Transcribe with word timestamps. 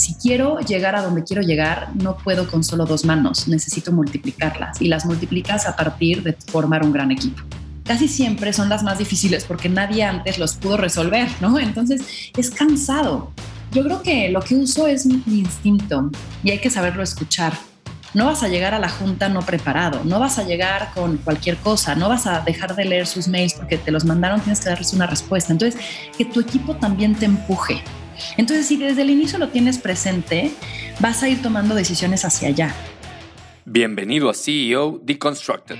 si 0.00 0.14
quiero 0.14 0.58
llegar 0.60 0.96
a 0.96 1.02
donde 1.02 1.24
quiero 1.24 1.42
llegar, 1.42 1.90
no 1.94 2.16
puedo 2.16 2.48
con 2.48 2.64
solo 2.64 2.86
dos 2.86 3.04
manos, 3.04 3.46
necesito 3.48 3.92
multiplicarlas 3.92 4.80
y 4.80 4.88
las 4.88 5.04
multiplicas 5.04 5.66
a 5.66 5.76
partir 5.76 6.22
de 6.22 6.32
formar 6.32 6.84
un 6.84 6.92
gran 6.92 7.10
equipo 7.10 7.42
casi 7.90 8.06
siempre 8.06 8.52
son 8.52 8.68
las 8.68 8.84
más 8.84 8.98
difíciles 8.98 9.44
porque 9.44 9.68
nadie 9.68 10.04
antes 10.04 10.38
los 10.38 10.54
pudo 10.54 10.76
resolver, 10.76 11.28
¿no? 11.40 11.58
Entonces 11.58 12.30
es 12.36 12.48
cansado. 12.52 13.32
Yo 13.72 13.82
creo 13.82 14.00
que 14.00 14.28
lo 14.28 14.42
que 14.42 14.54
uso 14.54 14.86
es 14.86 15.06
mi 15.06 15.40
instinto 15.40 16.08
y 16.44 16.52
hay 16.52 16.58
que 16.60 16.70
saberlo 16.70 17.02
escuchar. 17.02 17.52
No 18.14 18.26
vas 18.26 18.44
a 18.44 18.48
llegar 18.48 18.74
a 18.74 18.78
la 18.78 18.88
junta 18.88 19.28
no 19.28 19.40
preparado, 19.40 20.02
no 20.04 20.20
vas 20.20 20.38
a 20.38 20.44
llegar 20.44 20.92
con 20.94 21.16
cualquier 21.16 21.56
cosa, 21.56 21.96
no 21.96 22.08
vas 22.08 22.28
a 22.28 22.42
dejar 22.42 22.76
de 22.76 22.84
leer 22.84 23.08
sus 23.08 23.26
mails 23.26 23.54
porque 23.54 23.76
te 23.76 23.90
los 23.90 24.04
mandaron, 24.04 24.40
tienes 24.40 24.60
que 24.60 24.68
darles 24.68 24.92
una 24.92 25.08
respuesta. 25.08 25.52
Entonces, 25.52 25.80
que 26.16 26.24
tu 26.24 26.38
equipo 26.38 26.76
también 26.76 27.16
te 27.16 27.26
empuje. 27.26 27.82
Entonces, 28.36 28.66
si 28.66 28.76
desde 28.76 29.02
el 29.02 29.10
inicio 29.10 29.38
lo 29.38 29.48
tienes 29.48 29.78
presente, 29.78 30.50
vas 31.00 31.22
a 31.22 31.28
ir 31.28 31.42
tomando 31.42 31.74
decisiones 31.74 32.24
hacia 32.24 32.48
allá. 32.48 32.74
Bienvenido 33.64 34.30
a 34.30 34.34
CEO 34.34 35.00
Deconstructed 35.02 35.76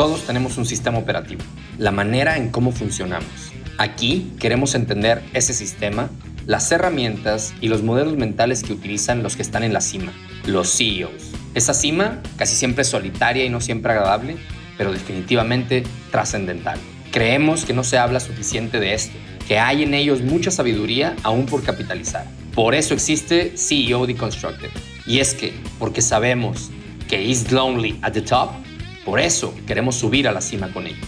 todos 0.00 0.26
tenemos 0.26 0.56
un 0.56 0.64
sistema 0.64 0.96
operativo, 0.96 1.42
la 1.76 1.90
manera 1.90 2.38
en 2.38 2.48
cómo 2.48 2.72
funcionamos. 2.72 3.52
Aquí 3.76 4.32
queremos 4.38 4.74
entender 4.74 5.22
ese 5.34 5.52
sistema, 5.52 6.08
las 6.46 6.72
herramientas 6.72 7.52
y 7.60 7.68
los 7.68 7.82
modelos 7.82 8.16
mentales 8.16 8.62
que 8.62 8.72
utilizan 8.72 9.22
los 9.22 9.36
que 9.36 9.42
están 9.42 9.62
en 9.62 9.74
la 9.74 9.82
cima, 9.82 10.12
los 10.46 10.74
CEOs. 10.74 11.32
Esa 11.54 11.74
cima 11.74 12.22
casi 12.38 12.56
siempre 12.56 12.80
es 12.80 12.88
solitaria 12.88 13.44
y 13.44 13.50
no 13.50 13.60
siempre 13.60 13.92
agradable, 13.92 14.38
pero 14.78 14.90
definitivamente 14.90 15.82
trascendental. 16.10 16.78
Creemos 17.10 17.66
que 17.66 17.74
no 17.74 17.84
se 17.84 17.98
habla 17.98 18.20
suficiente 18.20 18.80
de 18.80 18.94
esto, 18.94 19.18
que 19.50 19.58
hay 19.58 19.82
en 19.82 19.94
ellos 19.94 20.22
mucha 20.22 20.52
sabiduría 20.52 21.16
aún 21.24 21.44
por 21.44 21.64
capitalizar. 21.64 22.24
Por 22.54 22.72
eso 22.72 22.94
existe 22.94 23.54
CEO 23.56 24.06
Deconstructed. 24.06 24.70
Y 25.06 25.18
es 25.18 25.34
que, 25.34 25.52
porque 25.80 26.02
sabemos 26.02 26.70
que 27.08 27.20
is 27.20 27.50
lonely 27.50 27.98
at 28.02 28.12
the 28.12 28.20
top, 28.20 28.50
por 29.04 29.18
eso 29.18 29.52
queremos 29.66 29.96
subir 29.96 30.28
a 30.28 30.32
la 30.32 30.40
cima 30.40 30.72
con 30.72 30.86
ellos. 30.86 31.04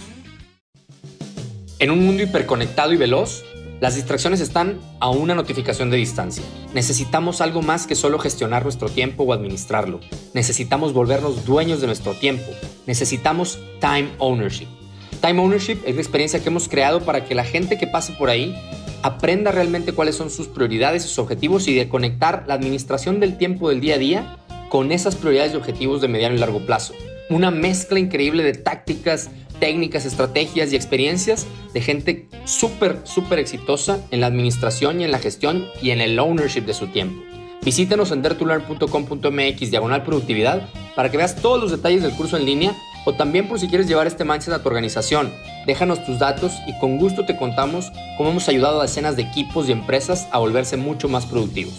En 1.79 1.93
un 1.93 2.05
mundo 2.05 2.25
hiperconectado 2.25 2.93
y 2.93 2.97
veloz, 2.97 3.45
las 3.81 3.95
distracciones 3.95 4.41
están 4.41 4.81
a 4.99 5.09
una 5.09 5.37
notificación 5.37 5.89
de 5.91 5.99
distancia. 5.99 6.43
Necesitamos 6.75 7.41
algo 7.41 7.63
más 7.63 7.87
que 7.87 7.95
solo 7.95 8.19
gestionar 8.19 8.65
nuestro 8.65 8.89
tiempo 8.89 9.23
o 9.23 9.33
administrarlo. 9.33 10.01
Necesitamos 10.35 10.93
volvernos 10.93 11.45
dueños 11.45 11.81
de 11.81 11.87
nuestro 11.87 12.15
tiempo. 12.15 12.51
Necesitamos 12.89 13.61
time 13.79 14.09
ownership. 14.19 14.82
Time 15.23 15.41
ownership 15.41 15.79
es 15.87 15.95
la 15.95 16.03
experiencia 16.03 16.41
que 16.41 16.51
hemos 16.51 16.69
creado 16.69 17.01
para 17.01 17.25
que 17.25 17.35
la 17.35 17.45
gente 17.45 17.79
que 17.79 17.87
pase 17.87 18.13
por 18.13 18.29
ahí 18.29 18.55
aprenda 19.03 19.53
realmente 19.53 19.93
cuáles 19.93 20.17
son 20.17 20.29
sus 20.29 20.49
prioridades, 20.49 21.05
sus 21.05 21.19
objetivos 21.19 21.67
y 21.69 21.75
de 21.75 21.89
conectar 21.89 22.45
la 22.47 22.55
administración 22.55 23.21
del 23.21 23.39
tiempo 23.39 23.71
del 23.71 23.81
día 23.81 23.95
a 23.95 23.99
día 23.99 24.37
con 24.69 24.93
esas 24.93 25.17
prioridades 25.17 25.55
y 25.55 25.57
objetivos 25.57 26.03
de 26.03 26.09
mediano 26.09 26.35
y 26.35 26.39
largo 26.39 26.67
plazo 26.67 26.93
una 27.33 27.51
mezcla 27.51 27.99
increíble 27.99 28.43
de 28.43 28.55
tácticas, 28.55 29.31
técnicas, 29.59 30.05
estrategias 30.05 30.73
y 30.73 30.77
experiencias 30.77 31.47
de 31.73 31.81
gente 31.81 32.29
súper, 32.45 32.99
súper 33.05 33.39
exitosa 33.39 34.01
en 34.11 34.21
la 34.21 34.27
administración 34.27 35.01
y 35.01 35.05
en 35.05 35.13
la 35.13 35.19
gestión 35.19 35.67
y 35.81 35.91
en 35.91 36.01
el 36.01 36.19
ownership 36.19 36.63
de 36.63 36.75
su 36.75 36.89
tiempo. 36.89 37.23
Visítanos 37.65 38.11
en 38.11 38.23
dertolearn.com.mx 38.23 39.71
diagonal 39.71 40.03
productividad 40.03 40.69
para 40.97 41.11
que 41.11 41.17
veas 41.17 41.37
todos 41.37 41.61
los 41.61 41.71
detalles 41.71 42.03
del 42.03 42.13
curso 42.13 42.37
en 42.37 42.45
línea 42.45 42.77
o 43.05 43.15
también 43.15 43.49
por 43.49 43.59
si 43.59 43.69
quieres 43.69 43.87
llevar 43.87 44.07
este 44.07 44.25
mindset 44.25 44.55
a 44.55 44.63
tu 44.63 44.69
organización. 44.69 45.33
Déjanos 45.67 46.05
tus 46.05 46.19
datos 46.19 46.53
y 46.67 46.79
con 46.79 46.99
gusto 46.99 47.25
te 47.25 47.37
contamos 47.37 47.93
cómo 48.17 48.31
hemos 48.31 48.49
ayudado 48.49 48.81
a 48.81 48.85
decenas 48.85 49.17
de 49.17 49.23
equipos 49.23 49.69
y 49.69 49.73
empresas 49.73 50.29
a 50.31 50.39
volverse 50.39 50.77
mucho 50.77 51.09
más 51.09 51.27
productivos. 51.27 51.75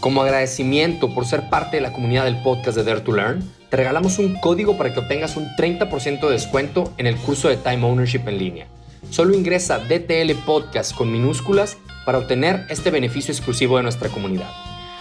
Como 0.00 0.22
agradecimiento 0.22 1.12
por 1.12 1.26
ser 1.26 1.48
parte 1.50 1.78
de 1.78 1.82
la 1.82 1.92
comunidad 1.92 2.24
del 2.24 2.40
podcast 2.42 2.76
de 2.76 2.84
Dare 2.84 3.00
to 3.00 3.12
Learn, 3.12 3.42
te 3.68 3.76
regalamos 3.76 4.18
un 4.18 4.36
código 4.36 4.76
para 4.76 4.94
que 4.94 5.00
obtengas 5.00 5.36
un 5.36 5.48
30% 5.56 6.20
de 6.20 6.32
descuento 6.32 6.92
en 6.98 7.06
el 7.06 7.16
curso 7.16 7.48
de 7.48 7.56
Time 7.56 7.84
Ownership 7.84 8.22
en 8.26 8.38
línea. 8.38 8.66
Solo 9.10 9.34
ingresa 9.34 9.78
DTL 9.78 10.32
Podcast 10.46 10.94
con 10.94 11.10
minúsculas 11.10 11.76
para 12.04 12.18
obtener 12.18 12.64
este 12.70 12.90
beneficio 12.90 13.32
exclusivo 13.32 13.76
de 13.76 13.82
nuestra 13.82 14.08
comunidad. 14.08 14.50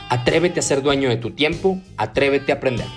Atrévete 0.10 0.60
a 0.60 0.64
ser 0.64 0.82
dueño 0.82 1.10
de 1.10 1.18
tu 1.18 1.32
tiempo, 1.32 1.80
atrévete 1.98 2.52
a 2.52 2.56
aprender. 2.56 2.88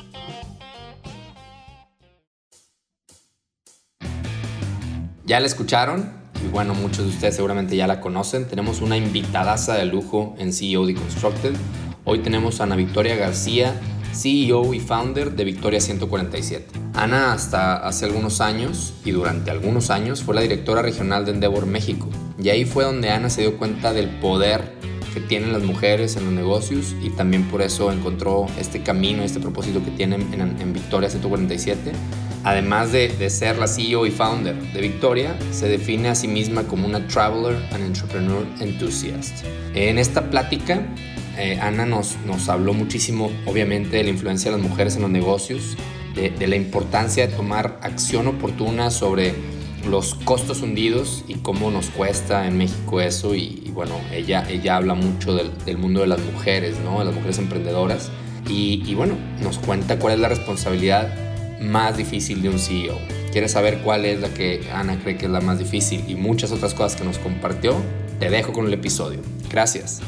¿Ya 5.31 5.39
la 5.39 5.47
escucharon? 5.47 6.11
Y 6.45 6.49
bueno, 6.49 6.75
muchos 6.75 7.05
de 7.05 7.11
ustedes 7.11 7.37
seguramente 7.37 7.77
ya 7.77 7.87
la 7.87 8.01
conocen. 8.01 8.49
Tenemos 8.49 8.81
una 8.81 8.97
invitadaza 8.97 9.75
de 9.75 9.85
lujo 9.85 10.35
en 10.41 10.53
CEO 10.53 10.85
Deconstructed. 10.85 11.53
Hoy 12.05 12.19
tenemos 12.19 12.61
a 12.61 12.65
Ana 12.65 12.75
Victoria 12.75 13.15
García, 13.15 13.81
CEO 14.13 14.75
y 14.75 14.81
founder 14.81 15.37
de 15.37 15.45
Victoria 15.45 15.81
147. 15.81 16.67
Ana 16.95 17.33
hasta 17.33 17.77
hace 17.77 18.07
algunos 18.07 18.41
años 18.41 18.93
y 19.05 19.13
durante 19.13 19.53
algunos 19.53 19.91
años 19.91 20.25
fue 20.25 20.35
la 20.35 20.41
directora 20.41 20.83
regional 20.83 21.25
de 21.25 21.31
Endeavor 21.31 21.65
México. 21.65 22.09
Y 22.43 22.49
ahí 22.49 22.65
fue 22.65 22.83
donde 22.83 23.11
Ana 23.11 23.31
se 23.31 23.43
dio 23.43 23.57
cuenta 23.57 23.93
del 23.93 24.09
poder 24.09 24.81
que 25.15 25.21
tienen 25.21 25.53
las 25.53 25.63
mujeres 25.63 26.17
en 26.17 26.25
los 26.25 26.33
negocios 26.33 26.97
y 27.01 27.11
también 27.11 27.45
por 27.45 27.63
eso 27.63 27.93
encontró 27.93 28.47
este 28.59 28.83
camino, 28.83 29.23
este 29.23 29.39
propósito 29.39 29.81
que 29.85 29.93
tienen 29.93 30.35
en, 30.35 30.73
Victoria 30.73 31.09
147. 31.09 31.93
Además 32.43 32.91
de, 32.93 33.09
de, 33.09 33.29
ser 33.29 33.59
la 33.59 33.69
CEO 33.69 34.07
y 34.07 34.11
founder 34.11 34.57
de 34.73 34.81
Victoria, 34.81 35.37
se 35.51 35.69
define 35.69 36.09
a 36.09 36.15
sí 36.15 36.27
misma 36.27 36.63
como 36.65 36.87
una 36.87 37.07
Traveler 37.07 37.57
and 37.73 37.85
Entrepreneur 37.85 38.47
Enthusiast. 38.61 39.45
En 39.75 39.99
esta 39.99 40.31
plática 40.31 40.87
eh, 41.41 41.59
Ana 41.61 41.87
nos, 41.87 42.17
nos 42.27 42.49
habló 42.49 42.75
muchísimo, 42.75 43.31
obviamente, 43.47 43.97
de 43.97 44.05
la 44.05 44.11
influencia 44.11 44.51
de 44.51 44.59
las 44.59 44.67
mujeres 44.67 44.97
en 44.97 45.03
los 45.03 45.11
negocios, 45.11 45.77
de, 46.15 46.47
la 46.47 46.57
importancia 46.57 47.27
de 47.27 47.35
tomar 47.35 47.79
acción 47.83 48.27
oportuna 48.27 48.91
sobre 48.91 49.35
los 49.89 50.15
costos 50.15 50.61
hundidos 50.61 51.25
y 51.29 51.37
cómo 51.37 51.71
nos 51.71 51.89
cuesta 51.89 52.47
en 52.47 52.59
México 52.59 53.01
eso. 53.01 53.35
Y, 53.35 53.71
bueno, 53.73 53.95
ella, 54.13 54.45
ella 54.51 54.77
habla 54.77 54.95
mucho 54.95 55.35
del, 55.35 55.51
del, 55.65 55.79
mundo 55.79 56.01
de 56.01 56.09
las 56.09 56.21
mujeres, 56.21 56.77
¿no? 56.85 56.99
De 56.99 57.07
las 57.07 57.15
mujeres 57.15 57.39
emprendedoras. 57.39 58.11
Y, 58.47 58.83
y 58.85 58.95
bueno, 58.95 59.15
nos 59.43 59.59
cuenta 59.59 59.99
cuál 59.99 60.15
es 60.15 60.21
la 60.21 60.29
responsabilidad 60.29 61.30
más 61.61 61.97
difícil 61.97 62.43
de 62.43 62.49
un 62.49 62.59
CEO. 62.59 62.99
¿Quieres 63.33 63.53
saber 63.53 63.79
cuál 63.79 64.05
es 64.05 64.21
la 64.21 64.33
que 64.35 64.69
Ana 64.73 64.99
cree 64.99 65.17
que 65.17 65.27
es 65.27 65.31
la 65.31 65.41
más 65.41 65.59
difícil 65.59 66.05
y 66.09 66.15
muchas 66.17 66.51
otras 66.51 66.75
cosas 66.75 66.97
que 66.97 67.05
nos 67.05 67.19
compartió? 67.19 67.77
Te 68.19 68.31
dejo 68.31 68.53
con 68.53 68.67
el 68.67 68.73
episodio. 68.73 69.21
Gracias. 69.49 70.01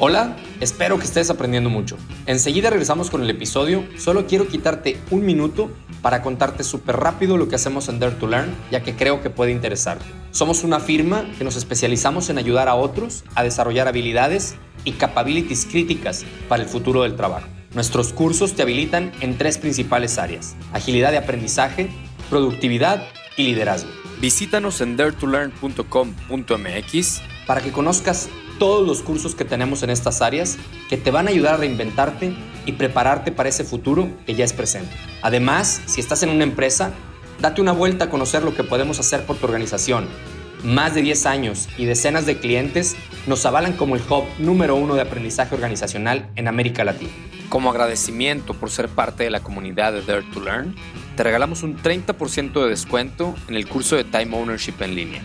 Hola, 0.00 0.36
espero 0.60 0.96
que 0.96 1.04
estés 1.04 1.28
aprendiendo 1.28 1.70
mucho. 1.70 1.96
Enseguida 2.26 2.70
regresamos 2.70 3.10
con 3.10 3.20
el 3.20 3.30
episodio. 3.30 3.84
Solo 3.96 4.28
quiero 4.28 4.46
quitarte 4.46 4.96
un 5.10 5.26
minuto 5.26 5.72
para 6.02 6.22
contarte 6.22 6.62
súper 6.62 6.96
rápido 6.98 7.36
lo 7.36 7.48
que 7.48 7.56
hacemos 7.56 7.88
en 7.88 7.98
Dare 7.98 8.14
to 8.14 8.28
Learn, 8.28 8.54
ya 8.70 8.84
que 8.84 8.94
creo 8.94 9.20
que 9.20 9.30
puede 9.30 9.50
interesarte. 9.50 10.04
Somos 10.30 10.62
una 10.62 10.78
firma 10.78 11.28
que 11.36 11.42
nos 11.42 11.56
especializamos 11.56 12.30
en 12.30 12.38
ayudar 12.38 12.68
a 12.68 12.76
otros 12.76 13.24
a 13.34 13.42
desarrollar 13.42 13.88
habilidades 13.88 14.54
y 14.84 14.92
capabilities 14.92 15.66
críticas 15.66 16.24
para 16.48 16.62
el 16.62 16.68
futuro 16.68 17.02
del 17.02 17.16
trabajo. 17.16 17.57
Nuestros 17.74 18.12
cursos 18.12 18.54
te 18.54 18.62
habilitan 18.62 19.12
en 19.20 19.36
tres 19.36 19.58
principales 19.58 20.18
áreas: 20.18 20.56
agilidad 20.72 21.10
de 21.10 21.18
aprendizaje, 21.18 21.90
productividad 22.30 23.06
y 23.36 23.42
liderazgo. 23.44 23.90
Visítanos 24.20 24.80
en 24.80 24.96
daretolearn.com.mx 24.96 27.20
para 27.46 27.60
que 27.60 27.70
conozcas 27.70 28.28
todos 28.58 28.86
los 28.86 29.02
cursos 29.02 29.34
que 29.34 29.44
tenemos 29.44 29.82
en 29.82 29.90
estas 29.90 30.22
áreas 30.22 30.58
que 30.88 30.96
te 30.96 31.10
van 31.10 31.28
a 31.28 31.30
ayudar 31.30 31.54
a 31.54 31.58
reinventarte 31.58 32.34
y 32.66 32.72
prepararte 32.72 33.32
para 33.32 33.48
ese 33.48 33.64
futuro 33.64 34.08
que 34.26 34.34
ya 34.34 34.44
es 34.44 34.52
presente. 34.52 34.94
Además, 35.22 35.80
si 35.86 36.00
estás 36.00 36.22
en 36.22 36.30
una 36.30 36.44
empresa, 36.44 36.92
date 37.40 37.60
una 37.60 37.72
vuelta 37.72 38.06
a 38.06 38.10
conocer 38.10 38.42
lo 38.42 38.54
que 38.54 38.64
podemos 38.64 38.98
hacer 38.98 39.24
por 39.24 39.36
tu 39.36 39.46
organización. 39.46 40.08
Más 40.64 40.94
de 40.94 41.02
10 41.02 41.26
años 41.26 41.68
y 41.78 41.84
decenas 41.84 42.26
de 42.26 42.38
clientes 42.38 42.96
nos 43.28 43.46
avalan 43.46 43.74
como 43.74 43.94
el 43.94 44.02
hub 44.02 44.24
número 44.40 44.74
uno 44.74 44.96
de 44.96 45.02
aprendizaje 45.02 45.54
organizacional 45.54 46.28
en 46.34 46.48
América 46.48 46.82
Latina. 46.82 47.12
Como 47.48 47.70
agradecimiento 47.70 48.52
por 48.52 48.70
ser 48.70 48.88
parte 48.88 49.24
de 49.24 49.30
la 49.30 49.40
comunidad 49.40 49.92
de 49.94 50.02
Dare 50.02 50.26
to 50.34 50.40
Learn, 50.40 50.74
te 51.16 51.22
regalamos 51.22 51.62
un 51.62 51.78
30% 51.78 52.62
de 52.62 52.68
descuento 52.68 53.34
en 53.48 53.54
el 53.54 53.66
curso 53.66 53.96
de 53.96 54.04
Time 54.04 54.36
Ownership 54.36 54.74
en 54.80 54.94
línea. 54.94 55.22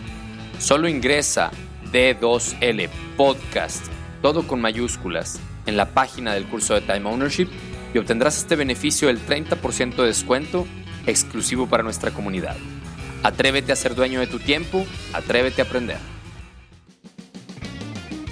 Solo 0.58 0.88
ingresa 0.88 1.50
D2L 1.92 2.88
Podcast, 3.18 3.84
todo 4.22 4.46
con 4.46 4.60
mayúsculas, 4.60 5.38
en 5.66 5.76
la 5.76 5.90
página 5.90 6.32
del 6.32 6.46
curso 6.46 6.72
de 6.74 6.80
Time 6.80 7.08
Ownership 7.10 7.48
y 7.92 7.98
obtendrás 7.98 8.38
este 8.38 8.56
beneficio 8.56 9.08
del 9.08 9.24
30% 9.24 9.96
de 9.96 10.06
descuento 10.06 10.66
exclusivo 11.06 11.68
para 11.68 11.82
nuestra 11.82 12.10
comunidad. 12.10 12.56
Atrévete 13.22 13.72
a 13.72 13.76
ser 13.76 13.94
dueño 13.94 14.20
de 14.20 14.26
tu 14.26 14.38
tiempo, 14.38 14.86
atrévete 15.12 15.60
a 15.60 15.64
aprender. 15.66 16.13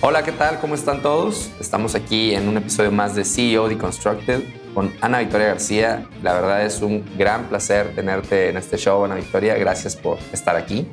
Hola, 0.04 0.24
¿qué 0.24 0.32
tal? 0.32 0.58
¿Cómo 0.58 0.74
están 0.74 1.00
todos? 1.00 1.52
Estamos 1.60 1.94
aquí 1.94 2.34
en 2.34 2.48
un 2.48 2.56
episodio 2.56 2.90
más 2.90 3.14
de 3.14 3.24
CEO 3.24 3.68
Deconstructed 3.68 4.42
con 4.74 4.92
Ana 5.00 5.20
Victoria 5.20 5.46
García. 5.46 6.08
La 6.24 6.34
verdad 6.34 6.66
es 6.66 6.82
un 6.82 7.04
gran 7.16 7.44
placer 7.44 7.94
tenerte 7.94 8.48
en 8.48 8.56
este 8.56 8.76
show, 8.78 9.04
Ana 9.04 9.14
Victoria. 9.14 9.54
Gracias 9.54 9.94
por 9.94 10.18
estar 10.32 10.56
aquí. 10.56 10.88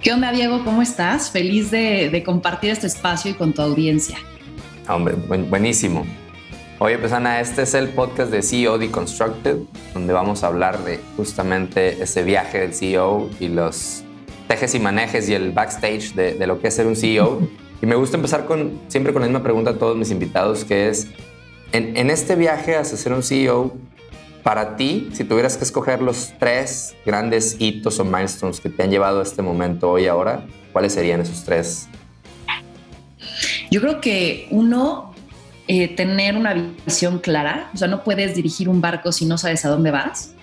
¿Qué 0.00 0.12
onda, 0.12 0.30
Diego? 0.30 0.62
¿Cómo 0.62 0.82
estás? 0.82 1.32
Feliz 1.32 1.72
de, 1.72 2.22
compartir 2.24 2.70
este 2.70 2.86
espacio 2.86 3.32
y 3.32 3.34
con 3.34 3.52
tu 3.52 3.60
audiencia. 3.60 4.18
Hombre, 4.88 5.16
buenísimo. 5.16 6.06
Oye, 6.78 6.96
pues 6.98 7.10
Ana, 7.10 7.40
este 7.40 7.62
es 7.62 7.74
el 7.74 7.88
podcast 7.88 8.30
de 8.30 8.40
CEO 8.40 8.78
Deconstructed, 8.78 9.56
donde 9.94 10.12
vamos 10.12 10.44
a 10.44 10.46
hablar 10.46 10.78
de 10.84 11.00
justamente 11.16 12.00
ese 12.00 12.22
viaje 12.22 12.60
del 12.60 12.72
CEO 12.72 13.30
y 13.40 13.48
los 13.48 14.04
tejes 14.46 14.76
y 14.76 14.78
manejes 14.78 15.28
y 15.28 15.34
el 15.34 15.50
backstage 15.50 16.14
de, 16.14 16.46
lo 16.46 16.60
que 16.60 16.68
es 16.68 16.76
ser 16.76 16.86
un 16.86 16.94
CEO. 16.94 17.63
Y 17.82 17.86
me 17.86 17.94
gusta 17.94 18.16
empezar 18.16 18.46
con, 18.46 18.80
siempre 18.88 19.12
con 19.12 19.22
la 19.22 19.28
misma 19.28 19.42
pregunta 19.42 19.70
a 19.70 19.74
todos 19.74 19.96
mis 19.96 20.10
invitados, 20.10 20.64
que 20.64 20.88
es, 20.88 21.08
en, 21.72 22.10
este 22.10 22.36
viaje 22.36 22.76
hacia 22.76 22.96
ser 22.96 23.12
un 23.12 23.22
CEO, 23.22 23.74
para 24.42 24.76
ti, 24.76 25.08
si 25.12 25.24
tuvieras 25.24 25.56
que 25.56 25.64
escoger 25.64 26.02
los 26.02 26.34
tres 26.38 26.94
grandes 27.04 27.56
hitos 27.58 27.98
o 27.98 28.04
milestones 28.04 28.60
que 28.60 28.68
te 28.68 28.82
han 28.82 28.90
llevado 28.90 29.20
a 29.20 29.22
este 29.22 29.42
momento 29.42 29.90
hoy 29.90 30.06
ahora, 30.06 30.46
¿cuáles 30.72 30.92
serían 30.92 31.20
esos 31.20 31.44
tres? 31.44 31.88
Yo 33.70 33.80
creo 33.80 34.00
que 34.00 34.46
uno 34.50 35.14
eh, 35.66 35.88
tener 35.88 36.36
una 36.36 36.54
visión 36.84 37.18
clara, 37.18 37.70
o 37.72 37.76
sea, 37.76 37.88
no 37.88 38.04
puedes 38.04 38.34
dirigir 38.34 38.68
un 38.68 38.82
barco 38.82 39.12
si 39.12 39.24
no 39.24 39.38
sabes 39.38 39.64
a 39.64 39.70
dónde 39.70 39.90
vas. 39.90 40.34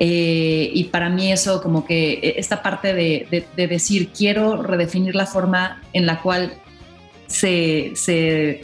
Eh, 0.00 0.70
y 0.72 0.84
para 0.84 1.08
mí 1.08 1.32
eso 1.32 1.60
como 1.60 1.84
que 1.84 2.12
eh, 2.14 2.34
esta 2.36 2.62
parte 2.62 2.94
de, 2.94 3.46
decir, 3.56 4.10
quiero 4.10 4.62
redefinir 4.62 5.14
la 5.14 5.26
forma 5.26 5.82
en 5.92 6.06
la 6.06 6.20
cual 6.22 6.52
se, 7.26 7.92
se, 7.94 8.62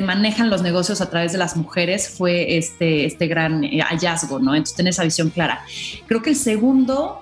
manejan 0.00 0.50
los 0.50 0.62
negocios 0.62 1.00
a 1.00 1.10
través 1.10 1.32
de 1.32 1.38
las 1.38 1.56
mujeres 1.56 2.08
fue 2.08 2.56
este, 2.56 3.06
este 3.06 3.26
gran 3.26 3.62
hallazgo, 3.62 4.38
¿no? 4.38 4.54
Entonces, 4.54 4.76
tener 4.76 4.90
esa 4.90 5.02
visión 5.02 5.30
clara. 5.30 5.64
Creo 6.06 6.22
que 6.22 6.30
el 6.30 6.36
segundo 6.36 7.20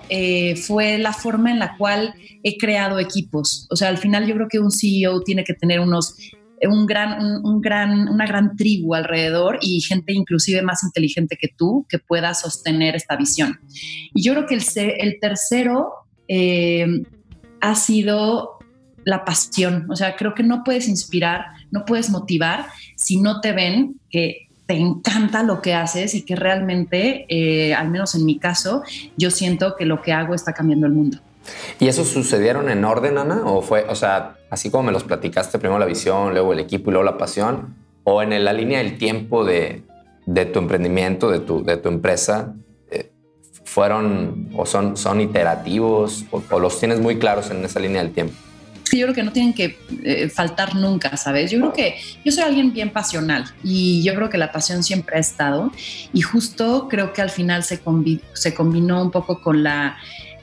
fue 0.67 0.97
la 0.97 1.13
forma 1.13 1.49
en 1.51 1.59
la 1.59 1.75
cual 1.77 2.13
he 2.43 2.57
creado 2.57 2.99
equipos. 2.99 3.67
O 3.69 3.75
sea, 3.75 3.89
al 3.89 3.97
final 3.97 4.27
yo 4.27 4.35
creo 4.35 4.47
que 4.47 4.59
un 4.59 4.71
CEO 4.71 5.21
tiene 5.21 5.43
que 5.43 5.53
tener 5.53 5.79
unos 5.79 6.15
un 6.63 6.85
gran, 6.85 7.45
un, 7.45 7.61
gran, 7.61 8.07
una 8.09 8.25
gran 8.25 8.55
tribu 8.55 8.95
alrededor 8.95 9.59
y 9.61 9.81
gente 9.81 10.13
inclusive 10.13 10.61
más 10.61 10.83
inteligente 10.83 11.37
que 11.39 11.49
tú 11.55 11.85
que 11.87 11.99
pueda 11.99 12.33
sostener 12.33 12.95
esta 12.95 13.15
visión. 13.15 13.59
Y 14.13 14.23
yo 14.23 14.33
creo 14.33 14.45
que 14.47 14.55
el, 14.55 15.19
tercero 15.19 15.93
eh, 16.27 17.03
ha 17.61 17.75
sido 17.75 18.57
la 19.03 19.23
pasión. 19.23 19.85
O 19.89 19.95
sea, 19.95 20.15
creo 20.15 20.33
que 20.33 20.43
no 20.43 20.63
puedes 20.63 20.87
inspirar, 20.87 21.45
no 21.71 21.85
puedes 21.85 22.09
motivar 22.09 22.65
si 22.95 23.21
no 23.21 23.41
te 23.41 23.53
ven 23.53 23.99
que 24.09 24.47
te 24.65 24.75
encanta 24.75 25.43
lo 25.43 25.61
que 25.61 25.73
haces 25.73 26.13
y 26.13 26.23
que 26.23 26.35
realmente, 26.35 27.25
eh, 27.29 27.73
al 27.73 27.89
menos 27.89 28.15
en 28.15 28.25
mi 28.25 28.37
caso, 28.37 28.83
yo 29.15 29.31
siento 29.31 29.75
que 29.77 29.85
lo 29.85 30.01
que 30.01 30.11
hago 30.11 30.35
está 30.35 30.53
cambiando 30.53 30.87
el 30.87 30.93
mundo. 30.93 31.19
¿Y 31.79 31.87
eso 31.87 32.03
sucedieron 32.03 32.69
en 32.69 32.83
orden, 32.83 33.17
Ana? 33.17 33.43
¿O 33.45 33.61
fue, 33.61 33.85
o 33.87 33.95
sea, 33.95 34.36
así 34.49 34.69
como 34.69 34.83
me 34.83 34.91
los 34.91 35.03
platicaste, 35.03 35.59
primero 35.59 35.79
la 35.79 35.85
visión, 35.85 36.33
luego 36.33 36.53
el 36.53 36.59
equipo 36.59 36.89
y 36.89 36.93
luego 36.93 37.03
la 37.03 37.17
pasión? 37.17 37.75
¿O 38.03 38.21
en 38.21 38.43
la 38.43 38.53
línea 38.53 38.79
del 38.79 38.97
tiempo 38.97 39.43
de, 39.43 39.83
tu 40.53 40.59
emprendimiento, 40.59 41.29
de 41.29 41.39
tu, 41.39 41.63
de 41.63 41.77
tu 41.77 41.89
empresa, 41.89 42.55
eh, 42.89 43.11
fueron 43.65 44.49
o 44.55 44.65
son, 44.65 44.95
son 44.95 45.19
iterativos 45.19 46.25
o, 46.31 46.59
los 46.59 46.79
tienes 46.79 46.99
muy 46.99 47.17
claros 47.17 47.51
en 47.51 47.65
esa 47.65 47.79
línea 47.79 48.01
del 48.01 48.13
tiempo? 48.13 48.33
Sí, 48.83 48.99
yo 48.99 49.07
creo 49.07 49.15
que 49.15 49.23
no 49.23 49.33
tienen 49.33 49.53
que 49.53 49.77
eh, 50.05 50.29
faltar 50.29 50.75
nunca, 50.75 51.17
¿sabes? 51.17 51.51
Yo 51.51 51.59
creo 51.59 51.73
que 51.73 51.95
yo 52.23 52.31
soy 52.31 52.43
alguien 52.43 52.71
bien 52.71 52.89
pasional 52.89 53.43
y 53.61 54.01
yo 54.01 54.15
creo 54.15 54.29
que 54.29 54.37
la 54.37 54.53
pasión 54.53 54.81
siempre 54.81 55.17
ha 55.17 55.19
estado 55.19 55.73
y 56.13 56.21
justo 56.21 56.87
creo 56.89 57.11
que 57.11 57.21
al 57.21 57.29
final 57.29 57.65
se, 57.65 57.81
se 58.31 58.53
combinó 58.53 59.01
un 59.01 59.11
poco 59.11 59.41
con 59.41 59.63
la 59.63 59.97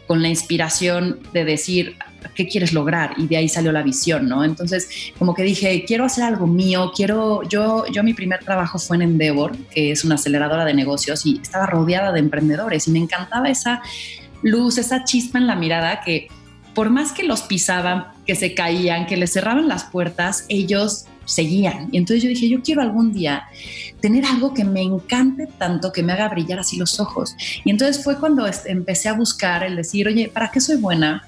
con 0.06 0.22
la 0.22 0.28
inspiración 0.28 1.20
de 1.32 1.44
decir 1.44 1.96
qué 2.34 2.46
quieres 2.46 2.72
lograr 2.72 3.14
y 3.16 3.26
de 3.26 3.36
ahí 3.36 3.48
salió 3.48 3.72
la 3.72 3.82
visión, 3.82 4.28
¿no? 4.28 4.44
Entonces, 4.44 5.12
como 5.18 5.34
que 5.34 5.42
dije, 5.42 5.84
quiero 5.86 6.04
hacer 6.04 6.24
algo 6.24 6.46
mío, 6.46 6.92
quiero, 6.94 7.42
yo, 7.48 7.86
yo 7.86 8.02
mi 8.02 8.14
primer 8.14 8.44
trabajo 8.44 8.78
fue 8.78 8.96
en 8.96 9.02
Endeavor, 9.02 9.56
que 9.68 9.90
es 9.90 10.04
una 10.04 10.16
aceleradora 10.16 10.64
de 10.64 10.74
negocios 10.74 11.24
y 11.26 11.40
estaba 11.42 11.66
rodeada 11.66 12.12
de 12.12 12.20
emprendedores 12.20 12.86
y 12.88 12.90
me 12.90 12.98
encantaba 12.98 13.48
esa 13.48 13.82
luz, 14.42 14.78
esa 14.78 15.04
chispa 15.04 15.38
en 15.38 15.46
la 15.46 15.56
mirada 15.56 16.00
que 16.00 16.28
por 16.74 16.90
más 16.90 17.12
que 17.12 17.22
los 17.22 17.42
pisaban, 17.42 18.06
que 18.26 18.34
se 18.34 18.54
caían, 18.54 19.06
que 19.06 19.16
les 19.16 19.32
cerraban 19.32 19.68
las 19.68 19.84
puertas, 19.84 20.44
ellos 20.48 21.06
seguían. 21.24 21.88
Y 21.92 21.98
entonces 21.98 22.22
yo 22.22 22.28
dije, 22.28 22.48
yo 22.48 22.62
quiero 22.62 22.82
algún 22.82 23.12
día 23.12 23.44
tener 24.00 24.24
algo 24.26 24.52
que 24.52 24.64
me 24.64 24.82
encante 24.82 25.48
tanto, 25.58 25.92
que 25.92 26.02
me 26.02 26.12
haga 26.12 26.28
brillar 26.28 26.58
así 26.58 26.76
los 26.76 27.00
ojos. 27.00 27.34
Y 27.64 27.70
entonces 27.70 28.02
fue 28.02 28.18
cuando 28.18 28.46
empecé 28.66 29.08
a 29.08 29.14
buscar 29.14 29.62
el 29.62 29.76
decir, 29.76 30.06
oye, 30.08 30.28
¿para 30.28 30.50
qué 30.50 30.60
soy 30.60 30.76
buena? 30.76 31.22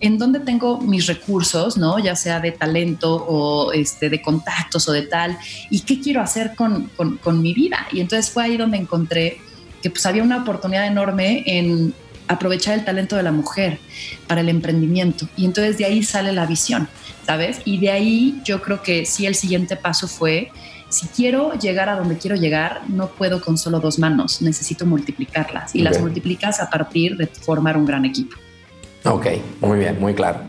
En 0.00 0.18
dónde 0.18 0.40
tengo 0.40 0.80
mis 0.80 1.06
recursos, 1.06 1.76
¿no? 1.76 1.98
Ya 1.98 2.16
sea 2.16 2.40
de 2.40 2.52
talento 2.52 3.14
o 3.14 3.72
este, 3.72 4.10
de 4.10 4.20
contactos 4.20 4.88
o 4.88 4.92
de 4.92 5.02
tal, 5.02 5.38
y 5.70 5.80
qué 5.80 6.00
quiero 6.00 6.20
hacer 6.20 6.54
con, 6.54 6.90
con, 6.96 7.16
con, 7.18 7.40
mi 7.40 7.54
vida. 7.54 7.86
Y 7.92 8.00
entonces 8.00 8.30
fue 8.30 8.44
ahí 8.44 8.56
donde 8.56 8.76
encontré 8.76 9.38
que 9.82 9.90
pues 9.90 10.04
había 10.06 10.22
una 10.22 10.42
oportunidad 10.42 10.86
enorme 10.86 11.44
en 11.46 11.94
aprovechar 12.28 12.74
el 12.74 12.84
talento 12.84 13.16
de 13.16 13.22
la 13.22 13.32
mujer 13.32 13.78
para 14.26 14.40
el 14.40 14.48
emprendimiento. 14.48 15.28
Y 15.36 15.44
entonces 15.44 15.78
de 15.78 15.84
ahí 15.84 16.02
sale 16.02 16.32
la 16.32 16.46
visión, 16.46 16.88
¿sabes? 17.24 17.60
Y 17.64 17.78
de 17.78 17.90
ahí 17.90 18.40
yo 18.44 18.62
creo 18.62 18.82
que 18.82 19.06
sí 19.06 19.26
el 19.26 19.34
siguiente 19.34 19.76
paso 19.76 20.08
fue, 20.08 20.50
si 20.88 21.06
quiero 21.08 21.52
llegar 21.54 21.88
a 21.88 21.96
donde 21.96 22.18
quiero 22.18 22.36
llegar, 22.36 22.82
no 22.88 23.08
puedo 23.08 23.40
con 23.40 23.58
solo 23.58 23.80
dos 23.80 23.98
manos, 23.98 24.42
necesito 24.42 24.86
multiplicarlas. 24.86 25.74
Y 25.74 25.82
las 25.82 26.00
multiplicas 26.00 26.60
a 26.60 26.70
partir 26.70 27.16
de 27.16 27.26
formar 27.26 27.76
un 27.76 27.86
gran 27.86 28.04
equipo. 28.04 28.36
Ok, 29.06 29.26
muy 29.60 29.78
bien, 29.78 30.00
muy 30.00 30.14
claro. 30.14 30.40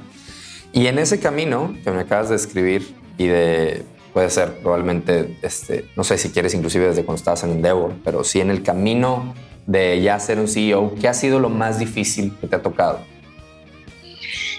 Y 0.74 0.88
en 0.88 1.00
ese 1.00 1.20
camino 1.20 1.76
que 1.84 1.92
me 1.92 2.02
acabas 2.02 2.30
de 2.30 2.36
escribir 2.36 2.96
y 3.18 3.28
de, 3.28 3.84
puede 4.14 4.30
ser 4.30 4.60
probablemente, 4.60 5.38
este, 5.42 5.90
no 5.96 6.04
sé 6.04 6.18
si 6.18 6.30
quieres 6.30 6.54
inclusive 6.54 6.88
desde 6.88 7.04
cuando 7.06 7.18
estabas 7.18 7.44
en 7.44 7.52
Endeavor, 7.52 7.94
pero 8.04 8.24
sí 8.24 8.40
en 8.40 8.50
el 8.50 8.64
camino 8.64 9.36
de 9.68 10.02
ya 10.02 10.20
ser 10.20 10.40
un 10.40 10.48
CEO, 10.48 10.96
¿qué 11.00 11.08
ha 11.08 11.14
sido 11.14 11.40
lo 11.40 11.50
más 11.50 11.78
difícil 11.78 12.36
que 12.42 12.48
te 12.48 12.56
ha 12.56 12.62
tocado? 12.62 13.00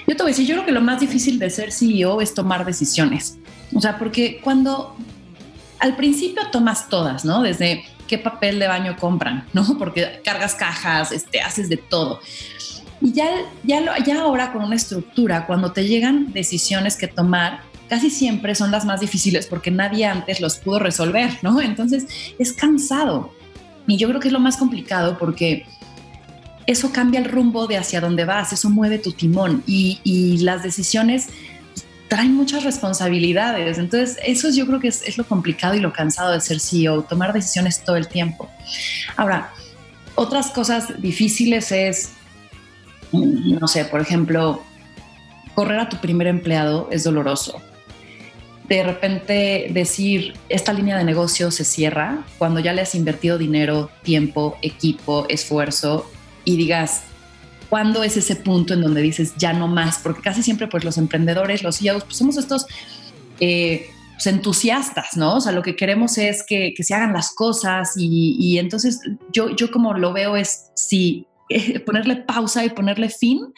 Yo 0.07 0.17
te 0.17 0.23
voy 0.23 0.31
a 0.31 0.33
decir, 0.33 0.47
yo 0.47 0.55
creo 0.55 0.67
que 0.67 0.73
lo 0.73 0.81
más 0.81 1.01
difícil 1.01 1.39
de 1.39 1.51
ser 1.51 1.73
CEO 1.73 2.21
es 2.21 2.35
tomar 2.35 2.65
decisiones. 2.65 3.39
O 3.75 3.81
sea, 3.81 3.99
porque 3.99 4.41
cuando 4.43 4.97
al 5.81 5.97
principio 5.97 6.43
tomas 6.51 6.89
todas, 6.89 7.25
¿no? 7.25 7.43
Desde 7.43 7.85
qué 8.07 8.19
papel 8.19 8.59
de 8.59 8.67
baño 8.69 8.97
compran, 8.99 9.47
¿no? 9.53 9.65
Porque 9.79 10.21
cargas 10.25 10.55
cajas, 10.55 11.13
este, 11.13 11.41
haces 11.41 11.69
de 11.69 11.77
todo. 11.77 12.21
Y 13.01 13.13
ya, 13.13 13.31
ya, 13.63 13.81
ya 14.05 14.21
ahora 14.21 14.53
con 14.53 14.65
una 14.65 14.77
estructura, 14.77 15.47
cuando 15.47 15.73
te 15.73 15.87
llegan 15.87 16.33
decisiones 16.33 16.97
que 16.97 17.07
tomar, 17.07 17.61
casi 17.89 18.11
siempre 18.11 18.55
son 18.55 18.71
las 18.71 18.85
más 18.85 19.01
difíciles 19.01 19.47
porque 19.47 19.71
nadie 19.71 20.05
antes 20.07 20.41
los 20.41 20.59
pudo 20.59 20.79
resolver, 20.79 21.39
¿no? 21.43 21.61
Entonces 21.63 22.07
es 22.39 22.53
cansado. 22.53 23.33
Y 23.87 23.97
yo 23.97 24.09
creo 24.09 24.21
que 24.21 24.29
es 24.29 24.33
lo 24.33 24.41
más 24.41 24.57
complicado 24.57 25.17
porque 25.19 25.67
eso 26.67 26.93
cambia 26.93 27.19
el 27.19 27.25
rumbo 27.25 27.67
de 27.67 27.79
hacia 27.79 28.01
dónde 28.03 28.27
vas, 28.27 28.53
eso 28.53 28.69
mueve 28.69 28.99
tu 28.99 29.13
timón 29.13 29.63
y, 29.67 30.37
las 30.43 30.63
decisiones 30.63 31.29
traen 32.09 32.35
muchas 32.35 32.63
responsabilidades. 32.63 33.79
Entonces, 33.79 34.19
eso 34.23 34.51
yo 34.51 34.67
creo 34.67 34.79
que 34.79 34.89
es, 34.89 35.17
lo 35.17 35.27
complicado 35.27 35.75
y 35.75 35.81
lo 35.81 35.95
cansado 35.95 36.33
de 36.33 36.41
ser 36.41 36.61
CEO, 36.61 37.03
tomar 37.03 37.33
decisiones 37.33 37.83
todo 37.83 37.97
el 37.97 38.07
tiempo. 38.09 38.51
Ahora, 39.17 39.51
otras 40.15 40.51
cosas 40.51 41.01
difíciles 41.01 41.73
es, 41.73 42.13
no 43.13 43.69
sé, 43.69 43.85
por 43.85 44.01
ejemplo, 44.01 44.63
correr 45.55 45.81
a 45.81 45.89
tu 45.89 45.97
primer 45.99 46.27
empleado 46.27 46.89
es 46.91 47.05
doloroso 47.05 47.61
de 48.69 48.83
repente 48.83 49.69
decir, 49.71 50.35
esta 50.49 50.73
línea 50.73 50.99
de 50.99 51.05
negocio 51.05 51.51
se 51.51 51.65
cierra 51.65 52.25
cuando 52.37 52.61
ya 52.61 52.75
le 52.75 52.83
has 52.83 52.95
invertido 52.95 53.39
dinero, 53.39 53.91
tiempo, 54.03 54.59
equipo, 54.61 55.25
esfuerzo 55.29 56.11
y 56.45 56.57
digas, 56.57 57.03
¿cuándo 57.71 58.03
es 58.05 58.19
ese 58.19 58.37
punto 58.37 58.75
en 58.75 58.83
donde 58.83 59.01
dices 59.01 59.33
ya 59.39 59.55
no 59.55 59.69
más? 59.69 59.99
Porque 60.03 60.21
casi 60.21 60.43
siempre 60.43 60.67
pues 60.69 60.85
los 60.85 60.99
emprendedores, 60.99 61.63
los 61.63 61.79
CEOs, 61.79 62.05
pues 62.05 62.17
somos 62.17 62.37
estos... 62.37 62.67
Eh, 63.41 63.87
pues, 64.15 64.27
entusiastas, 64.27 65.17
¿no? 65.17 65.37
O 65.37 65.41
sea, 65.41 65.53
lo 65.53 65.63
que 65.63 65.77
queremos 65.77 66.19
es 66.19 66.45
que, 66.45 66.75
se 66.77 66.93
hagan 66.93 67.13
las 67.13 67.33
cosas 67.33 67.93
y, 67.97 68.37
y, 68.41 68.59
entonces 68.59 69.01
yo, 69.33 69.55
yo 69.55 69.71
como 69.71 69.95
lo 69.95 70.13
veo 70.13 70.37
es 70.37 70.73
si 70.75 71.28
ponerle 71.87 72.17
pausa 72.17 72.65
y 72.65 72.71
ponerle 72.71 73.09
fin 73.09 73.53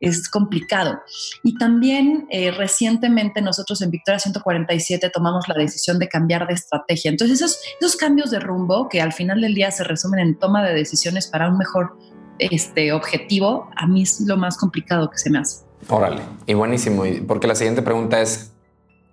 es 0.00 0.28
complicado. 0.28 1.00
Y 1.42 1.56
también 1.58 2.26
eh, 2.30 2.50
recientemente 2.50 3.40
nosotros 3.40 3.82
en 3.82 3.90
Victoria 3.90 4.18
147 4.18 5.10
tomamos 5.10 5.48
la 5.48 5.54
decisión 5.54 5.98
de 5.98 6.08
cambiar 6.08 6.46
de 6.46 6.54
estrategia. 6.54 7.10
Entonces 7.10 7.40
esos, 7.40 7.58
esos 7.80 7.96
cambios 7.96 8.30
de 8.30 8.40
rumbo 8.40 8.88
que 8.88 9.00
al 9.00 9.12
final 9.12 9.40
del 9.40 9.54
día 9.54 9.70
se 9.70 9.84
resumen 9.84 10.20
en 10.20 10.38
toma 10.38 10.64
de 10.64 10.74
decisiones 10.74 11.26
para 11.26 11.48
un 11.48 11.58
mejor 11.58 11.96
este, 12.38 12.92
objetivo, 12.92 13.68
a 13.76 13.86
mí 13.86 14.02
es 14.02 14.20
lo 14.20 14.36
más 14.36 14.56
complicado 14.56 15.10
que 15.10 15.18
se 15.18 15.30
me 15.30 15.38
hace. 15.38 15.64
Órale, 15.88 16.22
y 16.46 16.54
buenísimo, 16.54 17.04
porque 17.26 17.46
la 17.46 17.54
siguiente 17.54 17.82
pregunta 17.82 18.20
es, 18.20 18.52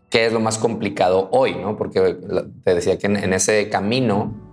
¿qué 0.10 0.28
es 0.28 0.34
lo 0.34 0.40
más 0.40 0.58
complicado 0.58 1.30
hoy? 1.32 1.56
¿no? 1.56 1.78
Porque 1.78 2.18
te 2.64 2.76
decía 2.76 2.98
que 2.98 3.08
en 3.08 3.34
ese 3.34 3.70
camino 3.70 4.49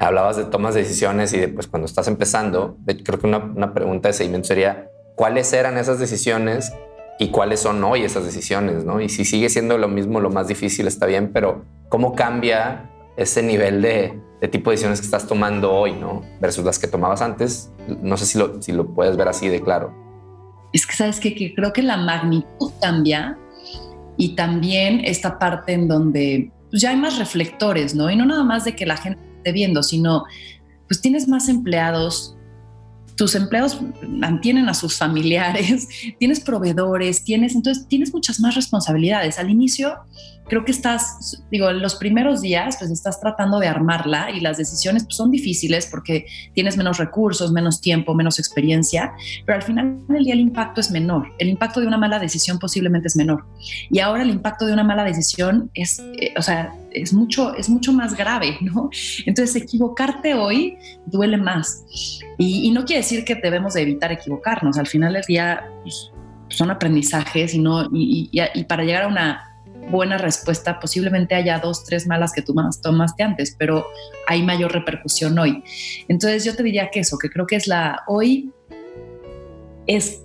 hablabas 0.00 0.36
de 0.36 0.44
tomas 0.44 0.74
de 0.74 0.80
decisiones 0.80 1.32
y 1.34 1.38
de 1.38 1.48
pues 1.48 1.66
cuando 1.66 1.86
estás 1.86 2.08
empezando, 2.08 2.78
creo 3.04 3.18
que 3.18 3.26
una, 3.26 3.74
pregunta 3.74 4.08
de 4.08 4.14
seguimiento 4.14 4.48
sería, 4.48 4.90
¿cuáles 5.14 5.52
eran 5.52 5.76
esas 5.76 5.98
decisiones 5.98 6.72
y 7.18 7.28
cuáles 7.28 7.60
son 7.60 7.84
hoy 7.84 8.02
esas 8.02 8.24
decisiones, 8.24 8.84
¿no? 8.84 9.00
Y 9.00 9.10
si 9.10 9.26
sigue 9.26 9.50
siendo 9.50 9.76
lo 9.76 9.88
mismo, 9.88 10.20
lo 10.20 10.30
más 10.30 10.48
difícil 10.48 10.86
está 10.86 11.04
bien, 11.04 11.30
pero 11.32 11.64
¿cómo 11.90 12.14
cambia 12.14 12.90
ese 13.18 13.42
nivel 13.42 13.82
de, 13.82 14.18
tipo 14.50 14.70
de 14.70 14.74
decisiones 14.74 15.00
que 15.00 15.04
estás 15.04 15.26
tomando 15.26 15.70
hoy, 15.70 15.92
¿no? 15.92 16.22
Versus 16.40 16.64
las 16.64 16.78
que 16.78 16.86
tomabas 16.86 17.20
antes. 17.20 17.70
No 18.00 18.16
sé 18.16 18.24
si 18.24 18.38
lo, 18.38 18.62
si 18.62 18.72
lo 18.72 18.94
puedes 18.94 19.18
ver 19.18 19.28
así 19.28 19.48
de 19.48 19.60
claro. 19.60 19.92
Es 20.72 20.86
que 20.86 20.94
sabes 20.94 21.20
que, 21.20 21.34
que 21.34 21.54
creo 21.54 21.74
que 21.74 21.82
la 21.82 21.98
magnitud 21.98 22.72
cambia 22.80 23.36
y 24.16 24.34
también 24.34 25.02
esta 25.04 25.38
parte 25.38 25.74
en 25.74 25.88
donde 25.88 26.50
pues, 26.70 26.80
ya 26.80 26.90
hay 26.90 26.96
más 26.96 27.18
reflectores, 27.18 27.94
¿no? 27.94 28.10
Y 28.10 28.16
no 28.16 28.24
nada 28.24 28.44
más 28.44 28.64
de 28.64 28.74
que 28.74 28.86
la 28.86 28.96
gente 28.96 29.29
esté 29.40 29.52
viendo, 29.52 29.82
sino 29.82 30.24
pues 30.86 31.00
tienes 31.00 31.28
más 31.28 31.48
empleados, 31.48 32.36
tus 33.16 33.34
empleados 33.34 33.80
mantienen 34.08 34.68
a 34.68 34.74
sus 34.74 34.96
familiares, 34.96 35.88
tienes 36.18 36.40
proveedores, 36.40 37.24
tienes, 37.24 37.54
entonces 37.54 37.86
tienes 37.88 38.12
muchas 38.12 38.40
más 38.40 38.54
responsabilidades. 38.54 39.38
Al 39.38 39.50
inicio 39.50 39.94
creo 40.50 40.64
que 40.64 40.72
estás, 40.72 41.42
digo, 41.50 41.70
los 41.70 41.94
primeros 41.94 42.42
días, 42.42 42.76
pues 42.78 42.90
estás 42.90 43.20
tratando 43.20 43.60
de 43.60 43.68
armarla 43.68 44.30
y 44.32 44.40
las 44.40 44.58
decisiones 44.58 45.04
pues, 45.04 45.16
son 45.16 45.30
difíciles 45.30 45.86
porque 45.86 46.26
tienes 46.52 46.76
menos 46.76 46.98
recursos, 46.98 47.52
menos 47.52 47.80
tiempo, 47.80 48.14
menos 48.14 48.40
experiencia, 48.40 49.12
pero 49.46 49.56
al 49.56 49.62
final 49.62 50.06
del 50.08 50.24
día 50.24 50.34
el 50.34 50.40
impacto 50.40 50.80
es 50.80 50.90
menor. 50.90 51.32
El 51.38 51.48
impacto 51.48 51.80
de 51.80 51.86
una 51.86 51.96
mala 51.96 52.18
decisión 52.18 52.58
posiblemente 52.58 53.06
es 53.06 53.16
menor. 53.16 53.46
Y 53.90 54.00
ahora 54.00 54.24
el 54.24 54.30
impacto 54.30 54.66
de 54.66 54.72
una 54.72 54.82
mala 54.82 55.04
decisión 55.04 55.70
es, 55.72 56.00
eh, 56.00 56.34
o 56.36 56.42
sea, 56.42 56.74
es 56.90 57.12
mucho, 57.12 57.54
es 57.54 57.68
mucho 57.70 57.92
más 57.92 58.16
grave, 58.16 58.58
¿no? 58.60 58.90
Entonces, 59.26 59.54
equivocarte 59.54 60.34
hoy 60.34 60.76
duele 61.06 61.36
más. 61.36 61.84
Y, 62.38 62.70
no 62.72 62.84
quiere 62.84 63.02
decir 63.02 63.24
que 63.24 63.36
debemos 63.36 63.74
de 63.74 63.82
evitar 63.82 64.10
equivocarnos. 64.10 64.78
Al 64.78 64.88
final 64.88 65.12
del 65.12 65.22
día 65.22 65.62
pues, 65.82 66.10
son 66.48 66.72
aprendizajes 66.72 67.54
y, 67.54 67.60
no, 67.60 67.88
y 67.92 68.64
para 68.64 68.82
llegar 68.82 69.04
a 69.04 69.08
una 69.08 69.49
buena 69.90 70.18
respuesta, 70.18 70.78
posiblemente 70.78 71.34
haya 71.34 71.58
dos, 71.58 71.84
tres 71.84 72.06
malas 72.06 72.32
que 72.32 72.42
tú 72.42 72.54
más 72.54 72.80
tomaste 72.80 73.22
antes, 73.22 73.54
pero 73.58 73.86
hay 74.26 74.42
mayor 74.42 74.72
repercusión 74.72 75.38
hoy. 75.38 75.62
Entonces 76.08 76.44
yo 76.44 76.54
te 76.54 76.62
diría 76.62 76.90
que 76.90 77.00
eso, 77.00 77.18
que 77.18 77.30
creo 77.30 77.46
que 77.46 77.56
es 77.56 77.66
la 77.66 78.02
hoy 78.06 78.50
es 79.86 80.22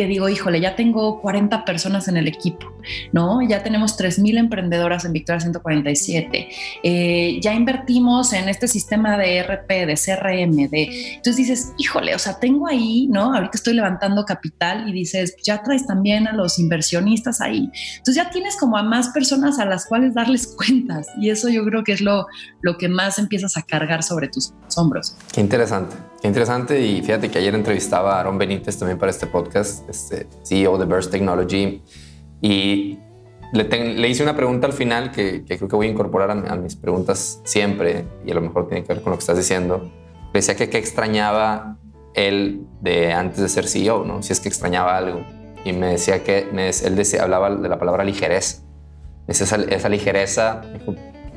que 0.00 0.06
digo, 0.06 0.30
híjole, 0.30 0.62
ya 0.62 0.76
tengo 0.76 1.20
40 1.20 1.66
personas 1.66 2.08
en 2.08 2.16
el 2.16 2.26
equipo, 2.26 2.72
¿no? 3.12 3.42
Ya 3.46 3.62
tenemos 3.62 3.98
3.000 3.98 4.38
emprendedoras 4.38 5.04
en 5.04 5.12
Victoria 5.12 5.40
147, 5.40 6.48
eh, 6.82 7.38
ya 7.42 7.52
invertimos 7.52 8.32
en 8.32 8.48
este 8.48 8.66
sistema 8.66 9.18
de 9.18 9.42
RP, 9.42 9.68
de 9.84 9.94
CRM, 9.96 10.70
de... 10.70 11.16
Entonces 11.16 11.36
dices, 11.36 11.72
híjole, 11.76 12.14
o 12.14 12.18
sea, 12.18 12.38
tengo 12.38 12.66
ahí, 12.66 13.08
¿no? 13.10 13.34
Ahorita 13.34 13.50
estoy 13.52 13.74
levantando 13.74 14.24
capital 14.24 14.88
y 14.88 14.92
dices, 14.92 15.36
ya 15.44 15.62
traes 15.62 15.86
también 15.86 16.26
a 16.26 16.32
los 16.32 16.58
inversionistas 16.58 17.42
ahí. 17.42 17.70
Entonces 17.98 18.14
ya 18.14 18.30
tienes 18.30 18.56
como 18.56 18.78
a 18.78 18.82
más 18.82 19.10
personas 19.10 19.58
a 19.58 19.66
las 19.66 19.84
cuales 19.84 20.14
darles 20.14 20.46
cuentas 20.56 21.08
y 21.20 21.28
eso 21.28 21.50
yo 21.50 21.62
creo 21.66 21.84
que 21.84 21.92
es 21.92 22.00
lo, 22.00 22.26
lo 22.62 22.78
que 22.78 22.88
más 22.88 23.18
empiezas 23.18 23.58
a 23.58 23.62
cargar 23.64 24.02
sobre 24.02 24.28
tus 24.28 24.54
hombros. 24.78 25.14
Qué 25.30 25.42
interesante, 25.42 25.94
qué 26.22 26.28
interesante 26.28 26.80
y 26.80 27.02
fíjate 27.02 27.30
que 27.30 27.36
ayer 27.36 27.54
entrevistaba 27.54 28.16
a 28.16 28.20
Aaron 28.20 28.38
Benítez 28.38 28.78
también 28.78 28.98
para 28.98 29.10
este 29.10 29.26
podcast, 29.26 29.86
este 29.90 30.26
CEO 30.44 30.78
de 30.78 30.86
Burst 30.86 31.10
Technology 31.10 31.82
y 32.40 32.98
le, 33.52 34.08
hice 34.08 34.22
una 34.22 34.36
pregunta 34.36 34.66
al 34.66 34.72
final 34.72 35.10
que, 35.10 35.44
creo 35.44 35.68
que 35.68 35.76
voy 35.76 35.88
a 35.88 35.90
incorporar 35.90 36.30
a, 36.30 36.56
mis 36.56 36.76
preguntas 36.76 37.40
siempre 37.44 38.06
y 38.24 38.30
a 38.30 38.34
lo 38.34 38.40
mejor 38.40 38.68
tiene 38.68 38.84
que 38.84 38.94
ver 38.94 39.02
con 39.02 39.10
lo 39.10 39.16
que 39.16 39.22
estás 39.22 39.36
diciendo. 39.36 39.90
Le 40.32 40.38
decía 40.38 40.54
que 40.54 40.70
qué 40.70 40.78
extrañaba 40.78 41.76
él 42.14 42.66
de 42.80 43.12
antes 43.12 43.40
de 43.40 43.48
ser 43.48 43.66
CEO, 43.66 44.04
¿no? 44.04 44.22
Si 44.22 44.32
es 44.32 44.40
que 44.40 44.48
extrañaba 44.48 44.96
algo. 44.96 45.24
Y 45.64 45.72
me 45.72 45.88
decía 45.88 46.22
que 46.22 46.48
él 46.50 46.96
decía, 46.96 47.24
hablaba 47.24 47.54
de 47.54 47.68
la 47.68 47.78
palabra 47.78 48.04
ligereza. 48.04 48.62
Esa, 49.26 49.56
esa 49.56 49.88
ligereza, 49.88 50.62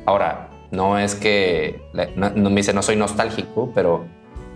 ahora, 0.06 0.50
no 0.70 0.98
es 0.98 1.14
que, 1.14 1.82
no, 2.16 2.50
me 2.50 2.56
dice, 2.56 2.72
no 2.72 2.82
soy 2.82 2.96
nostálgico, 2.96 3.70
pero 3.74 4.04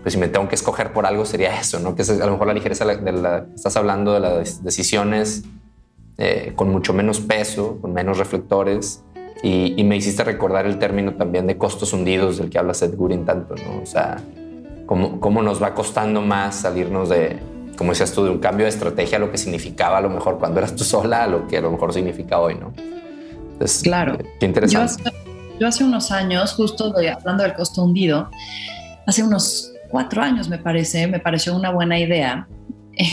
pues 0.01 0.13
si 0.13 0.19
me 0.19 0.27
tengo 0.27 0.47
que 0.47 0.55
escoger 0.55 0.93
por 0.93 1.05
algo 1.05 1.25
sería 1.25 1.59
eso, 1.59 1.79
¿no? 1.79 1.95
Que 1.95 2.03
es 2.03 2.09
a 2.09 2.25
lo 2.25 2.31
mejor 2.31 2.47
la 2.47 2.53
ligereza 2.53 2.85
de 2.85 3.11
la, 3.11 3.45
estás 3.53 3.75
hablando 3.75 4.13
de 4.13 4.19
las 4.19 4.63
decisiones 4.63 5.43
eh, 6.17 6.53
con 6.55 6.69
mucho 6.69 6.93
menos 6.93 7.19
peso, 7.19 7.77
con 7.81 7.93
menos 7.93 8.17
reflectores. 8.17 9.03
Y, 9.41 9.81
me 9.85 9.95
hiciste 9.95 10.25
recordar 10.25 10.65
el 10.65 10.79
término 10.79 11.13
también 11.13 11.47
de 11.47 11.57
costos 11.57 11.93
hundidos 11.93 12.37
del 12.37 12.49
que 12.49 12.59
habla 12.59 12.73
Seth 12.73 12.95
Godin 12.95 13.25
tanto, 13.25 13.55
¿no? 13.55 13.81
O 13.81 13.85
sea, 13.85 14.17
cómo, 14.85 15.21
cómo 15.21 15.41
nos 15.41 15.63
va 15.63 15.73
costando 15.73 16.21
más 16.21 16.55
salirnos 16.55 17.07
de, 17.07 17.39
como 17.77 17.91
decías 17.91 18.11
tú, 18.11 18.25
de 18.25 18.31
un 18.31 18.39
cambio 18.39 18.65
de 18.65 18.69
estrategia 18.69 19.17
a 19.17 19.21
lo 19.21 19.31
que 19.31 19.37
significaba 19.37 19.97
a 19.99 20.01
lo 20.01 20.09
mejor 20.09 20.37
cuando 20.37 20.59
eras 20.59 20.75
tú 20.75 20.83
sola, 20.83 21.23
a 21.23 21.27
lo 21.27 21.47
que 21.47 21.57
a 21.57 21.61
lo 21.61 21.71
mejor 21.71 21.93
significa 21.93 22.37
hoy, 22.37 22.55
¿no? 22.55 22.73
Entonces, 23.53 23.81
claro. 23.81 24.15
Eh, 24.15 24.25
qué 24.41 24.45
interesante. 24.45 25.01
Yo 25.57 25.67
hace, 25.67 25.85
unos 25.85 26.11
años, 26.11 26.53
justo 26.53 26.93
hablando 26.93 27.43
del 27.43 27.53
costo 27.53 27.83
hundido, 27.83 28.29
hace 29.05 29.23
unos 29.23 29.71
cuatro 29.89 30.21
años 30.21 30.49
me 30.49 30.57
parece, 30.57 31.07
me 31.07 31.19
pareció 31.19 31.55
una 31.55 31.71
buena 31.71 31.99
idea 31.99 32.47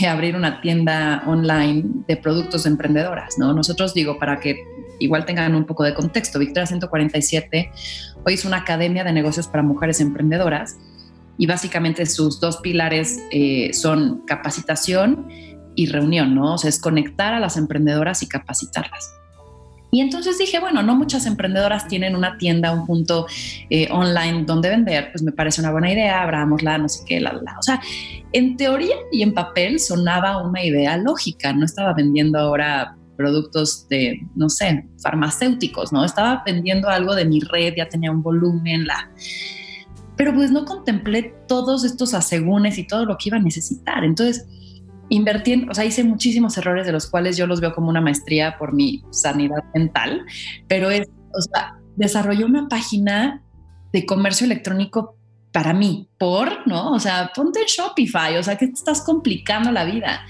abrir 0.07 0.35
una 0.35 0.61
tienda 0.61 1.23
online 1.25 1.83
de 2.07 2.17
productos 2.17 2.63
de 2.63 2.71
emprendedoras, 2.71 3.37
¿no? 3.37 3.53
Nosotros 3.53 3.93
digo, 3.93 4.19
para 4.19 4.39
que 4.39 4.57
igual 4.99 5.25
tengan 5.25 5.55
un 5.55 5.65
poco 5.65 5.83
de 5.83 5.93
contexto, 5.93 6.39
Victoria 6.39 6.65
147 6.65 7.71
hoy 8.25 8.33
es 8.33 8.45
una 8.45 8.57
academia 8.57 9.03
de 9.03 9.13
negocios 9.13 9.47
para 9.47 9.63
mujeres 9.63 10.01
emprendedoras 10.01 10.77
y 11.37 11.45
básicamente 11.45 12.05
sus 12.05 12.39
dos 12.39 12.57
pilares 12.57 13.19
eh, 13.31 13.71
son 13.73 14.23
capacitación 14.25 15.27
y 15.75 15.85
reunión, 15.85 16.33
¿no? 16.33 16.55
O 16.55 16.57
sea, 16.57 16.69
es 16.69 16.81
conectar 16.81 17.33
a 17.33 17.39
las 17.39 17.55
emprendedoras 17.57 18.23
y 18.23 18.27
capacitarlas. 18.27 19.16
Y 19.91 20.01
entonces 20.01 20.37
dije, 20.37 20.59
bueno, 20.59 20.83
no 20.83 20.95
muchas 20.95 21.25
emprendedoras 21.25 21.87
tienen 21.87 22.15
una 22.15 22.37
tienda, 22.37 22.73
un 22.73 22.85
punto 22.85 23.25
eh, 23.69 23.87
online 23.91 24.43
donde 24.45 24.69
vender, 24.69 25.11
pues 25.11 25.23
me 25.23 25.31
parece 25.31 25.61
una 25.61 25.71
buena 25.71 25.91
idea, 25.91 26.23
abrámosla, 26.23 26.77
no 26.77 26.89
sé 26.89 27.03
qué, 27.05 27.21
la, 27.21 27.33
la. 27.33 27.57
O 27.57 27.63
sea, 27.63 27.79
en 28.33 28.57
teoría 28.57 28.95
y 29.11 29.23
en 29.23 29.33
papel 29.33 29.79
sonaba 29.79 30.45
una 30.45 30.63
idea 30.63 30.97
lógica, 30.97 31.53
no 31.53 31.65
estaba 31.65 31.93
vendiendo 31.93 32.37
ahora 32.37 32.97
productos 33.17 33.89
de, 33.89 34.21
no 34.35 34.49
sé, 34.49 34.87
farmacéuticos, 35.01 35.91
¿no? 35.91 36.05
Estaba 36.05 36.43
vendiendo 36.45 36.87
algo 36.87 37.15
de 37.15 37.25
mi 37.25 37.39
red, 37.41 37.73
ya 37.75 37.89
tenía 37.89 38.11
un 38.11 38.21
volumen, 38.21 38.85
la... 38.85 39.09
Pero 40.15 40.33
pues 40.33 40.51
no 40.51 40.65
contemplé 40.65 41.35
todos 41.47 41.83
estos 41.83 42.13
asegúnes 42.13 42.77
y 42.77 42.87
todo 42.87 43.05
lo 43.05 43.17
que 43.17 43.29
iba 43.29 43.37
a 43.37 43.41
necesitar. 43.41 44.03
Entonces, 44.03 44.47
invertí 45.09 45.65
o 45.69 45.73
sea, 45.73 45.85
hice 45.85 46.03
muchísimos 46.03 46.57
errores 46.57 46.85
de 46.85 46.91
los 46.91 47.09
cuales 47.09 47.37
yo 47.37 47.47
los 47.47 47.61
veo 47.61 47.73
como 47.73 47.89
una 47.89 48.01
maestría 48.01 48.57
por 48.57 48.73
mi 48.73 49.03
sanidad 49.11 49.63
mental, 49.73 50.25
pero 50.67 50.89
es, 50.89 51.07
o 51.33 51.41
sea, 51.41 51.75
desarrollé 51.95 52.45
una 52.45 52.67
página 52.67 53.43
de 53.93 54.05
comercio 54.05 54.45
electrónico 54.45 55.17
para 55.51 55.73
mí, 55.73 56.07
por, 56.19 56.67
¿no? 56.67 56.91
O 56.91 56.99
sea, 56.99 57.31
ponte 57.33 57.59
en 57.61 57.65
Shopify, 57.65 58.37
o 58.37 58.43
sea, 58.43 58.57
que 58.57 58.65
estás 58.65 59.01
complicando 59.01 59.71
la 59.71 59.85
vida. 59.85 60.21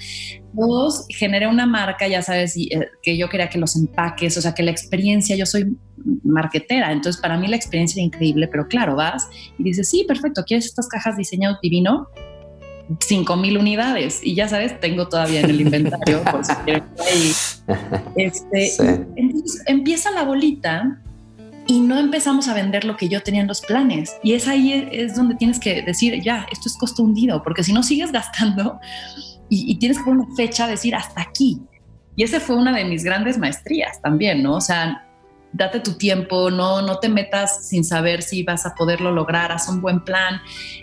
Dos, 0.53 1.05
generé 1.09 1.47
una 1.47 1.65
marca, 1.65 2.07
ya 2.07 2.21
sabes, 2.21 2.55
eh, 2.55 2.69
que 3.01 3.17
yo 3.17 3.27
quería 3.27 3.49
que 3.49 3.57
los 3.57 3.75
empaques, 3.75 4.37
o 4.37 4.41
sea, 4.41 4.53
que 4.53 4.63
la 4.63 4.71
experiencia, 4.71 5.35
yo 5.35 5.45
soy 5.45 5.75
marquetera, 6.23 6.91
entonces 6.91 7.21
para 7.21 7.37
mí 7.37 7.47
la 7.47 7.57
experiencia 7.57 7.99
era 7.99 8.05
increíble, 8.05 8.47
pero 8.47 8.67
claro, 8.67 8.95
vas 8.95 9.27
y 9.57 9.63
dices, 9.63 9.89
sí, 9.89 10.05
perfecto, 10.07 10.43
¿quieres 10.45 10.65
estas 10.65 10.87
cajas 10.87 11.17
diseñado 11.17 11.57
divino? 11.61 12.07
5 12.99 13.35
mil 13.37 13.57
unidades 13.57 14.21
y 14.23 14.35
ya 14.35 14.47
sabes, 14.47 14.79
tengo 14.79 15.07
todavía 15.07 15.41
en 15.41 15.49
el 15.49 15.61
inventario 15.61 16.23
por 16.23 16.45
si 16.45 16.53
quieren 16.55 16.83
ahí. 16.99 17.33
Este, 18.15 18.71
Entonces 19.17 19.61
empieza 19.65 20.09
la 20.11 20.23
bolita 20.23 21.01
y 21.67 21.81
no 21.81 21.99
empezamos 21.99 22.47
a 22.47 22.53
vender 22.53 22.85
lo 22.85 22.95
que 22.95 23.09
yo 23.09 23.21
tenía 23.21 23.41
en 23.41 23.47
los 23.47 23.59
planes. 23.59 24.15
Y 24.23 24.33
es 24.33 24.47
ahí 24.47 24.87
es 24.91 25.15
donde 25.15 25.35
tienes 25.35 25.59
que 25.59 25.81
decir, 25.81 26.21
ya, 26.23 26.47
esto 26.49 26.69
es 26.69 26.77
costo 26.77 27.03
hundido, 27.03 27.43
porque 27.43 27.63
si 27.63 27.73
no 27.73 27.83
sigues 27.83 28.13
gastando 28.13 28.79
y, 29.49 29.69
y 29.69 29.75
tienes 29.75 29.97
que 29.97 30.05
poner 30.05 30.25
una 30.25 30.35
fecha, 30.35 30.65
decir 30.65 30.95
hasta 30.95 31.21
aquí. 31.21 31.59
Y 32.15 32.23
esa 32.23 32.39
fue 32.39 32.55
una 32.55 32.75
de 32.75 32.85
mis 32.85 33.03
grandes 33.03 33.37
maestrías 33.37 34.01
también, 34.01 34.41
¿no? 34.41 34.55
O 34.55 34.61
sea, 34.61 35.06
date 35.57 35.79
tu 35.79 35.93
tiempo, 35.93 36.49
no, 36.49 36.81
no 36.81 36.99
te 36.99 37.09
metas 37.09 37.67
sin 37.67 37.83
saber 37.83 38.21
si 38.21 38.43
vas 38.43 38.65
a 38.65 38.75
poderlo 38.75 39.11
lograr, 39.11 39.51
haz 39.51 39.67
un 39.67 39.81
buen 39.81 40.03
plan. 40.03 40.39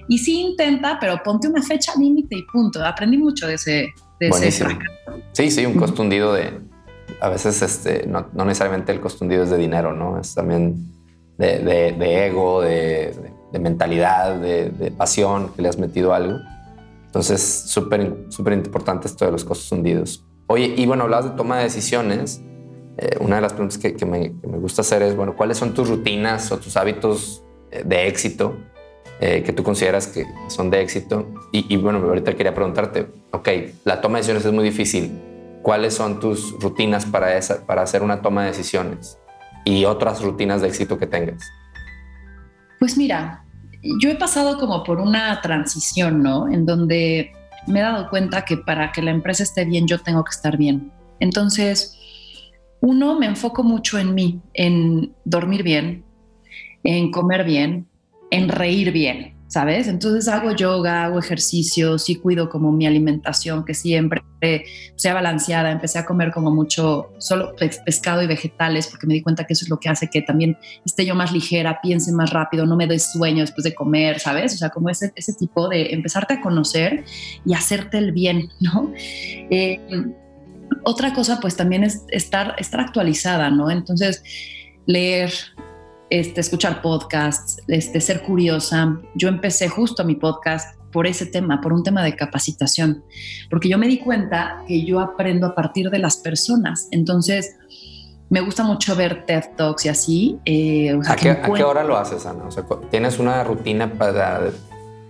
Y 0.09 0.19
sí 0.19 0.41
intenta, 0.41 0.99
pero 1.01 1.23
ponte 1.25 1.49
una 1.49 1.63
fecha 1.63 1.93
límite 1.99 2.37
y 2.37 2.43
punto. 2.43 2.85
Aprendí 2.85 3.17
mucho 3.17 3.47
de 3.47 3.55
ese, 3.55 3.95
de 4.21 4.83
Sí, 5.33 5.51
sí, 5.51 5.65
un 5.65 5.75
costo 5.75 6.03
hundido 6.03 6.33
de, 6.33 6.61
a 7.21 7.29
veces 7.29 7.63
este, 7.63 8.07
no, 8.07 8.27
necesariamente 8.45 8.93
el 8.93 9.01
costo 9.01 9.25
hundido 9.25 9.45
es 9.45 9.51
de 9.51 9.57
dinero, 9.57 9.93
¿no? 9.93 10.19
Es 10.19 10.35
también 10.35 10.93
de, 11.39 11.59
de, 11.61 12.27
ego, 12.27 12.61
de, 12.61 13.15
mentalidad, 13.59 14.37
de, 14.37 14.93
pasión 14.97 15.51
que 15.55 15.63
le 15.63 15.69
has 15.69 15.79
metido 15.79 16.13
algo. 16.13 16.39
Entonces, 17.07 17.41
súper, 17.43 18.27
súper 18.29 18.55
importante 18.55 19.07
esto 19.07 19.25
de 19.25 19.33
los 19.33 19.45
costos 19.45 19.71
hundidos. 19.71 20.25
Oye, 20.49 20.75
y 20.77 20.85
bueno, 20.87 21.05
hablabas 21.05 21.31
de 21.31 21.37
toma 21.37 21.59
de 21.59 21.65
decisiones. 21.65 22.43
Eh, 22.97 23.17
una 23.21 23.37
de 23.37 23.43
las 23.43 23.53
preguntas 23.53 23.79
que, 23.79 24.07
me, 24.07 24.29
gusta 24.59 24.83
hacer 24.83 25.03
es, 25.03 25.17
bueno, 25.17 25.35
¿cuáles 25.35 25.59
son 25.59 25.75
tus 25.75 25.89
rutinas 25.89 26.51
o 26.53 26.59
tus 26.59 26.77
hábitos 26.77 27.43
eh, 27.71 27.83
de 27.85 28.07
éxito 28.07 28.57
eh, 29.21 29.43
que 29.45 29.53
tú 29.53 29.65
consideras 29.65 30.07
que 30.07 30.27
son 30.49 30.71
de 30.71 30.81
éxito? 30.81 31.29
Y, 31.53 31.77
bueno, 31.77 31.99
ahorita 31.99 32.35
quería 32.35 32.55
preguntarte, 32.55 33.09
ok, 33.33 33.49
la 33.85 34.01
toma 34.01 34.19
de 34.19 34.21
decisiones 34.21 34.47
es 34.47 34.53
muy 34.53 34.65
difícil. 34.65 35.13
cuáles 35.63 35.95
son 35.95 36.21
tus 36.21 36.53
rutinas 36.61 37.07
para, 37.07 37.37
esa, 37.39 37.65
para 37.65 37.83
hacer 37.83 38.03
una 38.03 38.21
toma 38.21 38.43
de 38.43 38.49
decisiones 38.49 39.19
y 39.65 39.87
otras 39.87 40.21
rutinas 40.21 40.61
de 40.61 40.69
éxito 40.69 40.99
que 40.99 41.07
tengas. 41.07 41.43
Pues 42.79 42.99
mira, 42.99 43.45
yo 44.01 44.11
he 44.11 44.15
pasado 44.15 44.59
como 44.59 44.85
por 44.85 45.01
una 45.01 45.41
transición, 45.41 46.23
¿no? 46.23 46.49
En 46.51 46.67
donde 46.67 47.33
me 47.67 47.81
he 47.81 47.83
dado 47.83 48.11
cuenta 48.11 48.45
que 48.45 48.59
para 48.59 48.93
que 48.93 49.01
la 49.01 49.11
empresa 49.11 49.43
esté 49.43 49.65
bien, 49.65 49.87
yo 49.87 50.01
tengo 50.01 50.23
que 50.23 50.31
estar 50.31 50.59
bien. 50.59 50.93
Entonces, 51.19 51.99
uno, 52.85 53.19
me 53.19 53.27
enfoco 53.27 53.63
mucho 53.63 53.99
en 53.99 54.15
mí, 54.15 54.41
en 54.53 55.15
dormir 55.25 55.63
bien, 55.63 56.05
en 56.83 57.11
comer 57.11 57.45
bien, 57.45 57.87
en 58.31 58.49
reír 58.49 58.93
bien. 58.93 59.35
¿sabes? 59.55 59.87
Entonces 59.87 60.27
hago 60.27 60.51
yoga, 60.51 61.05
hago 61.05 61.21
ejercicio, 61.21 61.97
sí 61.97 62.17
cuido 62.17 62.49
como 62.49 62.73
mi 62.73 62.89
alimentación, 62.89 63.65
que 63.65 63.73
siempre 63.73 64.21
sea 64.97 65.15
balanceada, 65.15 65.71
empecé 65.71 66.01
a 66.01 66.05
comer 66.05 66.33
como 66.33 66.51
mucho 66.51 67.13
solo 67.19 67.55
pescado 67.85 68.21
y 68.21 68.27
vegetales, 68.27 68.89
porque 68.89 69.07
me 69.07 69.15
di 69.15 69.23
cuenta 69.23 69.45
que 69.45 69.53
eso 69.53 69.65
es 69.65 69.71
lo 69.71 69.79
que 69.79 69.89
hace 69.89 70.11
que 70.11 70.23
también 70.23 70.59
esté 70.85 71.07
yo 71.07 71.15
más 71.15 71.31
ligera, 71.31 71.79
piense 71.81 72.11
más 72.11 72.31
rápido, 72.31 72.67
no 72.67 72.75
me 72.75 72.89
dé 72.89 72.99
sueño 72.99 73.43
después 73.43 73.63
de 73.63 73.77
comer, 73.77 74.19
¿sabes? 74.19 74.55
O 74.55 74.57
sea, 74.57 74.71
como 74.71 74.91
ese, 74.91 75.13
ese 75.15 75.35
tipo 75.35 75.69
de 75.69 75.93
empezarte 75.93 76.35
a 76.35 76.41
conocer 76.41 77.05
y 77.47 77.55
hacerte 77.55 77.99
el 77.99 78.11
bien, 78.11 78.49
¿no? 78.59 78.93
Eh, 78.97 79.79
otra 80.85 81.13
cosa, 81.15 81.41
pues 81.41 81.57
también 81.57 81.85
es 81.85 82.05
estar, 82.09 82.55
estar 82.59 82.81
actualizada, 82.81 83.51
¿no? 83.51 83.71
Entonces, 83.71 84.23
leer, 84.87 85.33
este, 86.11 86.41
escuchar 86.41 86.83
podcasts, 86.83 87.63
este, 87.69 88.01
ser 88.01 88.23
curiosa. 88.23 89.01
Yo 89.15 89.29
empecé 89.29 89.69
justo 89.69 90.05
mi 90.05 90.15
podcast 90.15 90.79
por 90.93 91.07
ese 91.07 91.27
tema, 91.27 91.61
por 91.61 91.73
un 91.73 91.83
tema 91.83 92.05
de 92.05 92.15
capacitación, 92.15 93.03
porque 93.51 93.69
yo 93.69 93.79
me 93.79 93.89
di 93.89 93.99
cuenta 93.99 94.63
que 94.69 94.85
yo 94.85 95.01
aprendo 95.01 95.49
a 95.49 95.55
partir 95.55 95.91
de 95.91 95.99
las 95.99 96.19
personas. 96.19 96.87
Entonces, 96.93 97.57
me 98.31 98.41
gusta 98.41 98.63
mucho 98.63 98.95
ver 98.95 99.27
TED 99.27 99.43
Talks 99.57 99.87
y 99.87 99.89
así. 99.89 100.39
Eh, 100.45 100.99
¿A, 101.07 101.17
qué, 101.17 101.65
hora 101.65 101.83
lo 101.83 101.97
haces, 101.97 102.27
Ana? 102.27 102.45
¿Tienes 102.91 103.19
una 103.19 103.43
rutina 103.43 103.93
para, 103.93 104.51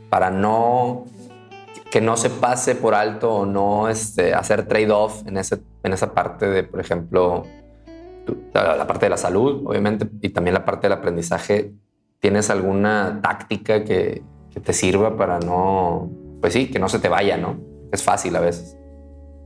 para 0.09 0.31
no 0.31 1.05
que 1.95 2.01
no 2.01 2.17
se 2.17 2.29
pase 2.29 2.75
por 2.75 2.93
alto 2.93 3.33
o 3.33 3.47
no 3.47 3.89
este, 3.89 4.35
hacer 4.35 4.67
trade-off 4.67 5.23
en, 5.29 5.37
en 5.39 5.93
esa 5.93 6.13
parte 6.13 6.49
de, 6.49 6.65
por 6.65 6.81
ejemplo, 6.81 7.45
la, 8.53 8.85
parte 8.85 9.07
de 9.07 9.11
la 9.11 9.17
salud, 9.17 9.63
obviamente, 9.65 10.09
y 10.21 10.31
también 10.31 10.55
la 10.55 10.65
parte 10.65 10.89
del 10.89 10.99
aprendizaje, 10.99 11.73
¿tienes 12.19 12.51
alguna 12.51 13.21
táctica 13.23 13.85
que, 13.85 14.25
te 14.61 14.73
sirva 14.73 15.17
para 15.17 15.39
no, 15.39 16.11
pues 16.41 16.55
sí, 16.55 16.69
que 16.69 16.81
no 16.81 16.89
se 16.89 16.99
te 16.99 17.09
vaya, 17.09 17.37
¿no? 17.37 17.61
Es 17.93 18.03
fácil 18.03 18.35
a 18.35 18.41
veces. 18.41 18.77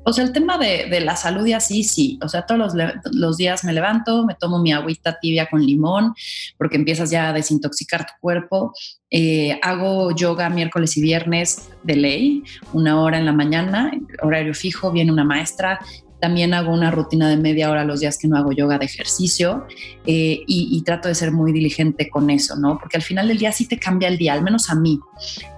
O 0.05 0.13
sea, 0.13 0.25
el 0.25 0.33
tema 0.33 0.57
de, 0.59 1.01
la 1.01 1.17
salud 1.17 1.45
y 1.47 1.53
así, 1.53 1.85
sí. 1.85 2.19
O 2.23 2.29
sea, 2.29 2.43
todos 2.43 2.73
los, 3.13 3.37
días 3.37 3.65
me 3.65 3.73
levanto, 3.73 4.25
me 4.25 4.35
tomo 4.35 4.59
mi 4.59 4.73
agüita 4.73 5.19
tibia 5.21 5.47
con 5.51 5.65
limón, 5.65 6.15
porque 6.57 6.77
empiezas 6.77 7.11
ya 7.11 7.29
a 7.29 7.33
desintoxicar 7.33 8.07
tu 8.07 8.13
cuerpo. 8.21 8.73
Eh, 9.11 9.59
hago 9.63 10.15
yoga 10.15 10.49
miércoles 10.49 10.97
y 10.97 11.03
viernes 11.03 11.69
de 11.83 11.97
ley, 11.97 12.43
una 12.73 13.01
hora 13.01 13.19
en 13.19 13.27
la 13.27 13.33
mañana, 13.33 13.91
horario 14.23 14.55
fijo, 14.55 14.91
viene 14.93 15.13
una 15.13 15.25
maestra, 15.25 15.79
también 16.21 16.55
hago 16.55 16.73
una 16.73 16.91
rutina 16.91 17.29
de 17.29 17.37
media 17.37 17.71
hora 17.71 17.85
los 17.85 18.01
días 18.01 18.19
que 18.19 18.29
no 18.29 18.37
hago 18.37 18.53
yoga 18.53 18.79
de 18.79 18.87
ejercicio 18.87 19.67
eh, 20.07 20.43
y, 20.47 20.83
trato 20.83 21.09
de 21.09 21.15
ser 21.15 21.33
muy 21.33 21.53
diligente 21.53 22.09
con 22.09 22.31
eso, 22.31 22.57
¿no? 22.57 22.79
Porque 22.79 22.97
al 22.97 23.03
final 23.03 23.29
del 23.29 23.39
día 23.39 23.53
sí 23.53 23.67
te 23.67 23.79
cambia 23.79 24.09
el 24.09 24.17
día, 24.17 24.33
al 24.33 24.43
menos 24.43 24.71
a 24.71 24.75
mí. 24.75 24.99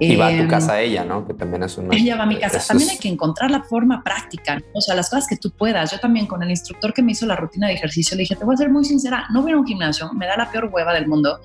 Y 0.00 0.16
va 0.16 0.26
a 0.26 0.30
tu 0.30 0.42
em, 0.42 0.48
casa 0.48 0.80
ella, 0.80 1.04
¿no? 1.04 1.26
Que 1.26 1.34
también 1.34 1.62
es 1.62 1.78
una... 1.78 1.96
Ella 1.96 2.16
va 2.16 2.24
a 2.24 2.26
mi 2.26 2.36
casa. 2.36 2.60
También 2.66 2.90
hay 2.90 2.98
que 2.98 3.08
encontrar 3.08 3.50
la 3.50 3.62
forma 3.62 4.02
práctica, 4.02 4.60
o 4.72 4.80
sea, 4.80 4.94
las 4.94 5.08
cosas 5.08 5.26
que 5.28 5.36
tú 5.36 5.50
puedas. 5.50 5.92
Yo 5.92 6.00
también 6.00 6.26
con 6.26 6.42
el 6.42 6.50
instructor 6.50 6.92
que 6.92 7.02
me 7.02 7.12
hizo 7.12 7.26
la 7.26 7.36
rutina 7.36 7.68
de 7.68 7.74
ejercicio 7.74 8.16
le 8.16 8.22
dije, 8.22 8.34
te 8.34 8.44
voy 8.44 8.54
a 8.54 8.58
ser 8.58 8.70
muy 8.70 8.84
sincera, 8.84 9.26
no 9.32 9.42
voy 9.42 9.52
a 9.52 9.56
un 9.56 9.66
gimnasio, 9.66 10.12
me 10.14 10.26
da 10.26 10.36
la 10.36 10.50
peor 10.50 10.68
hueva 10.72 10.92
del 10.92 11.06
mundo 11.06 11.38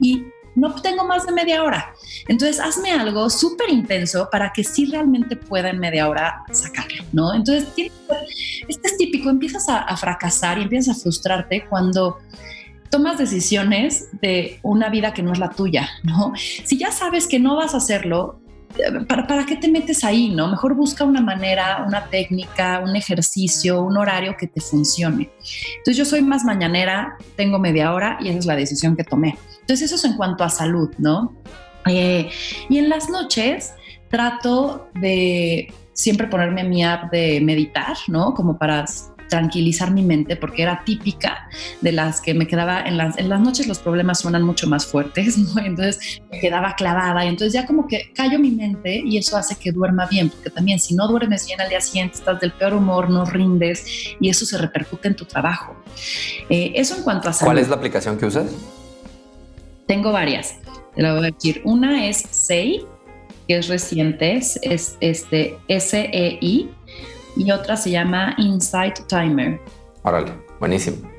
y 0.00 0.22
no 0.54 0.74
tengo 0.82 1.04
más 1.04 1.26
de 1.26 1.32
media 1.32 1.62
hora. 1.62 1.94
Entonces, 2.28 2.60
hazme 2.60 2.92
algo 2.92 3.30
súper 3.30 3.70
intenso 3.70 4.28
para 4.30 4.52
que 4.52 4.64
sí 4.64 4.86
realmente 4.86 5.36
pueda 5.36 5.70
en 5.70 5.78
media 5.78 6.08
hora 6.08 6.44
sacarlo, 6.52 7.04
¿no? 7.12 7.34
Entonces, 7.34 7.68
este 8.68 8.88
es 8.88 8.96
típico, 8.96 9.30
empiezas 9.30 9.68
a, 9.68 9.96
fracasar 9.96 10.58
y 10.58 10.62
empiezas 10.62 10.96
a 10.96 11.00
frustrarte 11.00 11.66
cuando 11.68 12.18
tomas 12.90 13.18
decisiones 13.18 14.08
de 14.20 14.58
una 14.62 14.90
vida 14.90 15.14
que 15.14 15.22
no 15.22 15.32
es 15.32 15.38
la 15.38 15.50
tuya, 15.50 15.88
¿no? 16.02 16.32
Si 16.36 16.78
ya 16.78 16.92
sabes 16.92 17.26
que 17.26 17.38
no 17.38 17.56
vas 17.56 17.74
a 17.74 17.78
hacerlo, 17.78 18.41
¿Para, 19.08 19.26
¿para, 19.26 19.46
qué 19.46 19.56
te 19.56 19.68
metes 19.68 20.04
ahí? 20.04 20.30
¿no? 20.30 20.48
Mejor 20.48 20.74
busca 20.74 21.04
una 21.04 21.20
manera, 21.20 21.84
una 21.86 22.06
técnica, 22.06 22.80
un 22.84 22.96
ejercicio, 22.96 23.82
un 23.82 23.96
horario 23.96 24.36
que 24.38 24.46
te 24.46 24.60
funcione. 24.60 25.30
Entonces 25.78 25.96
yo 25.96 26.04
soy 26.04 26.22
más 26.22 26.44
mañanera, 26.44 27.16
tengo 27.36 27.58
media 27.58 27.92
hora 27.92 28.18
y 28.20 28.28
esa 28.28 28.38
es 28.38 28.46
la 28.46 28.56
decisión 28.56 28.96
que 28.96 29.04
tomé. 29.04 29.38
Entonces 29.60 29.82
eso 29.82 29.96
es 29.96 30.04
en 30.04 30.16
cuanto 30.16 30.44
a 30.44 30.48
salud, 30.48 30.90
¿no? 30.98 31.34
Eh, 31.86 32.30
y 32.68 32.78
en 32.78 32.88
las 32.88 33.08
noches 33.08 33.74
trato 34.08 34.88
de 34.94 35.72
siempre 35.92 36.26
ponerme 36.26 36.64
mi 36.64 36.84
app 36.84 37.10
de 37.10 37.40
meditar, 37.40 37.96
¿no? 38.08 38.34
Como 38.34 38.58
para 38.58 38.84
tranquilizar 39.32 39.90
mi 39.90 40.02
mente 40.02 40.36
porque 40.36 40.60
era 40.62 40.82
típica 40.84 41.48
de 41.80 41.90
las 41.90 42.20
que 42.20 42.34
me 42.34 42.46
quedaba 42.46 42.82
en 42.82 42.98
las, 42.98 43.16
en 43.16 43.30
las 43.30 43.40
noches 43.40 43.66
los 43.66 43.78
problemas 43.78 44.20
suenan 44.20 44.42
mucho 44.42 44.66
más 44.66 44.84
fuertes, 44.84 45.38
¿no? 45.54 45.64
Entonces 45.64 46.20
me 46.30 46.38
quedaba 46.38 46.74
clavada 46.74 47.24
y 47.24 47.28
entonces 47.28 47.54
ya 47.54 47.64
como 47.64 47.86
que 47.86 48.12
callo 48.14 48.38
mi 48.38 48.50
mente 48.50 49.02
y 49.02 49.16
eso 49.16 49.38
hace 49.38 49.56
que 49.56 49.72
duerma 49.72 50.04
bien, 50.04 50.28
porque 50.28 50.50
también 50.50 50.78
si 50.78 50.94
no 50.94 51.08
duermes 51.08 51.46
bien 51.46 51.62
al 51.62 51.70
día 51.70 51.80
siguiente 51.80 52.18
estás 52.18 52.40
del 52.40 52.52
peor 52.52 52.74
humor, 52.74 53.08
no 53.08 53.24
rindes 53.24 53.86
y 54.20 54.28
eso 54.28 54.44
se 54.44 54.58
repercute 54.58 55.08
en 55.08 55.16
tu 55.16 55.24
trabajo. 55.24 55.74
Eh, 56.50 56.72
eso 56.74 56.94
en 56.94 57.02
cuanto 57.02 57.30
a 57.30 57.32
salud. 57.32 57.52
¿Cuál 57.52 57.58
es 57.58 57.70
la 57.70 57.76
aplicación 57.76 58.18
que 58.18 58.26
usas? 58.26 58.50
Tengo 59.86 60.12
varias. 60.12 60.56
Te 60.94 61.00
la 61.00 61.14
voy 61.14 61.24
a 61.26 61.30
decir. 61.30 61.62
Una 61.64 62.06
es 62.06 62.18
SEI, 62.18 62.84
que 63.48 63.56
es 63.56 63.68
reciente, 63.68 64.36
es 64.36 64.98
este 65.00 65.56
S-E-I, 65.68 66.68
y 67.36 67.50
otra 67.50 67.76
se 67.76 67.90
llama 67.90 68.34
Insight 68.38 69.06
Timer. 69.06 69.60
Órale, 70.02 70.32
buenísimo. 70.58 71.11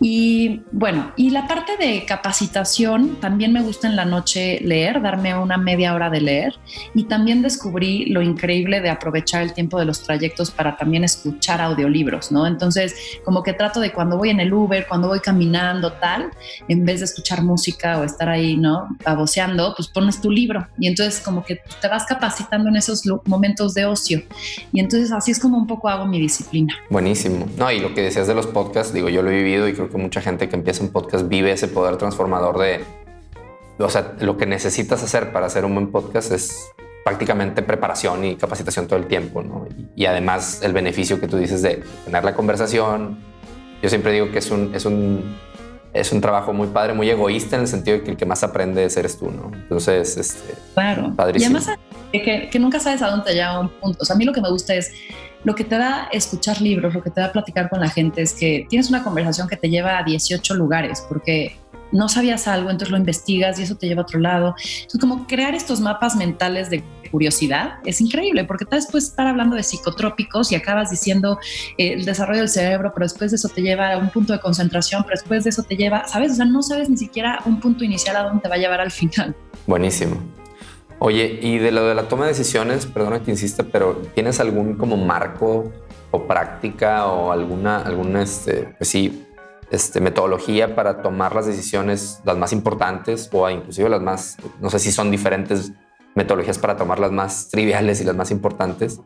Y 0.00 0.62
bueno, 0.72 1.12
y 1.16 1.28
la 1.28 1.46
parte 1.46 1.76
de 1.76 2.06
capacitación, 2.06 3.20
también 3.20 3.52
me 3.52 3.60
gusta 3.60 3.86
en 3.86 3.96
la 3.96 4.06
noche 4.06 4.58
leer, 4.62 5.02
darme 5.02 5.36
una 5.36 5.58
media 5.58 5.94
hora 5.94 6.08
de 6.08 6.22
leer. 6.22 6.54
Y 6.94 7.04
también 7.04 7.42
descubrí 7.42 8.06
lo 8.06 8.22
increíble 8.22 8.80
de 8.80 8.88
aprovechar 8.88 9.42
el 9.42 9.52
tiempo 9.52 9.78
de 9.78 9.84
los 9.84 10.02
trayectos 10.02 10.50
para 10.50 10.76
también 10.76 11.04
escuchar 11.04 11.60
audiolibros, 11.60 12.32
¿no? 12.32 12.46
Entonces, 12.46 12.94
como 13.24 13.42
que 13.42 13.52
trato 13.52 13.78
de 13.80 13.92
cuando 13.92 14.16
voy 14.16 14.30
en 14.30 14.40
el 14.40 14.52
Uber, 14.52 14.86
cuando 14.88 15.08
voy 15.08 15.20
caminando, 15.20 15.92
tal, 15.92 16.30
en 16.68 16.84
vez 16.86 17.00
de 17.00 17.04
escuchar 17.04 17.42
música 17.42 17.98
o 17.98 18.04
estar 18.04 18.30
ahí, 18.30 18.56
¿no? 18.56 18.88
Baboseando, 19.04 19.74
pues 19.76 19.88
pones 19.88 20.20
tu 20.22 20.30
libro. 20.30 20.66
Y 20.78 20.86
entonces, 20.86 21.20
como 21.20 21.44
que 21.44 21.60
te 21.80 21.88
vas 21.88 22.06
capacitando 22.06 22.70
en 22.70 22.76
esos 22.76 23.02
momentos 23.26 23.74
de 23.74 23.84
ocio. 23.84 24.22
Y 24.72 24.80
entonces, 24.80 25.12
así 25.12 25.30
es 25.30 25.38
como 25.38 25.58
un 25.58 25.66
poco 25.66 25.90
hago 25.90 26.06
mi 26.06 26.18
disciplina. 26.18 26.74
Buenísimo. 26.88 27.46
No, 27.58 27.70
y 27.70 27.80
lo 27.80 27.92
que 27.94 28.00
decías 28.00 28.26
de 28.26 28.34
los 28.34 28.46
podcasts, 28.46 28.94
digo, 28.94 29.10
yo 29.10 29.22
lo 29.22 29.30
he 29.30 29.36
vivido 29.36 29.68
y 29.68 29.74
creo 29.74 29.89
que 29.90 29.98
mucha 29.98 30.20
gente 30.20 30.48
que 30.48 30.56
empieza 30.56 30.82
un 30.82 30.90
podcast 30.90 31.28
vive 31.28 31.52
ese 31.52 31.68
poder 31.68 31.96
transformador 31.96 32.58
de, 32.58 32.84
o 33.78 33.90
sea, 33.90 34.14
lo 34.20 34.36
que 34.36 34.46
necesitas 34.46 35.02
hacer 35.02 35.32
para 35.32 35.46
hacer 35.46 35.64
un 35.64 35.74
buen 35.74 35.90
podcast 35.90 36.32
es 36.32 36.72
prácticamente 37.04 37.62
preparación 37.62 38.24
y 38.24 38.36
capacitación 38.36 38.86
todo 38.86 38.98
el 38.98 39.06
tiempo, 39.06 39.42
¿no? 39.42 39.66
Y, 39.96 40.06
además 40.06 40.60
el 40.62 40.72
beneficio 40.72 41.20
que 41.20 41.28
tú 41.28 41.36
dices 41.36 41.62
de 41.62 41.82
tener 42.04 42.24
la 42.24 42.34
conversación. 42.34 43.18
Yo 43.82 43.88
siempre 43.88 44.12
digo 44.12 44.30
que 44.30 44.38
es 44.38 44.50
un, 44.50 44.74
es 44.74 44.84
un, 44.84 45.36
es 45.94 46.12
un 46.12 46.20
trabajo 46.20 46.52
muy 46.52 46.68
padre, 46.68 46.92
muy 46.92 47.08
egoísta 47.08 47.56
en 47.56 47.62
el 47.62 47.68
sentido 47.68 47.98
de 47.98 48.04
que 48.04 48.10
el 48.10 48.16
que 48.16 48.26
más 48.26 48.44
aprende 48.44 48.82
eres 48.82 49.18
tú, 49.18 49.30
¿no? 49.30 49.50
Entonces, 49.54 50.16
este, 50.16 50.54
claro. 50.74 51.14
Padrísimo. 51.16 51.58
Y 51.58 51.62
además 51.62 51.78
que, 52.12 52.48
que 52.50 52.58
nunca 52.58 52.78
sabes 52.78 53.00
a 53.02 53.08
dónde 53.08 53.24
te 53.26 53.34
lleva 53.34 53.60
un 53.60 53.68
punto. 53.68 53.98
O 54.02 54.04
sea, 54.04 54.14
a 54.14 54.18
mí 54.18 54.24
lo 54.24 54.32
que 54.32 54.42
me 54.42 54.50
gusta 54.50 54.74
es 54.74 54.92
lo 55.44 55.54
que 55.54 55.64
te 55.64 55.76
da 55.78 56.08
escuchar 56.12 56.60
libros, 56.60 56.94
lo 56.94 57.02
que 57.02 57.10
te 57.10 57.20
da 57.20 57.32
platicar 57.32 57.70
con 57.70 57.80
la 57.80 57.88
gente 57.88 58.22
es 58.22 58.34
que 58.34 58.66
tienes 58.68 58.88
una 58.90 59.02
conversación 59.02 59.48
que 59.48 59.56
te 59.56 59.70
lleva 59.70 59.98
a 59.98 60.02
18 60.02 60.54
lugares, 60.54 61.04
porque 61.08 61.56
no 61.92 62.08
sabías 62.08 62.46
algo, 62.46 62.70
entonces 62.70 62.90
lo 62.90 62.98
investigas 62.98 63.58
y 63.58 63.62
eso 63.62 63.76
te 63.76 63.86
lleva 63.88 64.02
a 64.02 64.04
otro 64.04 64.20
lado. 64.20 64.54
Entonces, 64.58 65.00
como 65.00 65.26
crear 65.26 65.54
estos 65.54 65.80
mapas 65.80 66.16
mentales 66.16 66.70
de 66.70 66.84
curiosidad 67.10 67.78
es 67.84 68.00
increíble, 68.00 68.44
porque 68.44 68.64
tal 68.64 68.80
puedes 68.90 69.08
estar 69.08 69.26
hablando 69.26 69.56
de 69.56 69.62
psicotrópicos 69.62 70.52
y 70.52 70.54
acabas 70.54 70.90
diciendo 70.90 71.38
eh, 71.76 71.94
el 71.94 72.04
desarrollo 72.04 72.40
del 72.40 72.48
cerebro, 72.48 72.92
pero 72.94 73.04
después 73.04 73.32
de 73.32 73.36
eso 73.36 73.48
te 73.48 73.62
lleva 73.62 73.92
a 73.92 73.98
un 73.98 74.10
punto 74.10 74.32
de 74.32 74.40
concentración, 74.40 75.02
pero 75.02 75.16
después 75.16 75.44
de 75.44 75.50
eso 75.50 75.62
te 75.62 75.76
lleva, 75.76 76.06
¿sabes? 76.06 76.32
O 76.32 76.34
sea, 76.36 76.44
no 76.44 76.62
sabes 76.62 76.88
ni 76.88 76.96
siquiera 76.96 77.40
un 77.44 77.60
punto 77.60 77.84
inicial 77.84 78.16
a 78.16 78.22
dónde 78.22 78.42
te 78.42 78.48
va 78.48 78.54
a 78.54 78.58
llevar 78.58 78.80
al 78.80 78.90
final. 78.90 79.34
Buenísimo. 79.66 80.39
Oye, 81.02 81.38
y 81.40 81.56
de 81.56 81.72
lo 81.72 81.86
de 81.86 81.94
la 81.94 82.08
toma 82.08 82.24
de 82.24 82.32
decisiones, 82.32 82.84
perdona 82.84 83.22
que 83.22 83.30
insista, 83.30 83.64
pero 83.64 83.96
¿tienes 84.14 84.38
algún 84.38 84.76
como 84.76 84.98
marco 84.98 85.72
o 86.10 86.26
práctica 86.26 87.06
o 87.06 87.32
alguna, 87.32 87.78
alguna 87.78 88.22
este, 88.22 88.74
pues 88.76 88.90
sí, 88.90 89.26
este, 89.70 90.02
metodología 90.02 90.74
para 90.74 91.00
tomar 91.00 91.34
las 91.34 91.46
decisiones, 91.46 92.20
las 92.24 92.36
más 92.36 92.52
importantes 92.52 93.30
o 93.32 93.48
inclusive 93.48 93.88
las 93.88 94.02
más, 94.02 94.36
no 94.60 94.68
sé 94.68 94.78
si 94.78 94.92
son 94.92 95.10
diferentes 95.10 95.72
metodologías 96.14 96.58
para 96.58 96.76
tomar 96.76 96.98
las 96.98 97.12
más 97.12 97.48
triviales 97.48 98.02
y 98.02 98.04
las 98.04 98.14
más 98.14 98.30
importantes? 98.30 99.00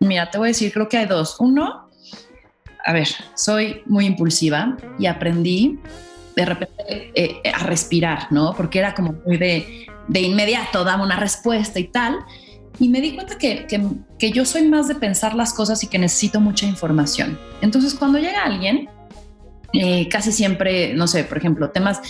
Mira, 0.00 0.32
te 0.32 0.38
voy 0.38 0.48
a 0.48 0.50
decir, 0.50 0.72
creo 0.72 0.88
que 0.88 0.98
hay 0.98 1.06
dos. 1.06 1.36
Uno, 1.38 1.90
a 2.84 2.92
ver, 2.92 3.06
soy 3.34 3.82
muy 3.86 4.06
impulsiva 4.06 4.76
y 4.98 5.06
aprendí 5.06 5.78
de 6.36 6.44
repente 6.44 7.12
eh, 7.14 7.42
a 7.52 7.64
respirar, 7.64 8.28
¿no? 8.30 8.54
Porque 8.54 8.78
era 8.78 8.94
como 8.94 9.14
muy 9.26 9.36
de, 9.36 9.86
de 10.08 10.20
inmediato, 10.20 10.84
dame 10.84 11.02
una 11.02 11.16
respuesta 11.16 11.78
y 11.78 11.84
tal. 11.84 12.18
Y 12.78 12.88
me 12.88 13.00
di 13.00 13.14
cuenta 13.14 13.36
que, 13.36 13.66
que, 13.66 13.82
que, 14.18 14.30
yo 14.30 14.44
soy 14.44 14.66
más 14.66 14.88
de 14.88 14.94
pensar 14.94 15.34
las 15.34 15.52
cosas 15.52 15.82
y 15.84 15.86
que 15.88 15.98
necesito 15.98 16.40
mucha 16.40 16.66
información. 16.66 17.38
Entonces, 17.60 17.94
cuando 17.94 18.18
llega 18.18 18.42
alguien 18.44 18.88
eh, 19.72 20.08
casi 20.08 20.32
siempre, 20.32 20.94
no 20.94 21.06
sé, 21.06 21.24
por 21.24 21.38
ejemplo, 21.38 21.70
temas 21.70 22.00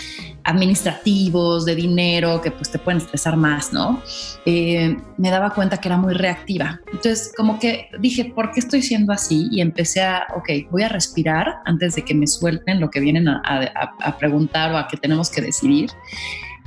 administrativos, 0.44 1.66
de 1.66 1.74
dinero, 1.74 2.40
que 2.40 2.50
pues 2.50 2.70
te 2.70 2.78
pueden 2.78 3.00
estresar 3.00 3.36
más, 3.36 3.72
¿no? 3.72 4.02
Eh, 4.46 4.96
me 5.18 5.30
daba 5.30 5.50
cuenta 5.50 5.78
que 5.78 5.88
era 5.88 5.98
muy 5.98 6.14
reactiva. 6.14 6.80
Entonces, 6.86 7.32
como 7.36 7.58
que 7.58 7.88
dije, 8.00 8.24
¿por 8.24 8.52
qué 8.52 8.60
estoy 8.60 8.82
siendo 8.82 9.12
así? 9.12 9.48
Y 9.50 9.60
empecé 9.60 10.02
a, 10.02 10.26
ok, 10.34 10.70
voy 10.70 10.82
a 10.84 10.88
respirar 10.88 11.56
antes 11.66 11.94
de 11.94 12.02
que 12.02 12.14
me 12.14 12.26
suelten 12.26 12.80
lo 12.80 12.90
que 12.90 13.00
vienen 13.00 13.28
a, 13.28 13.42
a, 13.44 14.18
preguntar 14.18 14.72
o 14.72 14.78
a 14.78 14.88
que 14.88 14.96
tenemos 14.96 15.30
que 15.30 15.42
decidir. 15.42 15.90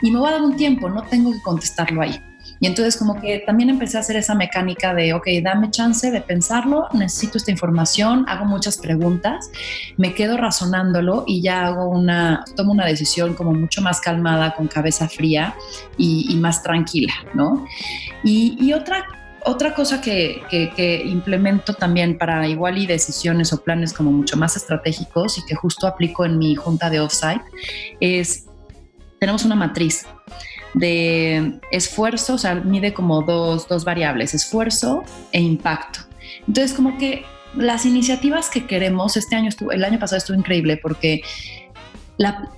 Y 0.01 0.11
me 0.11 0.19
voy 0.19 0.29
a 0.29 0.33
dar 0.33 0.41
un 0.41 0.55
tiempo, 0.55 0.89
no 0.89 1.01
tengo 1.03 1.31
que 1.31 1.41
contestarlo 1.41 2.01
ahí. 2.01 2.19
Y 2.63 2.67
entonces 2.67 2.95
como 2.95 3.19
que 3.19 3.39
también 3.39 3.69
empecé 3.69 3.97
a 3.97 3.99
hacer 3.99 4.15
esa 4.15 4.35
mecánica 4.35 4.93
de, 4.93 5.11
ok, 5.13 5.27
dame 5.43 5.69
chance 5.69 6.09
de 6.09 6.21
pensarlo, 6.21 6.87
necesito 6.93 7.37
esta 7.37 7.51
información, 7.51 8.23
hago 8.29 8.45
muchas 8.45 8.77
preguntas, 8.77 9.51
me 9.97 10.13
quedo 10.13 10.37
razonándolo 10.37 11.25
y 11.27 11.41
ya 11.41 11.65
hago 11.65 11.89
una, 11.89 12.45
tomo 12.55 12.71
una 12.71 12.85
decisión 12.85 13.33
como 13.33 13.51
mucho 13.51 13.81
más 13.81 13.99
calmada, 13.99 14.55
con 14.55 14.69
cabeza 14.69 15.09
fría 15.09 15.55
y, 15.97 16.33
más 16.37 16.63
tranquila, 16.63 17.13
¿no? 17.33 17.67
Y, 18.23 18.71
otra 18.71 19.07
otra 19.43 19.73
cosa 19.73 19.99
que, 19.99 20.41
que, 20.49 20.71
que, 20.73 21.03
implemento 21.03 21.73
también 21.73 22.17
para 22.17 22.47
igual 22.47 22.77
y 22.77 22.85
decisiones 22.85 23.51
o 23.51 23.61
planes 23.61 23.91
como 23.91 24.09
mucho 24.09 24.37
más 24.37 24.55
estratégicos 24.55 25.37
y 25.37 25.45
que 25.45 25.53
justo 25.53 25.85
aplico 25.85 26.23
en 26.23 26.37
mi 26.37 26.55
junta 26.55 26.89
de 26.89 27.01
offsite 27.01 27.43
es, 27.99 28.45
tenemos 29.19 29.43
una 29.43 29.55
matriz 29.55 30.05
de 30.73 31.59
esfuerzo, 31.71 32.35
o 32.35 32.37
sea, 32.37 32.55
mide 32.55 32.93
como 32.93 33.21
dos, 33.21 33.67
dos 33.67 33.85
variables, 33.85 34.33
esfuerzo 34.33 35.03
e 35.31 35.41
impacto. 35.41 35.99
Entonces, 36.47 36.73
como 36.73 36.97
que 36.97 37.23
las 37.55 37.85
iniciativas 37.85 38.49
que 38.49 38.65
queremos, 38.65 39.15
este 39.17 39.35
año 39.35 39.49
estuvo, 39.49 39.71
el 39.71 39.83
año 39.83 39.99
pasado 39.99 40.17
estuvo 40.17 40.37
increíble 40.37 40.77
porque 40.81 41.21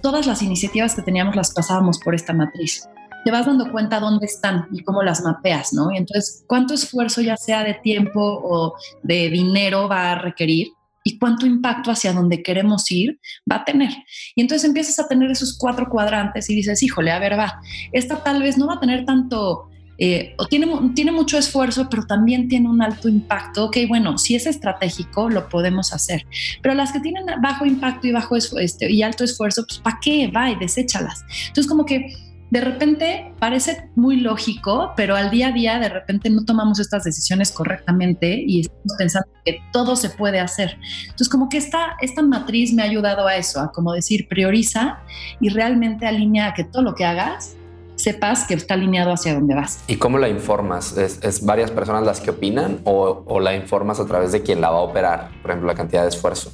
todas 0.01 0.27
las 0.27 0.41
iniciativas 0.41 0.95
que 0.95 1.01
teníamos 1.01 1.35
las 1.35 1.53
pasábamos 1.53 1.99
por 1.99 2.15
esta 2.15 2.33
matriz. 2.33 2.87
Te 3.23 3.31
vas 3.31 3.45
dando 3.45 3.71
cuenta 3.71 3.99
dónde 3.99 4.27
están 4.27 4.67
y 4.71 4.83
cómo 4.83 5.01
las 5.01 5.23
mapeas, 5.23 5.73
¿no? 5.73 5.91
Y 5.91 5.97
entonces, 5.97 6.43
cuánto 6.47 6.75
esfuerzo, 6.75 7.21
ya 7.21 7.35
sea 7.37 7.63
de 7.63 7.73
tiempo 7.73 8.21
o 8.21 8.75
de 9.01 9.29
dinero, 9.29 9.89
va 9.89 10.11
a 10.11 10.19
requerir 10.19 10.67
y 11.07 11.19
cuánto 11.19 11.45
impacto 11.45 11.91
hacia 11.91 12.11
donde 12.11 12.41
queremos 12.41 12.91
ir 12.91 13.19
va 13.49 13.57
a 13.57 13.63
tener. 13.63 13.91
Y 14.35 14.41
entonces 14.41 14.67
empiezas 14.67 14.99
a 14.99 15.07
tener 15.07 15.29
esos 15.29 15.55
cuatro 15.57 15.87
cuadrantes 15.87 16.49
y 16.49 16.55
dices, 16.55 16.81
híjole, 16.81 17.11
a 17.11 17.19
ver, 17.19 17.37
va, 17.37 17.61
esta 17.93 18.23
tal 18.23 18.41
vez 18.41 18.57
no 18.57 18.65
va 18.67 18.73
a 18.73 18.79
tener 18.79 19.05
tanto, 19.05 19.69
eh, 19.99 20.33
o 20.39 20.47
tiene, 20.47 20.67
tiene 20.95 21.11
mucho 21.11 21.37
esfuerzo, 21.37 21.87
pero 21.91 22.07
también 22.07 22.49
tiene 22.49 22.67
un 22.67 22.81
alto 22.81 23.07
impacto. 23.07 23.65
Ok, 23.65 23.77
bueno, 23.87 24.17
si 24.17 24.33
es 24.33 24.47
estratégico, 24.47 25.29
lo 25.29 25.47
podemos 25.47 25.93
hacer. 25.93 26.25
Pero 26.63 26.73
las 26.73 26.91
que 26.91 26.99
tienen 26.99 27.23
bajo 27.39 27.67
impacto 27.67 28.07
y, 28.07 28.11
bajo 28.11 28.35
este, 28.35 28.91
y 28.91 29.03
alto 29.03 29.23
esfuerzo, 29.23 29.63
pues 29.67 29.77
¿para 29.79 29.99
qué? 30.01 30.27
Va 30.27 30.49
y 30.49 30.55
deséchalas. 30.55 31.23
Entonces, 31.49 31.67
como 31.67 31.85
que 31.85 32.15
de 32.55 32.61
repente 32.61 33.33
parece 33.37 33.89
muy 33.97 34.21
lógico, 34.21 34.93
pero 34.95 35.17
al 35.17 35.29
día 35.29 35.49
a 35.49 35.51
día 35.51 35.77
de 35.77 35.89
repente 35.89 36.29
no 36.29 36.45
tomamos 36.45 36.79
estas 36.79 37.03
decisiones 37.03 37.51
correctamente 37.51 38.41
y 38.47 38.61
estamos 38.61 38.93
pensando 38.97 39.27
que 39.43 39.59
todo 39.73 39.97
se 39.97 40.09
puede 40.09 40.39
hacer. 40.39 40.77
Entonces, 41.01 41.27
como 41.27 41.49
que 41.49 41.57
esta, 41.57 41.97
esta 41.99 42.21
matriz 42.21 42.73
me 42.73 42.81
ha 42.81 42.85
ayudado 42.85 43.27
a 43.27 43.35
eso, 43.35 43.59
a 43.59 43.73
como 43.73 43.91
decir, 43.91 44.29
prioriza 44.29 44.99
y 45.41 45.49
realmente 45.49 46.07
alinea 46.07 46.47
a 46.47 46.53
que 46.53 46.63
todo 46.63 46.81
lo 46.81 46.95
que 46.95 47.03
hagas 47.03 47.57
sepas 47.95 48.45
que 48.45 48.53
está 48.53 48.75
alineado 48.75 49.11
hacia 49.11 49.33
dónde 49.33 49.53
vas. 49.53 49.83
¿Y 49.87 49.97
cómo 49.97 50.17
la 50.17 50.29
informas? 50.29 50.95
¿Es, 50.95 51.43
varias 51.43 51.71
personas 51.71 52.05
las 52.05 52.21
que 52.21 52.29
opinan 52.29 52.79
o, 52.85 53.25
o 53.27 53.41
la 53.41 53.53
informas 53.53 53.99
a 53.99 54.05
través 54.05 54.31
de 54.31 54.43
quien 54.43 54.61
la 54.61 54.69
va 54.69 54.77
a 54.77 54.83
operar? 54.83 55.29
Por 55.41 55.51
ejemplo, 55.51 55.67
la 55.67 55.75
cantidad 55.75 56.03
de 56.03 56.07
esfuerzo. 56.07 56.53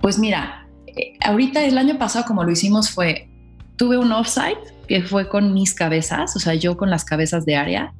Pues 0.00 0.18
mira, 0.18 0.66
eh, 0.86 1.18
ahorita 1.22 1.62
el 1.64 1.76
año 1.76 1.98
pasado 1.98 2.24
como 2.24 2.44
lo 2.44 2.50
hicimos 2.50 2.88
fue 2.88 3.29
tuve 3.80 3.96
un 3.96 4.12
offsite 4.12 4.58
que 4.86 5.00
fue 5.00 5.26
con 5.30 5.54
mis 5.54 5.72
cabezas, 5.72 6.36
o 6.36 6.38
sea, 6.38 6.52
yo 6.52 6.76
con 6.76 6.90
las 6.90 7.02
cabezas 7.02 7.46
de 7.46 7.56
área, 7.56 7.94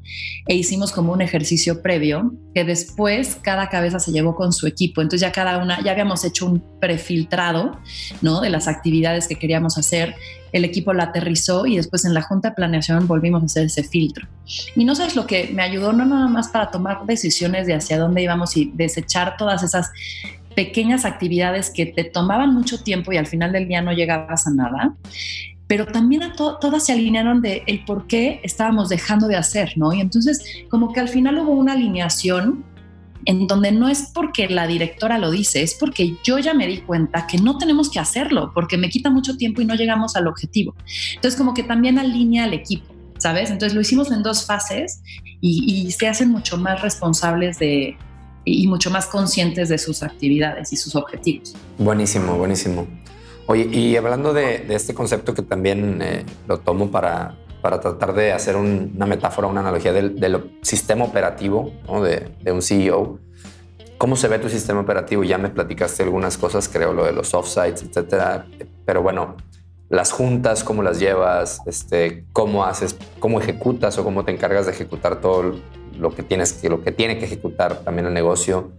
e 0.46 0.54
hicimos 0.54 0.92
como 0.92 1.14
un 1.14 1.22
ejercicio 1.22 1.80
previo 1.80 2.34
que 2.54 2.64
después 2.64 3.38
cada 3.40 3.70
cabeza 3.70 3.98
se 3.98 4.12
llevó 4.12 4.34
con 4.34 4.52
su 4.52 4.66
equipo. 4.66 5.00
Entonces 5.00 5.22
ya 5.22 5.32
cada 5.32 5.56
una, 5.56 5.82
ya 5.82 5.92
habíamos 5.92 6.22
hecho 6.26 6.44
un 6.44 6.62
prefiltrado, 6.80 7.78
¿no? 8.20 8.42
De 8.42 8.50
las 8.50 8.68
actividades 8.68 9.26
que 9.26 9.36
queríamos 9.36 9.78
hacer. 9.78 10.16
El 10.52 10.66
equipo 10.66 10.92
la 10.92 11.04
aterrizó 11.04 11.64
y 11.64 11.76
después 11.76 12.04
en 12.04 12.12
la 12.12 12.20
junta 12.20 12.50
de 12.50 12.56
planeación 12.56 13.06
volvimos 13.06 13.42
a 13.42 13.46
hacer 13.46 13.64
ese 13.64 13.82
filtro. 13.82 14.28
Y 14.76 14.84
no 14.84 14.94
sabes 14.94 15.16
lo 15.16 15.26
que 15.26 15.50
me 15.54 15.62
ayudó, 15.62 15.94
no 15.94 16.04
nada 16.04 16.28
más 16.28 16.48
para 16.48 16.70
tomar 16.70 17.06
decisiones 17.06 17.66
de 17.66 17.72
hacia 17.72 17.98
dónde 17.98 18.20
íbamos 18.20 18.54
y 18.54 18.70
desechar 18.74 19.38
todas 19.38 19.62
esas 19.62 19.92
pequeñas 20.54 21.04
actividades 21.04 21.70
que 21.70 21.86
te 21.86 22.04
tomaban 22.04 22.52
mucho 22.52 22.82
tiempo 22.82 23.12
y 23.12 23.16
al 23.16 23.26
final 23.26 23.52
del 23.52 23.68
día 23.68 23.80
no 23.80 23.92
llegabas 23.92 24.46
a 24.46 24.50
nada, 24.50 24.94
pero 25.70 25.86
también 25.86 26.24
a 26.24 26.32
todas 26.32 26.84
se 26.84 26.92
alinearon 26.92 27.42
de 27.42 27.62
el 27.68 27.84
por 27.84 28.08
qué 28.08 28.40
estábamos 28.42 28.88
dejando 28.88 29.28
de 29.28 29.36
hacer, 29.36 29.74
¿no? 29.76 29.92
Y 29.92 30.00
entonces 30.00 30.42
como 30.68 30.92
que 30.92 30.98
al 30.98 31.08
final 31.08 31.38
hubo 31.38 31.52
una 31.52 31.74
alineación 31.74 32.64
en 33.24 33.46
donde 33.46 33.70
no 33.70 33.88
es 33.88 34.10
porque 34.12 34.48
la 34.48 34.66
directora 34.66 35.16
lo 35.18 35.30
dice, 35.30 35.62
es 35.62 35.76
porque 35.78 36.16
yo 36.24 36.40
ya 36.40 36.54
me 36.54 36.66
di 36.66 36.78
cuenta 36.78 37.28
que 37.28 37.38
no 37.38 37.56
tenemos 37.56 37.88
que 37.88 38.00
hacerlo, 38.00 38.50
porque 38.52 38.78
me 38.78 38.88
quita 38.88 39.10
mucho 39.10 39.36
tiempo 39.36 39.60
y 39.60 39.64
no 39.64 39.76
llegamos 39.76 40.16
al 40.16 40.26
objetivo. 40.26 40.74
Entonces 41.14 41.38
como 41.38 41.54
que 41.54 41.62
también 41.62 42.00
alinea 42.00 42.46
al 42.46 42.52
equipo, 42.52 42.92
¿sabes? 43.18 43.48
Entonces 43.52 43.72
lo 43.72 43.80
hicimos 43.80 44.10
en 44.10 44.24
dos 44.24 44.46
fases 44.46 45.04
y, 45.40 45.72
y 45.72 45.92
se 45.92 46.08
hacen 46.08 46.30
mucho 46.30 46.58
más 46.58 46.82
responsables 46.82 47.60
de, 47.60 47.96
y 48.44 48.66
mucho 48.66 48.90
más 48.90 49.06
conscientes 49.06 49.68
de 49.68 49.78
sus 49.78 50.02
actividades 50.02 50.72
y 50.72 50.76
sus 50.76 50.96
objetivos. 50.96 51.54
Buenísimo, 51.78 52.36
buenísimo. 52.36 52.88
Oye, 53.50 53.64
y 53.64 53.96
hablando 53.96 54.32
de, 54.32 54.64
este 54.68 54.94
concepto 54.94 55.34
que 55.34 55.42
también 55.42 56.00
eh, 56.02 56.24
lo 56.46 56.60
tomo 56.60 56.92
para, 56.92 57.34
para 57.60 57.80
tratar 57.80 58.14
de 58.14 58.32
hacer 58.32 58.54
una 58.54 59.06
metáfora, 59.06 59.48
una 59.48 59.58
analogía 59.58 59.92
del, 59.92 60.60
sistema 60.62 61.04
operativo 61.04 61.72
de, 62.00 62.52
un 62.52 62.62
CEO, 62.62 63.18
¿cómo 63.98 64.14
se 64.14 64.28
ve 64.28 64.38
tu 64.38 64.48
sistema 64.48 64.78
operativo? 64.78 65.24
Ya 65.24 65.36
me 65.36 65.48
platicaste 65.48 66.04
algunas 66.04 66.38
cosas, 66.38 66.68
creo, 66.68 66.92
lo 66.92 67.04
de 67.04 67.12
los 67.12 67.34
offsites, 67.34 67.82
etcétera, 67.82 68.46
pero 68.86 69.02
bueno, 69.02 69.34
las 69.88 70.12
juntas, 70.12 70.62
cómo 70.62 70.84
las 70.84 71.00
llevas, 71.00 71.60
este, 71.66 72.26
cómo 72.32 72.64
haces, 72.64 72.96
cómo 73.18 73.40
ejecutas 73.40 73.98
o 73.98 74.04
cómo 74.04 74.24
te 74.24 74.30
encargas 74.30 74.66
de 74.66 74.72
ejecutar 74.74 75.20
todo 75.20 75.56
lo 75.98 76.14
que 76.14 76.22
tienes 76.22 76.62
lo 76.62 76.84
que 76.84 76.92
tiene 76.92 77.18
que 77.18 77.24
ejecutar 77.24 77.80
también 77.80 78.06
el 78.06 78.14
negocio, 78.14 78.70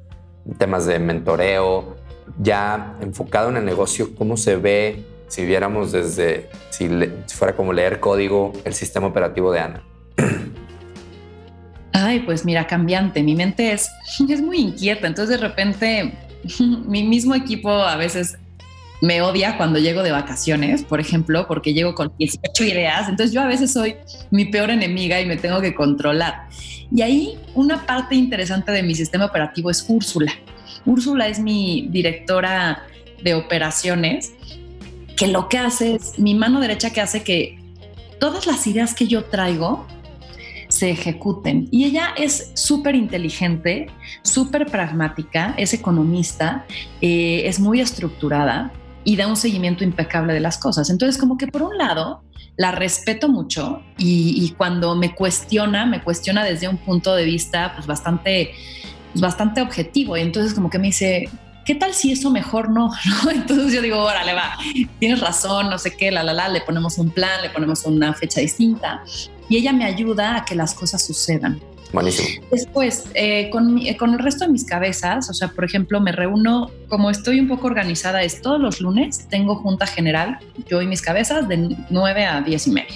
temas 0.57 0.86
de 0.86 0.97
mentoreo, 0.97 1.97
ya 2.39 2.96
enfocado 3.02 3.50
en 3.50 3.58
el 3.58 3.65
negocio, 3.65 4.15
¿cómo 4.15 4.38
se 4.38 4.56
ve 4.56 5.04
si 5.28 5.46
viéramos 5.46 5.91
desde, 5.91 6.50
si, 6.70 6.89
fuera 7.34 7.56
como 7.56 7.74
leer 7.74 8.00
código, 8.00 8.54
el 8.65 8.74
sistema 8.74 9.08
operativo 9.08 9.52
de 9.52 9.60
Ana? 9.60 9.84
Ay, 11.94 12.22
pues 12.22 12.46
mira, 12.46 12.67
cambiante. 12.67 13.24
Mi 13.24 13.36
mente 13.36 13.72
es, 13.72 13.89
es 14.30 14.41
muy 14.41 14.60
inquieta. 14.60 15.08
Entonces 15.08 15.39
de 15.39 15.48
repente 15.48 16.13
mi 16.60 17.04
mismo 17.04 17.36
equipo 17.36 17.72
a 17.72 17.96
veces 17.96 18.38
me 19.02 19.22
odia 19.22 19.58
cuando 19.58 19.80
llego 19.80 20.04
de 20.04 20.12
vacaciones, 20.12 20.84
por 20.84 21.00
ejemplo, 21.00 21.48
porque 21.48 21.74
llego 21.74 21.96
con 21.96 22.13
18 22.17 22.63
ideas. 22.63 23.10
Entonces 23.10 23.34
yo 23.34 23.41
a 23.41 23.48
veces 23.48 23.74
soy 23.74 23.96
mi 24.30 24.46
peor 24.46 24.70
enemiga 24.70 25.20
y 25.20 25.26
me 25.26 25.38
tengo 25.38 25.60
que 25.60 25.74
controlar. 25.74 26.48
Y 26.94 27.02
ahí 27.02 27.39
una 27.56 27.86
parte 27.86 28.15
interesante 28.15 28.72
de 28.72 28.84
mi 28.84 28.94
sistema 28.94 29.26
operativo 29.26 29.72
es 29.72 29.84
Úrsula. 29.88 30.32
Úrsula 30.86 31.28
es 31.28 31.39
mi 31.39 31.88
directora 31.89 32.84
de 33.24 33.34
operaciones, 33.36 34.34
que 35.15 35.28
lo 35.28 35.50
que 35.50 35.58
hace 35.58 35.96
es 35.96 36.17
mi 36.17 36.34
mano 36.34 36.60
derecha 36.60 36.89
que 36.89 37.02
hace 37.02 37.24
que 37.24 37.60
todas 38.20 38.48
las 38.48 38.65
ideas 38.67 38.94
que 38.94 39.08
yo 39.08 39.26
traigo 39.26 39.86
se 40.67 40.89
ejecuten. 40.89 41.67
Y 41.72 41.86
ella 41.86 42.13
es 42.17 42.52
súper 42.56 42.96
inteligente, 42.96 43.88
súper 44.24 44.67
pragmática, 44.67 45.54
es 45.58 45.74
economista, 45.74 46.65
eh, 47.02 47.44
es 47.46 47.60
muy 47.60 47.82
estructurada 47.82 48.72
y 49.04 49.15
da 49.15 49.28
un 49.28 49.36
seguimiento 49.36 49.84
impecable 49.84 50.34
de 50.34 50.39
las 50.39 50.58
cosas. 50.58 50.89
Entonces, 50.89 51.20
como 51.20 51.38
que 51.38 51.48
por 51.48 51.63
un 51.63 51.78
lado, 51.78 52.24
la 52.58 52.72
respeto 52.72 53.28
mucho 53.30 53.82
y, 53.98 54.54
cuando 54.58 54.96
me 54.96 55.15
cuestiona, 55.15 55.86
me 55.86 56.04
cuestiona 56.04 56.44
desde 56.44 56.67
un 56.67 56.78
punto 56.78 57.15
de 57.15 57.26
vista 57.26 57.74
pues, 57.76 57.88
bastante 57.88 58.52
bastante 59.15 59.62
objetivo. 59.62 60.17
Y 60.17 60.21
entonces 60.21 60.54
como 60.54 60.69
que 60.69 60.80
me 60.80 60.88
dice, 60.88 61.30
¿qué 61.65 61.76
tal 61.76 61.93
si 61.93 62.12
eso 62.12 62.30
mejor 62.30 62.69
no? 62.71 62.91
Entonces 63.32 63.74
yo 63.74 63.82
digo, 63.82 64.00
órale, 64.00 64.34
va, 64.34 64.58
tienes 65.00 65.19
razón, 65.19 65.69
no 65.69 65.78
sé 65.78 65.95
qué, 65.95 66.12
la, 66.12 66.24
la, 66.24 66.34
la, 66.34 66.50
le 66.50 66.62
ponemos 66.62 66.97
un 66.97 67.10
plan, 67.10 67.41
le 67.41 67.50
ponemos 67.50 67.86
una 67.86 68.13
fecha 68.13 68.41
distinta. 68.41 69.04
Y 69.50 69.58
ella 69.58 69.74
me 69.74 69.86
ayuda 69.86 70.38
a 70.38 70.45
que 70.45 70.56
las 70.56 70.74
cosas 70.74 71.04
sucedan. 71.04 71.62
Buenísimo. 71.93 72.45
Después, 72.50 73.06
eh, 73.15 73.50
con, 73.50 73.82
con, 74.00 74.13
el 74.13 74.19
resto 74.19 74.45
de 74.45 74.52
mis 74.52 74.63
cabezas, 74.63 75.30
o 75.30 75.34
sea, 75.34 75.50
por 75.50 75.65
ejemplo, 75.65 76.00
me 76.00 76.13
reúno, 76.13 76.71
como 76.88 77.10
estoy 77.10 77.39
un 77.39 77.50
poco 77.50 77.67
organizada, 77.67 78.24
es 78.24 78.41
todos 78.41 78.62
los 78.62 78.80
lunes 78.80 79.28
tengo 79.30 79.56
junta 79.56 79.86
general, 79.88 80.39
yo 80.67 80.82
y 80.82 80.88
mis 80.88 81.02
cabezas, 81.02 81.50
de 81.50 81.76
9 81.89 82.26
a 82.26 82.41
10 82.41 82.67
y 82.67 82.71
media. 82.71 82.95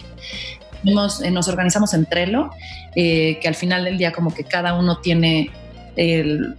Nos, 0.84 1.22
eh, 1.22 1.32
nos 1.32 1.50
organizamos 1.50 1.94
en 1.94 2.06
Trello, 2.06 2.52
eh, 2.96 3.38
que 3.42 3.48
al 3.50 3.56
final 3.56 3.84
del 3.84 3.98
día 3.98 4.14
como 4.14 4.34
que 4.34 4.46
cada 4.46 4.76
uno 4.76 5.00
tiene 5.00 5.52
el, 5.96 6.56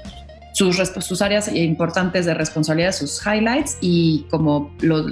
sus, 0.53 0.77
sus, 0.77 1.23
áreas 1.23 1.53
importantes 1.55 2.27
de 2.27 2.35
responsabilidad, 2.35 2.93
sus 2.93 3.21
highlights 3.27 3.79
y 3.81 4.27
como 4.31 4.75
lo, 4.81 5.05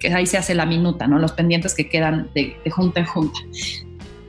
que 0.00 0.12
ahí 0.12 0.26
se 0.26 0.38
hace 0.38 0.54
la 0.54 0.66
minuta, 0.66 1.06
¿no? 1.06 1.18
Los 1.18 1.32
pendientes 1.32 1.74
que 1.74 1.88
quedan 1.88 2.28
de, 2.34 2.56
de 2.64 2.70
junta 2.70 3.00
en 3.00 3.06
junta. 3.06 3.38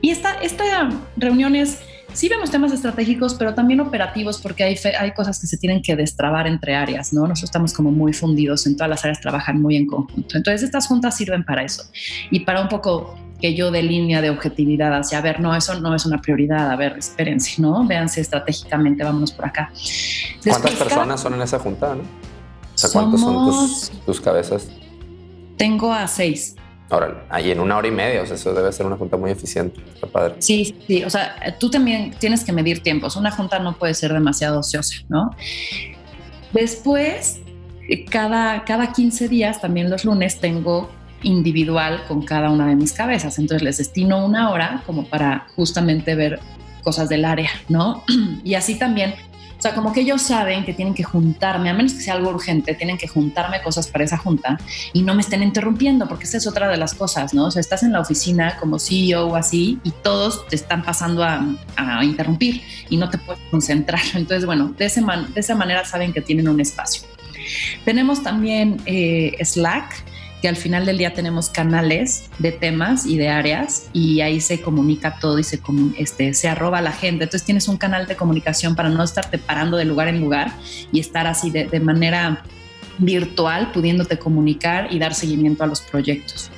Y 0.00 0.10
esta, 0.10 0.34
esta 0.40 0.90
reunión 1.16 1.56
es 1.56 1.80
sí 2.12 2.28
vemos 2.28 2.50
temas 2.50 2.72
estratégicos, 2.72 3.34
pero 3.34 3.54
también 3.54 3.80
operativos, 3.80 4.40
porque 4.40 4.64
hay, 4.64 4.76
hay 4.98 5.12
cosas 5.12 5.40
que 5.40 5.46
se 5.46 5.56
tienen 5.56 5.82
que 5.82 5.96
destrabar 5.96 6.46
entre 6.46 6.74
áreas, 6.74 7.12
¿no? 7.12 7.22
Nosotros 7.22 7.44
estamos 7.44 7.72
como 7.72 7.90
muy 7.90 8.12
fundidos, 8.12 8.66
en 8.66 8.76
todas 8.76 8.90
las 8.90 9.04
áreas 9.04 9.20
trabajan 9.20 9.60
muy 9.60 9.76
en 9.76 9.86
conjunto. 9.86 10.36
Entonces, 10.36 10.62
estas 10.62 10.86
juntas 10.86 11.16
sirven 11.16 11.44
para 11.44 11.62
eso 11.62 11.84
y 12.30 12.40
para 12.40 12.60
un 12.60 12.68
poco 12.68 13.16
que 13.40 13.54
yo 13.54 13.70
de 13.70 13.82
línea 13.82 14.20
de 14.20 14.30
objetividad 14.30 14.94
hacia, 14.94 15.18
a 15.18 15.20
ver, 15.20 15.40
no, 15.40 15.54
eso 15.54 15.78
no 15.80 15.94
es 15.94 16.06
una 16.06 16.20
prioridad, 16.20 16.70
a 16.70 16.76
ver, 16.76 16.96
espérense, 16.98 17.60
¿no? 17.60 17.86
Véanse 17.86 18.20
estratégicamente, 18.20 19.02
vámonos 19.02 19.32
por 19.32 19.46
acá. 19.46 19.72
¿Cuántas 20.44 20.74
personas 20.74 21.20
son 21.20 21.34
en 21.34 21.42
esa 21.42 21.58
junta, 21.58 21.94
no? 21.94 22.02
O 22.02 22.78
sea, 22.78 22.90
¿cuántos 22.90 23.20
son 23.20 23.46
tus, 23.46 23.90
tus 24.06 24.20
cabezas? 24.20 24.68
Tengo 25.56 25.92
a 25.92 26.06
seis. 26.06 26.56
Ahora, 26.88 27.24
ahí 27.28 27.50
en 27.52 27.60
una 27.60 27.76
hora 27.76 27.86
y 27.86 27.92
media, 27.92 28.22
o 28.22 28.26
sea, 28.26 28.34
eso 28.34 28.52
debe 28.52 28.72
ser 28.72 28.84
una 28.84 28.96
junta 28.96 29.16
muy 29.16 29.30
eficiente. 29.30 29.80
Está 29.94 30.08
padre. 30.08 30.34
Sí, 30.38 30.74
sí, 30.86 31.04
o 31.04 31.10
sea, 31.10 31.56
tú 31.58 31.70
también 31.70 32.14
tienes 32.18 32.42
que 32.42 32.52
medir 32.52 32.82
tiempos. 32.82 33.14
Una 33.16 33.30
junta 33.30 33.60
no 33.60 33.76
puede 33.76 33.94
ser 33.94 34.12
demasiado 34.12 34.58
ociosa, 34.58 34.96
¿no? 35.08 35.30
Después, 36.52 37.40
cada, 38.10 38.64
cada 38.64 38.92
15 38.92 39.28
días, 39.28 39.60
también 39.60 39.88
los 39.88 40.04
lunes, 40.04 40.40
tengo 40.40 40.90
individual 41.22 42.04
con 42.08 42.22
cada 42.22 42.50
una 42.50 42.66
de 42.66 42.76
mis 42.76 42.92
cabezas. 42.92 43.38
Entonces 43.38 43.62
les 43.62 43.78
destino 43.78 44.24
una 44.24 44.50
hora 44.50 44.82
como 44.86 45.04
para 45.04 45.46
justamente 45.56 46.14
ver 46.14 46.40
cosas 46.82 47.08
del 47.08 47.24
área, 47.24 47.50
¿no? 47.68 48.02
Y 48.44 48.54
así 48.54 48.78
también 48.78 49.14
o 49.60 49.62
sea, 49.62 49.74
como 49.74 49.92
que 49.92 50.00
ellos 50.00 50.22
saben 50.22 50.64
que 50.64 50.72
tienen 50.72 50.94
que 50.94 51.02
juntarme, 51.02 51.68
a 51.68 51.74
menos 51.74 51.92
que 51.92 52.00
sea 52.00 52.14
algo 52.14 52.30
urgente, 52.30 52.72
tienen 52.72 52.96
que 52.96 53.06
juntarme 53.06 53.60
cosas 53.60 53.88
para 53.88 54.04
esa 54.04 54.16
junta 54.16 54.58
y 54.94 55.02
no 55.02 55.14
me 55.14 55.20
estén 55.20 55.42
interrumpiendo, 55.42 56.08
porque 56.08 56.24
esa 56.24 56.38
es 56.38 56.46
otra 56.46 56.66
de 56.66 56.78
las 56.78 56.94
cosas, 56.94 57.34
¿no? 57.34 57.44
O 57.44 57.50
sea, 57.50 57.60
estás 57.60 57.82
en 57.82 57.92
la 57.92 58.00
oficina 58.00 58.56
como 58.58 58.78
CEO 58.78 59.26
o 59.26 59.36
así 59.36 59.78
y 59.84 59.90
todos 59.90 60.48
te 60.48 60.56
están 60.56 60.82
pasando 60.82 61.22
a, 61.22 61.44
interrumpir 62.02 62.62
y 62.88 62.96
no 62.96 63.10
te 63.10 63.18
puedes 63.18 63.42
concentrar. 63.50 64.00
Entonces, 64.14 64.46
bueno, 64.46 64.72
de, 64.78 64.86
ese 64.86 65.02
de 65.02 65.40
esa 65.40 65.54
manera 65.54 65.84
saben 65.84 66.14
que 66.14 66.22
tienen 66.22 66.48
un 66.48 66.58
espacio. 66.58 67.02
Tenemos 67.84 68.22
también 68.22 68.80
eh, 68.86 69.36
Slack, 69.44 70.04
que 70.40 70.48
al 70.48 70.56
final 70.56 70.86
del 70.86 70.98
día 70.98 71.12
tenemos 71.12 71.50
canales 71.50 72.30
de 72.38 72.52
temas 72.52 73.06
y 73.06 73.18
de 73.18 73.28
áreas 73.28 73.88
y 73.92 74.20
ahí 74.20 74.40
se 74.40 74.60
comunica 74.60 75.18
todo 75.20 75.38
y 75.38 75.44
se, 75.44 75.60
este, 75.98 76.34
se 76.34 76.48
arroba 76.48 76.80
la 76.80 76.92
gente. 76.92 77.24
Entonces 77.24 77.44
tienes 77.44 77.68
un 77.68 77.76
canal 77.76 78.06
de 78.06 78.16
comunicación 78.16 78.74
para 78.74 78.88
no 78.88 79.02
estarte 79.02 79.38
parando 79.38 79.76
de 79.76 79.84
lugar 79.84 80.08
en 80.08 80.20
lugar 80.20 80.52
y 80.92 81.00
estar 81.00 81.26
así 81.26 81.50
de 81.50 81.80
manera 81.80 82.42
virtual, 83.00 83.72
pudiéndote 83.72 84.18
comunicar 84.18 84.92
y 84.92 84.98
dar 84.98 85.14
seguimiento 85.14 85.64
a 85.64 85.66
los 85.66 85.80
proyectos. 85.80 86.50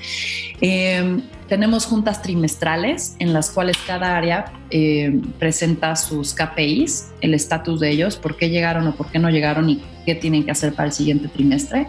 Eh, 0.64 1.20
tenemos 1.48 1.86
juntas 1.86 2.22
trimestrales 2.22 3.16
en 3.18 3.32
las 3.32 3.50
cuales 3.50 3.76
cada 3.84 4.16
área 4.16 4.52
eh, 4.70 5.20
presenta 5.38 5.96
sus 5.96 6.32
KPIs, 6.32 7.10
el 7.20 7.34
estatus 7.34 7.80
de 7.80 7.90
ellos, 7.90 8.16
por 8.16 8.36
qué 8.36 8.48
llegaron 8.48 8.86
o 8.86 8.94
por 8.94 9.10
qué 9.10 9.18
no 9.18 9.28
llegaron 9.28 9.68
y 9.68 9.82
qué 10.06 10.14
tienen 10.14 10.44
que 10.44 10.52
hacer 10.52 10.72
para 10.72 10.86
el 10.86 10.92
siguiente 10.92 11.26
trimestre. 11.26 11.88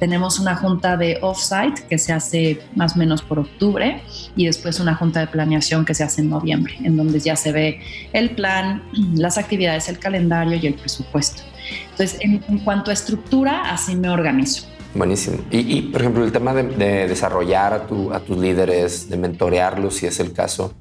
Tenemos 0.00 0.40
una 0.40 0.56
junta 0.56 0.96
de 0.96 1.18
offsite 1.20 1.82
que 1.88 1.98
se 1.98 2.14
hace 2.14 2.58
más 2.74 2.96
o 2.96 2.98
menos 2.98 3.20
por 3.20 3.38
octubre 3.38 4.00
y 4.34 4.46
después 4.46 4.80
una 4.80 4.94
junta 4.94 5.20
de 5.20 5.26
planeación 5.26 5.84
que 5.84 5.94
se 5.94 6.02
hace 6.02 6.22
en 6.22 6.30
noviembre, 6.30 6.74
en 6.82 6.96
donde 6.96 7.20
ya 7.20 7.36
se 7.36 7.52
ve 7.52 7.80
el 8.14 8.30
plan, 8.30 8.82
las 9.14 9.36
actividades, 9.36 9.90
el 9.90 9.98
calendario 9.98 10.58
y 10.60 10.66
el 10.66 10.74
presupuesto. 10.74 11.42
Entonces, 11.90 12.18
en, 12.22 12.42
en 12.48 12.58
cuanto 12.60 12.90
a 12.90 12.94
estructura, 12.94 13.70
así 13.70 13.94
me 13.94 14.08
organizo. 14.08 14.66
Buenísimo. 14.96 15.38
Y, 15.50 15.82
por 15.82 16.00
ejemplo, 16.00 16.24
el 16.24 16.32
tema 16.32 16.54
de, 16.54 17.06
desarrollar 17.06 17.74
a, 17.74 17.86
tu, 17.86 18.12
a, 18.12 18.20
tus 18.20 18.38
líderes, 18.38 19.10
de 19.10 19.18
mentorearlos, 19.18 19.96
si 19.96 20.06
es 20.06 20.20
el 20.20 20.32
caso, 20.32 20.72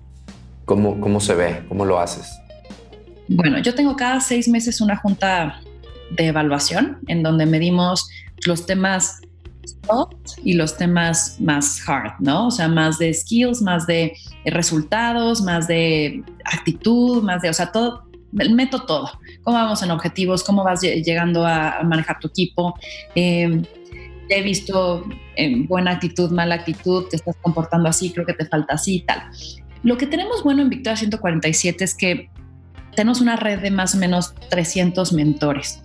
¿cómo, 0.63 1.01
¿cómo 1.01 1.19
se 1.19 1.35
ve? 1.35 1.65
¿Cómo 1.67 1.83
lo 1.83 1.99
haces? 1.99 2.39
Bueno, 3.27 3.59
yo 3.59 3.75
tengo 3.75 3.95
cada 3.97 4.21
seis 4.21 4.47
meses 4.47 4.79
una 4.79 4.95
junta 4.95 5.59
de 6.11 6.27
evaluación 6.27 6.99
en 7.07 7.23
donde 7.23 7.45
medimos 7.45 8.09
los 8.45 8.65
temas 8.65 9.19
soft 9.85 10.37
y 10.43 10.53
los 10.53 10.77
temas 10.77 11.35
más 11.41 11.81
hard, 11.87 12.13
¿no? 12.19 12.47
O 12.47 12.51
sea, 12.51 12.69
más 12.69 12.97
de 12.97 13.13
skills, 13.13 13.61
más 13.61 13.85
de 13.85 14.15
resultados, 14.45 15.41
más 15.41 15.67
de 15.67 16.23
actitud, 16.45 17.21
más 17.21 17.41
de, 17.41 17.49
o 17.49 17.53
sea, 17.53 17.69
todo, 17.69 18.05
meto 18.31 18.83
todo. 18.83 19.09
¿Cómo 19.43 19.57
vamos 19.57 19.81
en 19.83 19.91
objetivos? 19.91 20.43
¿Cómo 20.43 20.63
vas 20.63 20.81
llegando 20.81 21.45
a 21.45 21.81
manejar 21.83 22.19
tu 22.19 22.27
equipo? 22.27 22.75
Eh, 23.15 23.61
he 24.29 24.41
visto 24.41 25.05
en 25.35 25.67
buena 25.67 25.91
actitud, 25.91 26.31
mala 26.31 26.55
actitud, 26.55 27.05
te 27.09 27.17
estás 27.17 27.35
comportando 27.41 27.89
así, 27.89 28.11
creo 28.11 28.25
que 28.25 28.33
te 28.33 28.45
falta 28.45 28.75
así 28.75 28.95
y 28.95 29.01
tal. 29.01 29.21
Lo 29.83 29.97
que 29.97 30.07
tenemos 30.07 30.43
bueno 30.43 30.61
en 30.61 30.69
Victoria 30.69 30.97
147 30.97 31.83
es 31.83 31.95
que 31.95 32.29
tenemos 32.95 33.21
una 33.21 33.35
red 33.35 33.59
de 33.59 33.71
más 33.71 33.93
o 33.93 33.97
menos 33.97 34.33
300 34.49 35.13
mentores, 35.13 35.81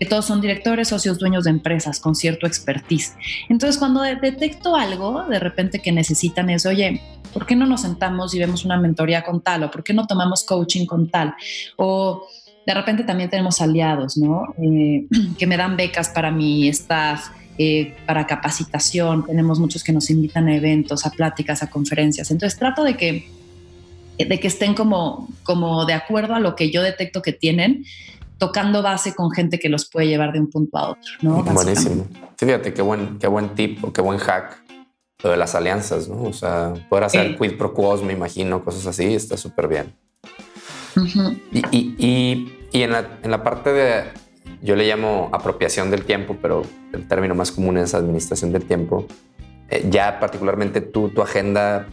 que 0.00 0.06
todos 0.06 0.24
son 0.24 0.40
directores, 0.40 0.88
socios, 0.88 1.18
dueños 1.18 1.44
de 1.44 1.50
empresas 1.50 2.00
con 2.00 2.14
cierto 2.14 2.46
expertise. 2.46 3.14
Entonces, 3.48 3.78
cuando 3.78 4.00
detecto 4.00 4.74
algo, 4.74 5.24
de 5.28 5.38
repente 5.38 5.80
que 5.80 5.92
necesitan 5.92 6.50
es, 6.50 6.66
oye, 6.66 7.00
¿por 7.32 7.46
qué 7.46 7.54
no 7.54 7.66
nos 7.66 7.82
sentamos 7.82 8.34
y 8.34 8.38
vemos 8.38 8.64
una 8.64 8.78
mentoría 8.78 9.22
con 9.22 9.42
tal? 9.42 9.64
¿O 9.64 9.70
por 9.70 9.84
qué 9.84 9.92
no 9.92 10.06
tomamos 10.06 10.44
coaching 10.44 10.86
con 10.86 11.08
tal? 11.08 11.34
O 11.76 12.26
de 12.66 12.74
repente 12.74 13.04
también 13.04 13.30
tenemos 13.30 13.60
aliados, 13.60 14.16
¿no? 14.16 14.54
Eh, 14.58 15.06
que 15.38 15.46
me 15.46 15.56
dan 15.56 15.76
becas 15.76 16.08
para 16.08 16.30
mi 16.30 16.68
staff 16.68 17.28
eh, 17.56 17.94
para 18.06 18.26
capacitación, 18.26 19.24
tenemos 19.26 19.60
muchos 19.60 19.84
que 19.84 19.92
nos 19.92 20.10
invitan 20.10 20.48
a 20.48 20.56
eventos, 20.56 21.06
a 21.06 21.10
pláticas, 21.10 21.62
a 21.62 21.70
conferencias. 21.70 22.30
Entonces 22.30 22.58
trato 22.58 22.82
de 22.82 22.96
que, 22.96 23.28
de 24.18 24.40
que 24.40 24.48
estén 24.48 24.74
como, 24.74 25.28
como 25.44 25.84
de 25.84 25.92
acuerdo 25.92 26.34
a 26.34 26.40
lo 26.40 26.56
que 26.56 26.72
yo 26.72 26.82
detecto 26.82 27.22
que 27.22 27.32
tienen, 27.32 27.84
tocando 28.38 28.82
base 28.82 29.14
con 29.14 29.30
gente 29.30 29.60
que 29.60 29.68
los 29.68 29.88
puede 29.88 30.08
llevar 30.08 30.32
de 30.32 30.40
un 30.40 30.50
punto 30.50 30.76
a 30.78 30.90
otro. 30.90 31.12
¿no? 31.22 31.44
Buenísimo. 31.44 32.08
fíjate 32.36 32.74
qué 32.74 32.82
buen, 32.82 33.18
qué 33.18 33.28
buen 33.28 33.50
tip 33.50 33.84
o 33.84 33.92
qué 33.92 34.00
buen 34.00 34.18
hack 34.18 34.64
lo 35.22 35.30
de 35.30 35.36
las 35.36 35.54
alianzas, 35.54 36.08
¿no? 36.08 36.24
O 36.24 36.32
sea, 36.32 36.74
poder 36.88 37.04
hacer 37.04 37.38
quid 37.38 37.56
pro 37.56 37.72
quos, 37.72 38.02
me 38.02 38.12
imagino, 38.12 38.62
cosas 38.62 38.86
así, 38.86 39.14
está 39.14 39.38
súper 39.38 39.68
bien. 39.68 39.94
Y, 41.52 41.58
y, 41.70 41.94
y, 41.98 42.58
y 42.72 42.82
en, 42.82 42.92
la, 42.92 43.18
en 43.22 43.30
la 43.30 43.42
parte 43.42 43.72
de 43.72 44.04
yo 44.64 44.76
le 44.76 44.86
llamo 44.86 45.28
apropiación 45.32 45.90
del 45.90 46.04
tiempo, 46.04 46.36
pero 46.40 46.62
el 46.94 47.06
término 47.06 47.34
más 47.34 47.52
común 47.52 47.76
es 47.76 47.94
administración 47.94 48.50
del 48.50 48.64
tiempo. 48.64 49.06
Eh, 49.68 49.86
ya 49.90 50.18
particularmente 50.18 50.80
tú, 50.80 51.10
tu 51.10 51.20
agenda 51.20 51.86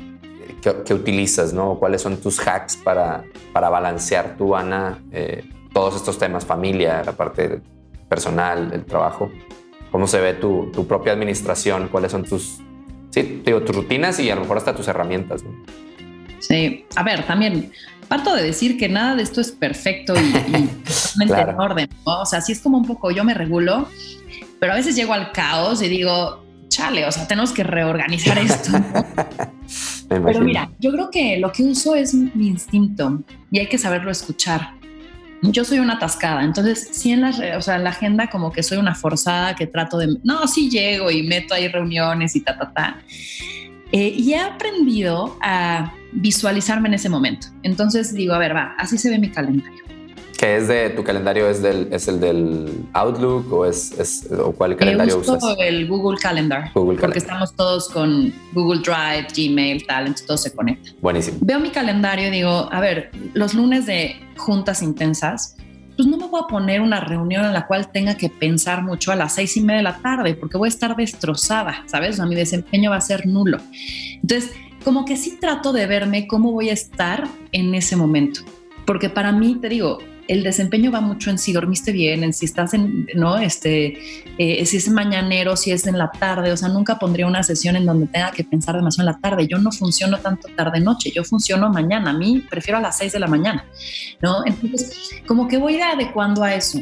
eh, 0.63 0.81
que, 0.85 0.93
utilizas, 0.93 1.53
¿no? 1.53 1.77
¿Cuáles 1.79 2.01
son 2.01 2.17
tus 2.17 2.39
hacks 2.39 2.77
para, 2.77 3.25
para 3.51 3.69
balancear 3.69 4.37
tú, 4.37 4.55
Ana, 4.55 5.03
eh, 5.11 5.43
todos 5.73 5.97
estos 5.97 6.17
temas, 6.17 6.45
familia, 6.45 7.03
la 7.03 7.11
parte 7.11 7.61
personal, 8.07 8.71
el 8.73 8.85
trabajo? 8.85 9.29
¿Cómo 9.91 10.07
se 10.07 10.21
ve 10.21 10.33
tu, 10.33 10.71
tu 10.71 10.87
propia 10.87 11.11
administración? 11.11 11.89
¿Cuáles 11.89 12.13
son 12.13 12.23
tus, 12.23 12.59
sí, 13.09 13.41
digo, 13.45 13.63
tus 13.63 13.75
rutinas 13.75 14.17
y 14.21 14.29
a 14.29 14.35
lo 14.35 14.41
mejor 14.41 14.55
hasta 14.55 14.73
tus 14.73 14.87
herramientas? 14.87 15.43
¿no? 15.43 15.51
Sí, 16.41 16.85
a 16.95 17.03
ver, 17.03 17.25
también 17.25 17.71
parto 18.11 18.35
de 18.35 18.43
decir 18.43 18.77
que 18.77 18.89
nada 18.89 19.15
de 19.15 19.23
esto 19.23 19.39
es 19.39 19.53
perfecto 19.53 20.13
y, 20.15 20.31
totalmente 21.23 21.51
en 21.51 21.59
orden. 21.59 21.89
O 22.03 22.25
sea, 22.25 22.41
sí 22.41 22.51
es 22.51 22.59
como 22.59 22.77
un 22.77 22.85
poco 22.85 23.09
yo 23.09 23.23
me 23.23 23.33
regulo, 23.33 23.87
pero 24.59 24.73
a 24.73 24.75
veces 24.75 24.97
llego 24.97 25.13
al 25.13 25.31
caos 25.31 25.81
y 25.81 25.87
digo, 25.87 26.43
chale, 26.67 27.05
o 27.05 27.11
sea, 27.13 27.25
tenemos 27.25 27.53
que 27.53 27.63
reorganizar 27.63 28.37
esto. 28.37 28.71
pero 30.09 30.41
mira, 30.41 30.69
yo 30.79 30.91
creo 30.91 31.09
que 31.09 31.37
lo 31.37 31.53
que 31.53 31.63
uso 31.63 31.95
es 31.95 32.13
mi 32.13 32.47
instinto 32.47 33.23
y 33.49 33.59
hay 33.59 33.67
que 33.67 33.77
saberlo 33.77 34.11
escuchar. 34.11 34.73
Yo 35.43 35.63
soy 35.63 35.79
una 35.79 35.93
atascada, 35.93 36.43
entonces 36.43 36.89
sí 36.91 37.13
en 37.13 37.21
la, 37.21 37.31
o 37.57 37.61
sea, 37.61 37.77
la 37.77 37.91
agenda 37.91 38.29
como 38.29 38.51
que 38.51 38.61
soy 38.61 38.77
una 38.77 38.93
forzada 38.93 39.55
que 39.55 39.67
trato 39.67 39.97
de, 39.97 40.17
no, 40.25 40.45
sí 40.47 40.69
llego 40.69 41.09
y 41.11 41.23
meto 41.23 41.53
ahí 41.53 41.69
reuniones 41.69 42.35
y 42.35 42.41
ta, 42.41 42.57
ta, 42.57 42.73
ta. 42.73 43.01
Eh, 43.93 44.13
y 44.17 44.33
he 44.33 44.39
aprendido 44.39 45.37
a 45.41 45.93
visualizarme 46.11 46.87
en 46.89 46.95
ese 46.95 47.09
momento. 47.09 47.47
Entonces 47.63 48.13
digo, 48.13 48.33
a 48.33 48.37
ver, 48.37 48.55
va, 48.55 48.75
así 48.77 48.97
se 48.97 49.09
ve 49.09 49.19
mi 49.19 49.29
calendario. 49.29 49.81
¿Qué 50.41 50.57
es 50.57 50.67
de 50.67 50.89
tu 50.89 51.03
calendario? 51.03 51.47
¿Es, 51.47 51.61
del, 51.61 51.87
es 51.91 52.07
el 52.07 52.19
del 52.19 52.83
Outlook 52.93 53.53
o, 53.53 53.63
es, 53.63 53.91
es 53.99 54.27
o 54.31 54.51
cuál 54.51 54.75
calendario 54.75 55.19
uso 55.19 55.35
usas? 55.35 55.55
el 55.59 55.87
Google 55.87 56.17
Calendar. 56.19 56.71
Google 56.73 56.99
porque 56.99 57.19
estamos 57.19 57.55
todos 57.55 57.87
con 57.89 58.33
Google 58.51 58.81
Drive, 58.81 59.27
Gmail, 59.35 59.85
tal, 59.85 60.07
entonces 60.07 60.25
todo 60.25 60.37
se 60.37 60.51
conecta. 60.51 60.89
Buenísimo. 60.99 61.37
Veo 61.41 61.59
mi 61.59 61.69
calendario 61.69 62.29
y 62.29 62.31
digo, 62.31 62.67
a 62.71 62.79
ver, 62.79 63.11
los 63.35 63.53
lunes 63.53 63.85
de 63.85 64.15
juntas 64.35 64.81
intensas, 64.81 65.57
pues 65.95 66.07
no 66.07 66.17
me 66.17 66.25
voy 66.25 66.41
a 66.43 66.47
poner 66.47 66.81
una 66.81 67.01
reunión 67.01 67.45
en 67.45 67.53
la 67.53 67.67
cual 67.67 67.91
tenga 67.91 68.15
que 68.15 68.29
pensar 68.29 68.81
mucho 68.81 69.11
a 69.11 69.15
las 69.15 69.35
seis 69.35 69.55
y 69.57 69.61
media 69.61 69.77
de 69.77 69.83
la 69.83 69.97
tarde, 69.99 70.33
porque 70.33 70.57
voy 70.57 70.65
a 70.65 70.69
estar 70.69 70.95
destrozada, 70.95 71.83
¿sabes? 71.85 72.13
O 72.13 72.17
sea, 72.17 72.25
mi 72.25 72.33
desempeño 72.33 72.89
va 72.89 72.95
a 72.95 73.01
ser 73.01 73.27
nulo. 73.27 73.59
Entonces, 74.23 74.51
como 74.83 75.05
que 75.05 75.17
sí 75.17 75.37
trato 75.39 75.73
de 75.73 75.87
verme 75.87 76.27
cómo 76.27 76.51
voy 76.51 76.69
a 76.69 76.73
estar 76.73 77.27
en 77.51 77.73
ese 77.75 77.95
momento, 77.95 78.41
porque 78.85 79.09
para 79.09 79.31
mí, 79.31 79.57
te 79.61 79.69
digo, 79.69 79.99
el 80.27 80.43
desempeño 80.43 80.91
va 80.91 81.01
mucho 81.01 81.29
en 81.29 81.37
si 81.37 81.51
dormiste 81.51 81.91
bien, 81.91 82.23
en 82.23 82.33
si 82.33 82.45
estás 82.45 82.73
en, 82.73 83.07
¿no? 83.15 83.37
Este, 83.37 83.97
eh, 84.37 84.65
si 84.65 84.77
es 84.77 84.89
mañanero, 84.89 85.57
si 85.57 85.71
es 85.71 85.85
en 85.87 85.97
la 85.97 86.09
tarde, 86.09 86.51
o 86.53 86.57
sea, 86.57 86.69
nunca 86.69 86.97
pondría 86.97 87.27
una 87.27 87.43
sesión 87.43 87.75
en 87.75 87.85
donde 87.85 88.07
tenga 88.07 88.31
que 88.31 88.43
pensar 88.43 88.75
demasiado 88.75 89.09
en 89.09 89.13
la 89.13 89.19
tarde. 89.19 89.47
Yo 89.47 89.57
no 89.57 89.71
funciono 89.71 90.19
tanto 90.19 90.47
tarde-noche, 90.55 91.11
yo 91.13 91.25
funciono 91.25 91.69
mañana, 91.69 92.11
a 92.11 92.13
mí 92.13 92.45
prefiero 92.49 92.77
a 92.77 92.81
las 92.81 92.97
6 92.97 93.11
de 93.11 93.19
la 93.19 93.27
mañana, 93.27 93.65
¿no? 94.21 94.45
Entonces, 94.45 95.21
como 95.27 95.49
que 95.49 95.57
voy 95.57 95.81
adecuando 95.81 96.43
a 96.43 96.55
eso. 96.55 96.79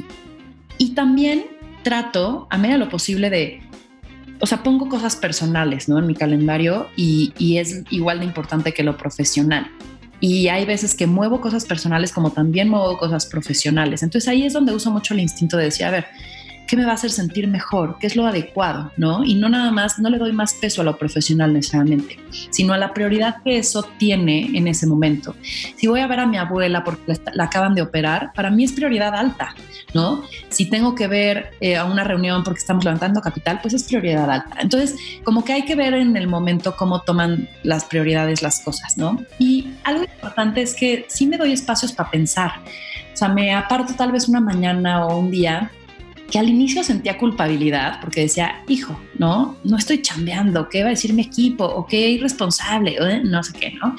Y 0.78 0.94
también 0.94 1.46
trato, 1.82 2.48
a 2.52 2.58
medida 2.58 2.78
de 2.78 2.86
lo 2.86 2.90
posible, 2.90 3.30
de 3.32 3.62
o 4.39 4.45
sea, 4.45 4.63
pongo 4.63 4.89
cosas 4.89 5.15
personales, 5.15 5.89
¿no? 5.89 5.99
En 5.99 6.08
mi 6.08 6.15
calendario 6.15 6.88
y, 6.95 7.34
y, 7.38 7.58
es 7.58 7.84
igual 7.89 8.19
de 8.19 8.25
importante 8.25 8.73
que 8.73 8.84
lo 8.84 8.97
profesional 8.97 9.69
y 10.19 10.49
hay 10.49 10.65
veces 10.65 10.95
que 10.95 11.08
muevo 11.08 11.39
cosas 11.39 11.65
personales 11.65 12.12
como 12.12 12.32
también 12.32 12.69
muevo 12.69 12.97
cosas 12.97 13.25
profesionales. 13.25 14.04
Entonces 14.04 14.28
ahí 14.28 14.45
es 14.45 14.54
donde 14.54 14.73
uso 14.73 14.91
mucho 14.91 15.13
el 15.13 15.21
instinto 15.21 15.58
de 15.58 15.65
decir, 15.65 15.86
a 15.86 15.91
ver, 15.91 16.06
¿qué 16.70 16.78
me 16.78 16.86
va 16.86 16.92
a 16.92 16.96
hacer 16.96 17.10
sentir 17.10 17.48
mejor? 17.48 17.98
¿Qué 18.00 18.06
es 18.06 18.16
lo 18.16 18.28
adecuado? 18.28 18.92
¿no? 18.96 19.24
Y 19.24 19.34
no 19.36 19.50
nada 19.50 19.72
más, 19.72 19.98
no 19.98 20.10
le 20.10 20.20
doy 20.20 20.32
más 20.32 20.54
peso 20.54 20.82
a 20.82 20.84
lo 20.84 20.98
profesional 20.98 21.52
necesariamente, 21.52 22.20
sino 22.52 22.74
a 22.74 22.78
la 22.78 22.94
prioridad 22.94 23.38
que 23.44 23.58
eso 23.58 23.84
tiene 23.98 24.52
en 24.54 24.68
ese 24.68 24.86
momento. 24.86 25.36
Si 25.76 25.88
voy 25.88 26.02
a 26.02 26.08
ver 26.08 26.20
a 26.20 26.28
mi 26.28 26.38
abuela 26.38 26.84
porque 26.84 27.20
la 27.34 27.46
acaban 27.46 27.74
de 27.74 27.82
operar, 27.82 28.32
para 28.34 28.52
mí 28.52 28.64
es 28.64 28.74
prioridad 28.74 29.16
alta, 29.16 29.56
¿no? 29.94 30.24
Si 30.50 30.70
tengo 30.70 30.94
que 30.94 31.08
ver 31.08 31.52
eh, 31.60 31.76
a 31.76 31.86
una 31.86 32.04
reunión 32.04 32.44
porque 32.44 32.60
estamos 32.60 32.84
levantando 32.84 33.22
capital, 33.22 33.60
pues 33.62 33.74
es 33.74 33.84
prioridad 33.84 34.30
alta. 34.30 34.58
Entonces, 34.60 34.96
como 35.24 35.44
que 35.44 35.54
hay 35.54 35.66
que 35.66 35.76
ver 35.76 35.96
en 35.96 36.16
el 36.16 36.28
momento 36.28 36.76
cómo 36.76 37.02
toman 37.02 37.50
las 37.64 37.86
prioridades 37.86 38.42
las 38.44 38.60
cosas, 38.60 38.98
¿no? 38.98 39.20
Y 39.40 39.70
algo 39.84 40.04
importante 40.04 40.62
es 40.62 40.76
que 40.76 41.06
sí 41.10 41.26
me 41.26 41.38
doy 41.38 41.54
espacios 41.54 41.94
para 41.94 42.12
pensar. 42.12 42.52
O 43.14 43.18
sea, 43.18 43.28
me 43.28 43.54
aparto 43.54 43.96
tal 43.96 44.12
vez 44.12 44.30
una 44.30 44.40
mañana 44.40 45.06
o 45.06 45.18
un 45.18 45.32
día 45.32 45.72
que 46.30 46.39
al 46.39 46.50
inicio 46.50 46.84
sentía 46.84 47.18
culpabilidad 47.18 48.00
porque 48.02 48.22
decía, 48.22 48.63
hijo, 48.68 49.00
no, 49.18 49.58
no 49.63 49.78
estoy 49.78 50.02
chambeando, 50.02 50.70
¿qué 50.70 50.82
va 50.82 50.88
a 50.88 50.89
decir 50.92 51.13
mi 51.13 51.24
equipo? 51.24 51.65
O 51.65 51.86
qué 51.86 52.10
irresponsable, 52.10 52.98
no 53.24 53.44
sé 53.44 53.54
qué, 53.54 53.72
¿no? 53.72 53.96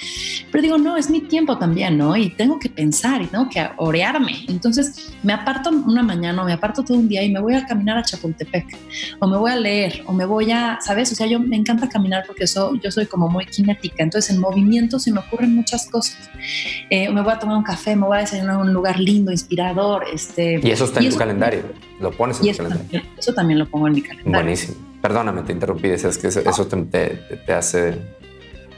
Pero 0.51 0.63
digo, 0.63 0.79
no, 0.79 0.97
es 0.97 1.11
mi 1.11 1.21
tiempo 1.21 1.59
también, 1.59 1.99
¿no? 1.99 2.17
Y 2.17 2.31
tengo 2.31 2.59
que 2.59 2.71
pensar 2.71 3.21
y 3.21 3.27
tengo 3.27 3.49
que 3.49 3.69
orearme. 3.77 4.45
Entonces 4.49 5.13
me 5.23 5.33
aparto 5.33 5.71
una 5.71 6.03
mañana, 6.03 6.43
o 6.43 6.47
me 6.47 6.53
aparto 6.53 6.83
todo 6.83 6.97
un 6.97 7.09
día 7.09 7.23
y 7.23 7.31
me 7.31 7.41
voy 7.41 7.55
a 7.55 7.67
caminar 7.67 7.99
a 7.99 8.03
Chapultepec, 8.03 8.67
o 9.19 9.29
me 9.29 9.37
voy 9.37 9.51
a 9.51 9.57
leer, 9.57 10.03
o 10.07 10.13
me 10.13 10.25
voy 10.25 10.51
a, 10.51 10.79
¿sabes? 10.81 11.13
O 11.13 11.15
sea, 11.15 11.27
yo 11.27 11.39
me 11.39 11.57
encanta 11.57 11.89
caminar 11.89 12.25
porque 12.27 12.45
eso, 12.45 12.75
yo 12.83 12.91
soy 12.91 13.07
como 13.07 13.29
muy 13.29 13.45
cinética, 13.51 14.03
entonces 14.03 14.35
en 14.35 14.41
movimiento 14.41 14.99
se 14.99 15.13
me 15.13 15.21
ocurren 15.21 15.55
muchas 15.55 15.89
cosas. 15.89 16.31
Eh, 16.89 17.11
me 17.11 17.21
voy 17.21 17.33
a 17.33 17.39
tomar 17.39 17.57
un 17.57 17.63
café, 17.63 17.95
me 17.95 18.07
voy 18.07 18.19
a 18.19 18.21
desayunar 18.21 18.57
en 18.57 18.61
un 18.63 18.73
lugar 18.73 18.99
lindo, 18.99 19.31
inspirador. 19.31 20.05
Este, 20.13 20.61
y 20.63 20.71
eso 20.71 20.85
está 20.85 21.01
en 21.01 21.11
tu 21.11 21.17
calendario, 21.17 21.65
lo 22.01 22.13
pones 22.21 22.39
en 22.43 22.53
tu 22.53 22.57
calendario. 22.59 23.03
eso 23.19 23.33
también 23.33 23.59
lo 23.59 23.67
pongo 23.67 23.89
en 23.89 23.95
mi 23.95 24.03
calendario. 24.03 24.43
Buenísimo. 24.43 24.75
Perdóname, 25.01 25.41
te 25.43 25.53
interrumpí, 25.53 25.89
decías 25.89 26.19
que 26.19 26.29
eso, 26.29 26.67
te, 26.67 27.55
hace... 27.55 27.99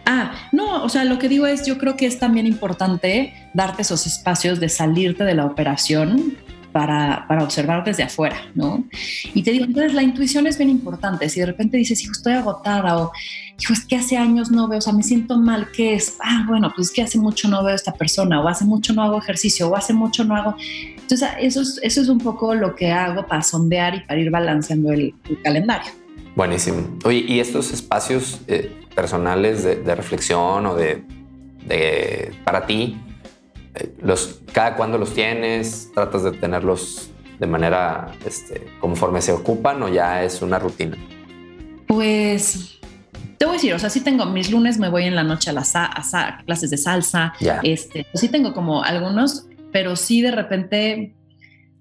Ah, 0.06 0.32
no, 0.52 0.84
o 0.84 0.88
sea, 0.88 1.04
lo 1.04 1.18
que 1.18 1.28
digo 1.28 1.46
es, 1.46 1.66
yo 1.66 1.76
creo 1.76 1.96
que 1.96 2.06
es 2.06 2.20
también 2.20 2.46
importante 2.46 3.34
darte 3.52 3.82
esos 3.82 4.06
espacios 4.06 4.60
de 4.60 4.68
salirte 4.68 5.24
de 5.24 5.34
la 5.34 5.44
operación 5.44 6.36
para, 6.70 7.26
para, 7.26 7.42
observar 7.42 7.82
desde 7.84 8.04
afuera, 8.04 8.36
¿no? 8.54 8.84
Y 9.34 9.42
te 9.42 9.50
digo, 9.50 9.64
entonces 9.64 9.92
la 9.92 10.02
intuición 10.02 10.46
es 10.46 10.56
bien 10.56 10.70
importante. 10.70 11.28
Si 11.28 11.40
de 11.40 11.46
repente 11.46 11.76
dices, 11.76 12.00
hijo, 12.02 12.12
estoy 12.12 12.34
agotada 12.34 12.96
o, 12.98 13.12
hijo, 13.60 13.72
es 13.72 13.84
que 13.84 13.96
hace 13.96 14.16
años 14.16 14.52
no 14.52 14.68
veo, 14.68 14.78
o 14.78 14.82
sea, 14.82 14.92
me 14.92 15.02
siento 15.02 15.36
mal, 15.38 15.68
¿qué 15.72 15.94
es? 15.94 16.16
Ah, 16.20 16.44
bueno, 16.48 16.72
pues 16.74 16.88
es 16.88 16.94
que 16.94 17.02
hace 17.02 17.18
mucho 17.18 17.48
no 17.48 17.62
veo 17.62 17.72
a 17.72 17.76
esta 17.76 17.92
persona 17.92 18.40
o 18.40 18.48
hace 18.48 18.64
mucho 18.64 18.92
no 18.92 19.02
hago 19.02 19.18
ejercicio 19.18 19.68
o 19.68 19.76
hace 19.76 19.92
mucho 19.92 20.24
no 20.24 20.36
hago... 20.36 20.56
Entonces, 21.02 21.28
eso 21.40 21.60
es, 21.60 21.80
eso 21.82 22.00
es 22.00 22.08
un 22.08 22.18
poco 22.18 22.54
lo 22.54 22.74
que 22.74 22.90
hago 22.90 23.26
para 23.26 23.42
sondear 23.42 23.94
y 23.94 24.00
para 24.00 24.20
ir 24.20 24.30
balanceando 24.30 24.92
el, 24.92 25.14
calendario. 25.42 25.92
Buenísimo. 26.34 26.98
Oye, 27.04 27.24
¿y 27.28 27.40
estos 27.40 27.72
espacios 27.72 28.40
eh, 28.48 28.74
personales 28.94 29.64
de, 29.64 29.76
de, 29.76 29.94
reflexión 29.94 30.64
o 30.66 30.74
de, 30.74 31.04
de 31.66 32.32
para 32.44 32.66
ti, 32.66 32.98
eh, 33.74 33.94
los, 34.02 34.40
cada 34.52 34.76
cuándo 34.76 34.98
los 34.98 35.12
tienes, 35.14 35.90
tratas 35.94 36.22
de 36.22 36.32
tenerlos 36.32 37.10
de 37.38 37.46
manera 37.46 38.12
este, 38.24 38.68
conforme 38.80 39.20
se 39.20 39.32
ocupan 39.32 39.82
o 39.82 39.88
ya 39.88 40.22
es 40.22 40.42
una 40.42 40.58
rutina? 40.58 40.96
Pues 41.86 42.78
te 43.42 43.46
voy 43.46 43.54
a 43.54 43.56
decir, 43.56 43.74
o 43.74 43.78
sea, 43.80 43.90
sí 43.90 44.00
tengo 44.00 44.24
mis 44.26 44.52
lunes, 44.52 44.78
me 44.78 44.88
voy 44.88 45.02
en 45.02 45.16
la 45.16 45.24
noche 45.24 45.50
a 45.50 45.52
las 45.52 45.72
clases 46.46 46.70
de 46.70 46.76
salsa. 46.76 47.34
Este, 47.64 48.06
sí 48.14 48.28
tengo 48.28 48.54
como 48.54 48.84
algunos, 48.84 49.46
pero 49.72 49.96
sí 49.96 50.22
de 50.22 50.30
repente 50.30 51.14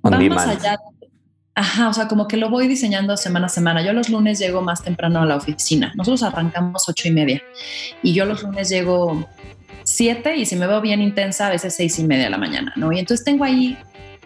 vamos 0.02 0.42
allá. 0.42 0.80
Ajá, 1.54 1.90
o 1.90 1.94
sea, 1.94 2.08
como 2.08 2.28
que 2.28 2.38
lo 2.38 2.50
voy 2.50 2.68
diseñando 2.68 3.18
semana 3.18 3.48
a 3.48 3.50
semana. 3.50 3.84
Yo 3.84 3.92
los 3.92 4.10
lunes 4.10 4.40
llego 4.40 4.62
más 4.62 4.84
temprano 4.84 5.22
a 5.22 5.26
la 5.26 5.36
oficina. 5.36 5.92
Nosotros 5.96 6.24
arrancamos 6.24 6.88
ocho 6.88 7.10
y 7.10 7.12
media 7.12 7.44
y 8.02 8.14
yo 8.14 8.26
los 8.26 8.42
lunes 8.42 8.70
llego 8.70 9.28
7 9.84 10.38
y 10.38 10.46
si 10.46 10.56
me 10.56 10.68
veo 10.68 10.80
bien 10.80 11.02
intensa, 11.02 11.48
a 11.48 11.50
veces 11.50 11.76
seis 11.76 12.00
y 12.00 12.04
media 12.04 12.26
de 12.26 12.30
la 12.30 12.38
mañana, 12.38 12.72
¿no? 12.78 12.92
Y 12.92 13.00
entonces 13.00 13.26
tengo 13.26 13.44
ahí 13.44 13.78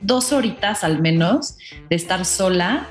dos 0.01 0.31
horitas 0.33 0.83
al 0.83 1.01
menos 1.01 1.57
de 1.89 1.95
estar 1.95 2.25
sola 2.25 2.87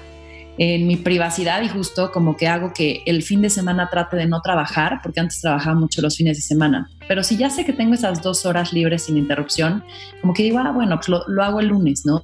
en 0.59 0.87
mi 0.87 0.97
privacidad 0.97 1.63
y 1.63 1.69
justo 1.69 2.13
como 2.13 2.37
que 2.37 2.47
hago 2.47 2.73
que 2.73 3.03
el 3.07 3.23
fin 3.23 3.43
de 3.43 3.51
semana 3.51 3.89
trate 3.91 4.17
de 4.17 4.27
no 4.27 4.41
trabajar, 4.41 5.01
porque 5.03 5.21
antes 5.21 5.41
trabajaba 5.41 5.75
mucho 5.75 6.01
los 6.01 6.17
fines 6.17 6.37
de 6.37 6.43
semana. 6.43 6.89
Pero 7.09 7.23
si 7.23 7.37
ya 7.37 7.51
sé 7.51 7.65
que 7.65 7.73
tengo 7.73 7.95
esas 7.95 8.23
dos 8.23 8.47
horas 8.47 8.73
libres 8.73 9.05
sin 9.05 9.17
interrupción, 9.17 9.85
como 10.21 10.33
que 10.33 10.43
digo, 10.43 10.59
ah, 10.59 10.73
bueno, 10.73 10.97
pues 10.97 11.09
lo, 11.09 11.43
hago 11.43 11.61
el 11.61 11.69
lunes, 11.69 12.07
¿no? 12.07 12.23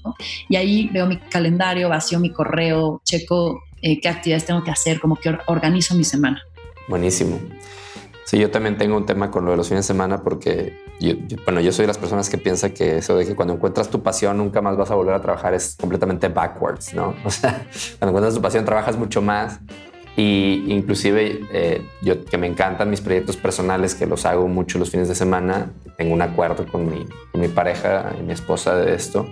Y 0.49 0.57
ahí 0.57 0.89
veo 0.93 1.07
mi 1.07 1.17
calendario, 1.17 1.89
vacío 1.89 2.21
mi 2.21 2.31
correo, 2.31 3.03
checo 3.05 3.63
eh, 3.83 4.01
qué 4.01 4.09
actividades 4.09 4.45
tengo 4.45 4.63
que 4.63 4.71
hacer, 4.71 5.01
como 5.01 5.17
que 5.17 5.37
organizo 5.47 5.95
mi 5.95 6.05
semana. 6.05 6.43
Buenísimo. 6.89 7.41
Sí, 8.25 8.39
yo 8.39 8.51
también 8.51 8.79
tengo 8.79 8.97
un 8.97 9.07
tema 9.07 9.31
con 9.31 9.45
lo 9.45 9.51
de 9.53 9.57
los 9.57 9.69
fines 9.69 9.85
de 9.87 9.89
semana 9.89 10.23
porque, 10.23 10.79
yo, 11.01 11.15
bueno, 11.45 11.61
yo 11.61 11.73
soy 11.73 11.85
de 11.85 11.87
las 11.89 11.99
personas 11.99 12.29
que 12.29 12.37
piensa 12.37 12.71
que 12.75 12.99
eso 12.99 13.17
de 13.17 13.27
que 13.27 13.35
cuando 13.35 13.55
encuentras 13.55 13.89
tu 13.89 14.03
pasión 14.03 14.37
nunca 14.37 14.61
más 14.61 14.77
vas 14.77 14.91
a 14.91 14.95
volver 14.95 15.15
a 15.15 15.21
trabajar 15.21 15.55
es 15.55 15.77
completamente 15.81 16.29
backwards, 16.29 16.95
¿no? 16.95 17.15
O 17.25 17.31
sea, 17.31 17.67
cuando 17.99 18.09
encuentras 18.09 18.35
tu 18.35 18.43
pasión 18.43 18.65
trabajas 18.65 18.97
mucho 18.97 19.23
más 19.23 19.61
y 20.17 20.65
inclusive 20.69 21.41
eh, 21.53 21.83
yo 22.03 22.25
que 22.25 22.37
me 22.37 22.47
encantan 22.47 22.91
mis 22.91 23.01
proyectos 23.01 23.37
personales 23.37 23.95
que 23.95 24.07
los 24.07 24.27
hago 24.27 24.47
mucho 24.47 24.79
los 24.79 24.91
fines 24.91 25.09
de 25.09 25.15
semana, 25.15 25.71
tengo 25.97 26.13
un 26.13 26.21
acuerdo 26.21 26.67
con 26.67 26.85
mi, 26.85 27.07
con 27.33 27.41
mi 27.41 27.49
pareja 27.49 28.13
y 28.19 28.23
mi 28.23 28.33
esposa 28.33 28.77
de 28.77 28.95
esto. 28.95 29.27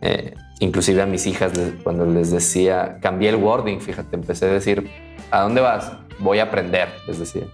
Eh, 0.00 0.34
inclusive 0.60 1.02
a 1.02 1.06
mis 1.06 1.26
hijas 1.26 1.52
cuando 1.82 2.06
les 2.06 2.30
decía, 2.30 2.98
cambié 3.02 3.28
el 3.30 3.36
wording, 3.36 3.80
fíjate, 3.80 4.16
empecé 4.16 4.46
a 4.46 4.52
decir, 4.52 4.88
¿a 5.30 5.40
dónde 5.42 5.60
vas? 5.60 5.92
Voy 6.18 6.38
a 6.38 6.44
aprender, 6.44 6.88
les 7.06 7.18
decía 7.18 7.44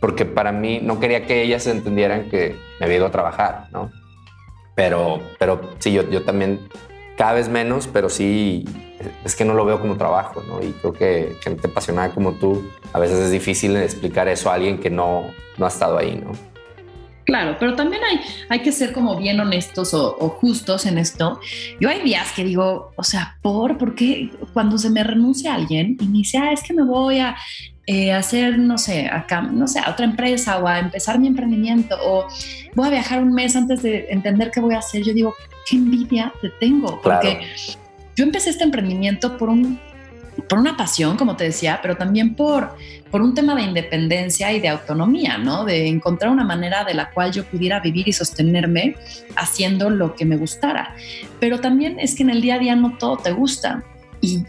porque 0.00 0.24
para 0.24 0.52
mí 0.52 0.80
no 0.82 1.00
quería 1.00 1.26
que 1.26 1.42
ellas 1.42 1.66
entendieran 1.66 2.28
que 2.28 2.56
me 2.78 2.86
había 2.86 2.98
ido 2.98 3.06
a 3.06 3.10
trabajar, 3.10 3.68
¿no? 3.72 3.90
Pero, 4.74 5.20
pero 5.38 5.74
sí, 5.78 5.92
yo, 5.92 6.08
yo 6.10 6.22
también 6.22 6.68
cada 7.16 7.32
vez 7.32 7.48
menos, 7.48 7.86
pero 7.86 8.08
sí 8.08 8.64
es 9.24 9.34
que 9.34 9.44
no 9.44 9.54
lo 9.54 9.64
veo 9.64 9.80
como 9.80 9.96
trabajo, 9.96 10.42
¿no? 10.46 10.62
Y 10.62 10.72
creo 10.72 10.92
que 10.92 11.36
gente 11.40 11.68
apasionada 11.68 12.10
como 12.12 12.32
tú, 12.32 12.70
a 12.92 12.98
veces 12.98 13.18
es 13.18 13.30
difícil 13.30 13.76
explicar 13.76 14.28
eso 14.28 14.50
a 14.50 14.54
alguien 14.54 14.78
que 14.78 14.90
no, 14.90 15.24
no 15.56 15.64
ha 15.64 15.68
estado 15.68 15.98
ahí, 15.98 16.20
¿no? 16.22 16.32
Claro, 17.24 17.56
pero 17.58 17.74
también 17.74 18.02
hay, 18.04 18.20
hay 18.48 18.60
que 18.60 18.70
ser 18.70 18.92
como 18.92 19.16
bien 19.16 19.40
honestos 19.40 19.92
o, 19.94 20.12
justos 20.40 20.86
en 20.86 20.96
esto. 20.96 21.40
Yo 21.80 21.88
hay 21.88 22.00
días 22.02 22.30
que 22.30 22.44
digo, 22.44 22.92
o 22.94 23.02
sea, 23.02 23.36
¿por? 23.42 23.78
Porque 23.78 24.30
cuando 24.52 24.78
se 24.78 24.90
me 24.90 25.02
renuncia 25.02 25.54
alguien 25.54 25.96
y 26.00 26.06
me 26.06 26.18
dice, 26.18 26.38
ah, 26.38 26.52
es 26.52 26.62
que 26.62 26.72
me 26.72 26.84
voy 26.84 27.18
a 27.18 27.36
eh, 27.86 28.12
hacer, 28.12 28.58
no 28.58 28.78
sé, 28.78 29.06
acá, 29.06 29.42
no 29.42 29.68
sé, 29.68 29.78
a 29.78 29.90
otra 29.90 30.04
empresa 30.06 30.58
o 30.58 30.66
a 30.66 30.80
empezar 30.80 31.18
mi 31.18 31.28
emprendimiento 31.28 31.96
o 32.02 32.26
voy 32.74 32.88
a 32.88 32.90
viajar 32.90 33.22
un 33.22 33.32
mes 33.32 33.54
antes 33.54 33.82
de 33.82 34.06
entender 34.10 34.50
qué 34.50 34.60
voy 34.60 34.74
a 34.74 34.78
hacer, 34.78 35.02
yo 35.04 35.14
digo, 35.14 35.34
qué 35.68 35.76
envidia 35.76 36.32
te 36.40 36.50
tengo, 36.50 37.00
porque 37.00 37.46
yo 38.16 38.24
empecé 38.24 38.50
este 38.50 38.64
emprendimiento 38.64 39.36
por 39.38 39.50
un 39.50 39.78
por 40.48 40.58
una 40.58 40.76
pasión, 40.76 41.16
como 41.16 41.36
te 41.36 41.44
decía, 41.44 41.80
pero 41.82 41.96
también 41.96 42.34
por, 42.34 42.76
por 43.10 43.22
un 43.22 43.34
tema 43.34 43.54
de 43.54 43.62
independencia 43.62 44.52
y 44.52 44.60
de 44.60 44.68
autonomía, 44.68 45.38
¿no? 45.38 45.64
De 45.64 45.88
encontrar 45.88 46.30
una 46.30 46.44
manera 46.44 46.84
de 46.84 46.94
la 46.94 47.10
cual 47.10 47.32
yo 47.32 47.44
pudiera 47.44 47.80
vivir 47.80 48.06
y 48.08 48.12
sostenerme 48.12 48.96
haciendo 49.34 49.90
lo 49.90 50.14
que 50.14 50.24
me 50.24 50.36
gustara. 50.36 50.94
Pero 51.40 51.60
también 51.60 51.98
es 51.98 52.14
que 52.14 52.22
en 52.22 52.30
el 52.30 52.42
día 52.42 52.56
a 52.56 52.58
día 52.58 52.76
no 52.76 52.96
todo 52.98 53.16
te 53.16 53.32
gusta. 53.32 53.82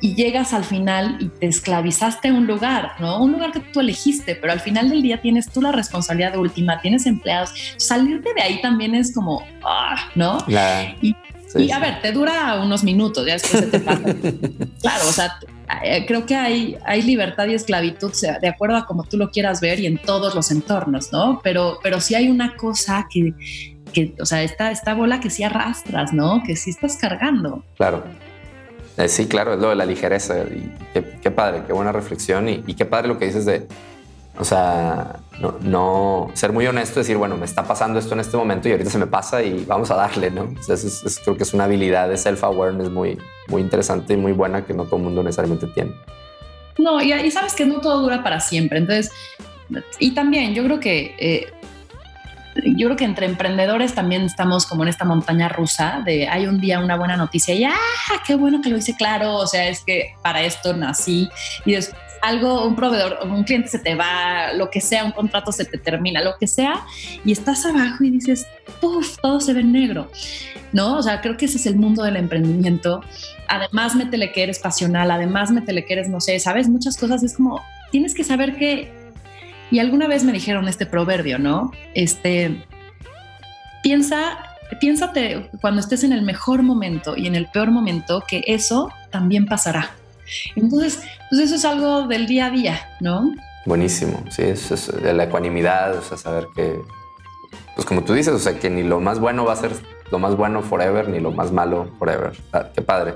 Y, 0.02 0.16
llegas 0.16 0.54
al 0.54 0.64
final 0.64 1.18
y 1.20 1.28
te 1.28 1.48
esclavizaste 1.48 2.30
a 2.30 2.34
un 2.34 2.48
lugar, 2.48 2.94
¿no? 3.00 3.22
Un 3.22 3.34
lugar 3.34 3.52
que 3.52 3.60
tú 3.60 3.80
elegiste, 3.80 4.36
pero 4.36 4.54
al 4.54 4.60
final 4.60 4.90
del 4.90 5.02
día 5.02 5.22
tienes 5.22 5.50
tú 5.50 5.62
la 5.62 5.72
responsabilidad 5.72 6.34
de 6.34 6.40
última, 6.40 6.82
tienes 6.82 7.06
empleados. 7.06 7.54
Salirte 7.78 8.34
de 8.34 8.42
ahí 8.42 8.62
también 8.62 8.96
es 8.96 9.14
como, 9.14 9.44
ah, 9.64 10.10
¿no? 10.16 10.40
Y, 11.02 11.16
y 11.56 11.72
a 11.72 11.80
ver, 11.80 12.02
te 12.02 12.12
dura 12.12 12.60
unos 12.62 12.84
minutos, 12.84 13.26
ya 13.26 13.34
después 13.34 13.66
se 13.66 13.70
te 13.70 13.80
pasa. 13.80 14.04
claro, 14.82 15.08
o 15.08 15.12
sea, 15.12 15.40
eh, 15.84 16.06
creo 16.06 16.26
que 16.26 16.36
hay, 16.36 16.78
hay 16.86 17.02
libertad 17.02 17.48
y 17.48 17.54
esclavitud 17.54 18.12
de 18.42 18.48
acuerdo 18.48 18.78
a 18.78 18.86
como 18.86 19.04
tú 19.04 19.18
lo 19.18 19.30
quieras 19.32 19.62
ver 19.62 19.80
y 19.80 19.86
en 19.86 19.98
todos 19.98 20.34
los 20.34 20.52
entornos, 20.52 21.12
¿no? 21.12 21.40
Pero, 21.44 21.80
pero 21.84 22.02
sí 22.02 22.16
hay 22.16 22.30
una 22.30 22.56
cosa 22.56 23.08
que, 23.10 23.34
que 23.94 24.16
o 24.20 24.26
sea, 24.26 24.44
esta, 24.44 24.72
esta 24.72 24.94
bola 24.94 25.20
que 25.20 25.30
sí 25.30 25.44
arrastras, 25.44 26.14
¿no? 26.14 26.42
Que 26.46 26.56
sí 26.56 26.70
estás 26.70 26.98
cargando. 26.98 27.64
Claro. 27.76 28.04
Eh, 28.98 29.08
sí, 29.08 29.28
claro, 29.28 29.54
es 29.54 29.60
lo 29.60 29.70
de 29.70 29.76
la 29.76 29.86
ligereza. 29.86 30.40
Y 30.40 30.72
qué, 31.22 31.32
padre, 31.32 31.64
qué 31.68 31.74
buena 31.74 31.92
reflexión. 31.92 32.50
Y, 32.50 32.74
qué 32.74 32.86
padre 32.86 33.08
lo 33.08 33.20
que 33.20 33.26
dices 33.26 33.46
de, 33.46 33.68
o 34.40 34.44
sea, 34.44 35.18
no, 35.62 36.32
ser 36.34 36.52
muy 36.52 36.66
honesto, 36.66 37.00
decir, 37.00 37.18
bueno, 37.18 37.38
me 37.38 37.46
está 37.46 37.64
pasando 37.64 38.00
esto 38.00 38.16
en 38.16 38.22
este 38.22 38.38
momento 38.38 38.68
y 38.68 38.72
ahorita 38.72 38.90
se 38.90 38.98
me 38.98 39.08
pasa 39.08 39.44
y 39.44 39.66
vamos 39.66 39.92
a 39.92 39.96
darle, 39.96 40.32
¿no? 40.32 40.54
creo 41.24 41.38
que 41.38 41.44
es 41.44 41.54
una 41.54 41.66
habilidad 41.66 42.10
de 42.10 42.18
self-awareness 42.18 42.90
muy, 42.90 43.20
muy 43.48 43.62
interesante 43.62 44.14
y 44.14 44.18
muy 44.18 44.32
buena 44.32 44.66
que 44.66 44.74
no 44.74 44.86
todo 44.86 44.98
el 44.98 45.04
mundo 45.04 45.22
necesariamente 45.22 45.68
tiene. 45.68 45.92
No, 46.80 47.02
y, 47.02 47.32
sabes 47.32 47.54
que 47.54 47.66
no 47.66 47.80
todo 47.80 48.02
dura 48.02 48.24
para 48.24 48.40
siempre. 48.40 48.80
Entonces, 48.80 49.12
y 50.00 50.14
también 50.14 50.54
yo 50.54 50.64
creo 50.64 50.80
que 50.80 51.16
eh, 51.20 51.48
yo 52.64 52.88
creo 52.88 52.98
que 52.98 53.06
entre 53.06 53.26
emprendedores 53.26 53.94
también 53.94 54.24
estamos 54.24 54.66
como 54.66 54.84
en 54.84 54.90
esta 54.90 55.06
montaña 55.06 55.50
rusa 55.50 56.02
de 56.06 56.28
hay 56.28 56.48
un 56.48 56.60
día 56.60 56.80
una 56.80 56.96
buena 56.98 57.18
noticia 57.18 57.54
y 57.54 57.64
¡ah! 57.64 57.74
¡Qué 58.26 58.36
bueno 58.36 58.62
que 58.62 58.70
lo 58.70 58.78
hice 58.78 58.96
claro! 58.96 59.36
O 59.36 59.48
sea, 59.48 59.68
es 59.68 59.84
que 59.84 60.16
para 60.22 60.42
esto 60.44 60.74
nací 60.74 61.30
y 61.66 61.74
después 61.74 62.08
algo, 62.22 62.66
un 62.66 62.76
proveedor, 62.76 63.20
un 63.24 63.44
cliente 63.44 63.70
se 63.70 63.80
te 63.80 63.96
va, 63.96 64.54
lo 64.54 64.70
que 64.70 64.82
sea, 64.82 65.04
un 65.04 65.12
contrato 65.12 65.52
se 65.52 65.66
te 65.66 65.78
termina, 65.78 66.22
lo 66.22 66.36
que 66.40 66.48
sea, 66.48 66.86
y 67.24 67.32
estás 67.32 67.66
abajo 67.66 68.04
y 68.04 68.12
dices, 68.12 68.48
¡puf! 68.82 69.18
Todo 69.22 69.40
se 69.40 69.54
ve 69.54 69.64
negro, 69.64 70.10
¿no? 70.74 70.98
O 70.98 71.04
sea, 71.04 71.22
creo 71.22 71.38
que 71.38 71.46
ese 71.46 71.58
es 71.58 71.66
el 71.66 71.76
mundo 71.76 72.04
del 72.04 72.18
emprendimiento. 72.18 73.02
Además, 73.48 73.96
métele 73.96 74.32
que 74.32 74.44
eres 74.44 74.60
pasional, 74.60 75.12
además, 75.12 75.52
métele 75.52 75.86
que 75.86 75.94
eres, 75.94 76.10
no 76.10 76.20
sé, 76.20 76.40
¿sabes? 76.40 76.68
Muchas 76.68 76.98
cosas 76.98 77.24
es 77.24 77.36
como, 77.36 77.62
tienes 77.92 78.14
que 78.14 78.24
saber 78.24 78.58
que 78.58 78.92
y 79.72 79.80
alguna 79.80 80.08
vez 80.08 80.24
me 80.24 80.32
dijeron 80.32 80.68
este 80.68 80.86
proverbio, 80.86 81.40
¿no? 81.40 81.72
Este, 81.94 82.66
piensa, 83.84 84.38
piénsate 84.80 85.50
cuando 85.62 85.82
estés 85.82 86.04
en 86.04 86.14
el 86.14 86.22
mejor 86.22 86.64
momento 86.64 87.16
y 87.18 87.28
en 87.28 87.36
el 87.36 87.48
peor 87.48 87.72
momento 87.72 88.24
que 88.28 88.44
eso 88.48 88.92
también 89.12 89.46
pasará. 89.46 89.92
Entonces, 90.56 91.04
pues 91.30 91.42
eso 91.42 91.56
es 91.56 91.66
algo 91.66 92.08
del 92.08 92.28
día 92.28 92.48
a 92.48 92.50
día, 92.50 92.90
¿no? 93.00 93.32
Buenísimo, 93.66 94.24
sí, 94.30 94.44
eso 94.44 94.76
es 94.76 94.88
de 95.02 95.14
la 95.14 95.26
ecuanimidad, 95.26 95.98
o 95.98 96.02
sea, 96.02 96.18
saber 96.18 96.48
que, 96.56 96.80
pues 97.76 97.86
como 97.86 98.04
tú 98.04 98.14
dices, 98.14 98.34
o 98.34 98.40
sea, 98.40 98.58
que 98.58 98.70
ni 98.70 98.84
lo 98.84 99.00
más 99.00 99.20
bueno 99.20 99.44
va 99.44 99.54
a 99.54 99.58
ser 99.58 99.72
lo 100.12 100.20
más 100.20 100.36
bueno 100.38 100.62
forever, 100.62 101.10
ni 101.10 101.20
lo 101.20 101.32
más 101.32 101.52
malo 101.52 101.90
forever. 102.00 102.32
Ah, 102.54 102.68
qué 102.74 102.82
padre. 102.82 103.16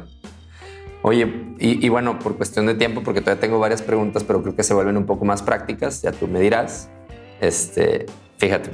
Oye, 1.04 1.56
y, 1.58 1.90
bueno, 1.90 2.20
por 2.20 2.38
cuestión 2.38 2.68
de 2.68 2.76
tiempo, 2.76 3.02
porque 3.04 3.22
todavía 3.22 3.42
tengo 3.42 3.60
varias 3.60 3.82
preguntas, 3.82 4.24
pero 4.24 4.42
creo 4.44 4.56
que 4.56 4.64
se 4.64 4.76
vuelven 4.76 4.98
un 4.98 5.06
poco 5.06 5.26
más 5.26 5.42
prácticas, 5.42 6.02
ya 6.04 6.12
tú 6.12 6.28
me 6.28 6.40
dirás. 6.40 6.90
Este, 7.40 8.06
fíjate, 8.38 8.70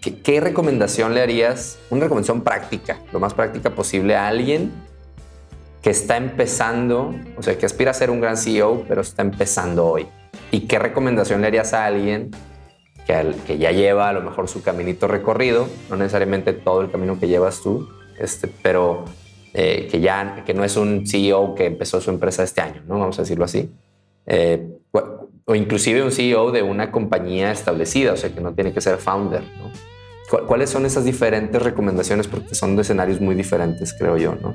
¿qué, 0.00 0.40
recomendación 0.40 1.14
le 1.14 1.20
harías? 1.20 1.78
Una 1.90 2.04
recomendación 2.04 2.40
práctica, 2.40 2.98
lo 3.12 3.20
más 3.20 3.34
práctica 3.34 3.70
posible 3.70 4.16
a 4.16 4.28
alguien 4.28 4.72
que 5.82 5.90
está 5.90 6.16
empezando, 6.16 7.14
o 7.36 7.42
sea, 7.42 7.58
que 7.58 7.66
aspira 7.66 7.90
a 7.90 7.94
ser 7.94 8.10
un 8.10 8.22
gran 8.22 8.38
CEO, 8.38 8.84
pero 8.88 9.02
está 9.02 9.20
empezando 9.20 9.86
hoy. 9.86 10.08
¿Y 10.50 10.60
qué 10.60 10.78
recomendación 10.78 11.42
le 11.42 11.48
harías 11.48 11.74
a 11.74 11.84
alguien 11.84 12.30
que, 13.06 13.34
que 13.46 13.58
ya 13.58 13.72
lleva 13.72 14.08
a 14.08 14.12
lo 14.14 14.22
mejor 14.22 14.48
su 14.48 14.62
caminito 14.62 15.06
recorrido, 15.06 15.68
no 15.90 15.96
necesariamente 15.96 16.54
todo 16.54 16.80
el 16.80 16.90
camino 16.90 17.20
que 17.20 17.28
llevas 17.28 17.60
tú, 17.60 17.88
este, 18.18 18.48
pero 18.62 19.04
eh, 19.54 19.88
que 19.90 20.00
ya 20.00 20.44
que 20.44 20.54
no 20.54 20.64
es 20.64 20.76
un 20.76 21.06
CEO 21.06 21.54
que 21.54 21.66
empezó 21.66 22.00
su 22.00 22.10
empresa 22.10 22.42
este 22.42 22.60
año, 22.60 22.82
¿no? 22.86 22.98
Vamos 22.98 23.18
a 23.18 23.22
decirlo 23.22 23.44
así. 23.44 23.70
Eh, 24.26 24.68
o 25.50 25.54
inclusive 25.54 26.02
un 26.02 26.12
CEO 26.12 26.52
de 26.52 26.62
una 26.62 26.90
compañía 26.90 27.50
establecida, 27.50 28.12
o 28.12 28.16
sea, 28.16 28.34
que 28.34 28.40
no 28.40 28.52
tiene 28.52 28.72
que 28.72 28.82
ser 28.82 28.98
founder, 28.98 29.42
¿no? 29.42 29.72
¿Cuáles 30.46 30.68
son 30.68 30.84
esas 30.84 31.06
diferentes 31.06 31.62
recomendaciones? 31.62 32.28
Porque 32.28 32.54
son 32.54 32.76
de 32.76 32.82
escenarios 32.82 33.18
muy 33.18 33.34
diferentes, 33.34 33.94
creo 33.94 34.18
yo, 34.18 34.34
¿no? 34.34 34.54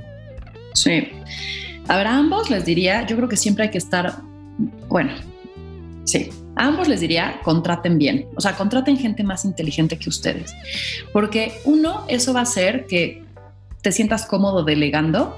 Sí. 0.76 1.10
A 1.88 1.98
ver, 1.98 2.08
a 2.08 2.18
ambos 2.18 2.52
les 2.52 2.64
diría, 2.64 3.08
yo 3.08 3.16
creo 3.16 3.28
que 3.28 3.38
siempre 3.38 3.66
hay 3.66 3.72
que 3.72 3.80
estar, 3.80 4.18
bueno, 4.88 5.12
sí, 6.04 6.30
a 6.56 6.68
ambos 6.68 6.88
les 6.88 7.00
diría, 7.00 7.40
contraten 7.44 7.98
bien, 7.98 8.28
o 8.36 8.42
sea, 8.42 8.56
contraten 8.56 8.98
gente 8.98 9.24
más 9.24 9.46
inteligente 9.46 9.98
que 9.98 10.10
ustedes, 10.10 10.54
porque 11.12 11.54
uno, 11.66 12.06
eso 12.08 12.34
va 12.34 12.42
a 12.42 12.44
hacer 12.44 12.86
que 12.86 13.23
te 13.84 13.92
sientas 13.92 14.26
cómodo 14.26 14.64
delegando. 14.64 15.38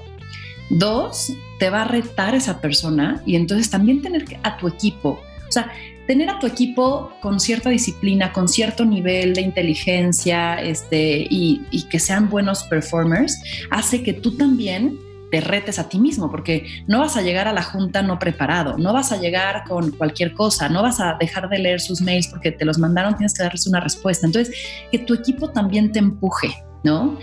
Dos, 0.70 1.34
te 1.58 1.68
va 1.68 1.82
a 1.82 1.88
retar 1.88 2.34
esa 2.34 2.60
persona 2.60 3.22
y 3.26 3.36
entonces 3.36 3.68
también 3.70 4.00
tener 4.00 4.24
a 4.42 4.56
tu 4.56 4.66
equipo, 4.66 5.20
o 5.46 5.52
sea, 5.52 5.70
tener 6.06 6.30
a 6.30 6.38
tu 6.38 6.46
equipo 6.46 7.12
con 7.20 7.38
cierta 7.40 7.70
disciplina, 7.70 8.32
con 8.32 8.48
cierto 8.48 8.84
nivel 8.84 9.34
de 9.34 9.42
inteligencia 9.42 10.54
este, 10.54 11.26
y, 11.28 11.62
y 11.70 11.84
que 11.84 11.98
sean 11.98 12.28
buenos 12.30 12.64
performers, 12.64 13.40
hace 13.70 14.02
que 14.02 14.12
tú 14.12 14.36
también 14.36 14.98
te 15.30 15.40
retes 15.40 15.78
a 15.78 15.88
ti 15.88 15.98
mismo, 15.98 16.30
porque 16.30 16.66
no 16.86 17.00
vas 17.00 17.16
a 17.16 17.22
llegar 17.22 17.48
a 17.48 17.52
la 17.52 17.62
junta 17.62 18.02
no 18.02 18.18
preparado, 18.18 18.78
no 18.78 18.92
vas 18.92 19.10
a 19.12 19.16
llegar 19.16 19.64
con 19.66 19.90
cualquier 19.92 20.34
cosa, 20.34 20.68
no 20.68 20.82
vas 20.82 21.00
a 21.00 21.16
dejar 21.18 21.48
de 21.48 21.58
leer 21.58 21.80
sus 21.80 22.00
mails 22.00 22.28
porque 22.28 22.52
te 22.52 22.64
los 22.64 22.78
mandaron, 22.78 23.16
tienes 23.16 23.34
que 23.34 23.42
darles 23.42 23.66
una 23.66 23.80
respuesta. 23.80 24.26
Entonces, 24.26 24.54
que 24.90 25.00
tu 25.00 25.14
equipo 25.14 25.50
también 25.50 25.90
te 25.90 25.98
empuje, 25.98 26.54
¿no? 26.84 27.18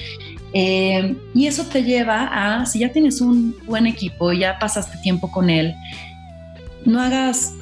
Eh, 0.53 1.15
y 1.33 1.47
eso 1.47 1.65
te 1.65 1.83
lleva 1.83 2.29
a, 2.31 2.65
si 2.65 2.79
ya 2.79 2.91
tienes 2.91 3.21
un 3.21 3.55
buen 3.65 3.87
equipo, 3.87 4.31
ya 4.33 4.59
pasaste 4.59 4.97
tiempo 4.99 5.31
con 5.31 5.49
él, 5.49 5.73
no 6.85 7.01
hagas, 7.01 7.53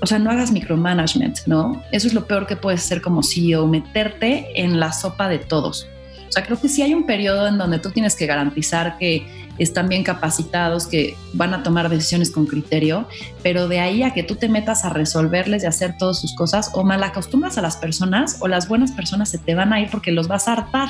o 0.00 0.06
sea, 0.06 0.18
no 0.18 0.30
hagas 0.30 0.50
micromanagement, 0.50 1.46
¿no? 1.46 1.82
Eso 1.92 2.08
es 2.08 2.14
lo 2.14 2.26
peor 2.26 2.46
que 2.46 2.56
puedes 2.56 2.84
hacer 2.84 3.00
como 3.00 3.22
CEO, 3.22 3.66
meterte 3.68 4.60
en 4.60 4.80
la 4.80 4.92
sopa 4.92 5.28
de 5.28 5.38
todos. 5.38 5.86
O 6.28 6.32
sea, 6.32 6.44
creo 6.44 6.60
que 6.60 6.68
sí 6.68 6.82
hay 6.82 6.94
un 6.94 7.06
periodo 7.06 7.46
en 7.46 7.58
donde 7.58 7.78
tú 7.78 7.90
tienes 7.90 8.16
que 8.16 8.26
garantizar 8.26 8.98
que 8.98 9.24
están 9.58 9.88
bien 9.88 10.02
capacitados, 10.02 10.86
que 10.86 11.16
van 11.32 11.54
a 11.54 11.62
tomar 11.62 11.88
decisiones 11.88 12.30
con 12.30 12.46
criterio, 12.46 13.08
pero 13.42 13.68
de 13.68 13.80
ahí 13.80 14.02
a 14.02 14.12
que 14.12 14.22
tú 14.22 14.36
te 14.36 14.48
metas 14.48 14.84
a 14.84 14.90
resolverles 14.90 15.62
y 15.62 15.66
hacer 15.66 15.96
todas 15.98 16.20
sus 16.20 16.34
cosas, 16.34 16.70
o 16.74 16.84
mal 16.84 17.02
acostumbras 17.02 17.56
a 17.58 17.62
las 17.62 17.76
personas, 17.76 18.36
o 18.40 18.48
las 18.48 18.68
buenas 18.68 18.92
personas 18.92 19.30
se 19.30 19.38
te 19.38 19.54
van 19.54 19.72
a 19.72 19.80
ir 19.80 19.88
porque 19.90 20.12
los 20.12 20.28
vas 20.28 20.48
a 20.48 20.52
hartar. 20.52 20.88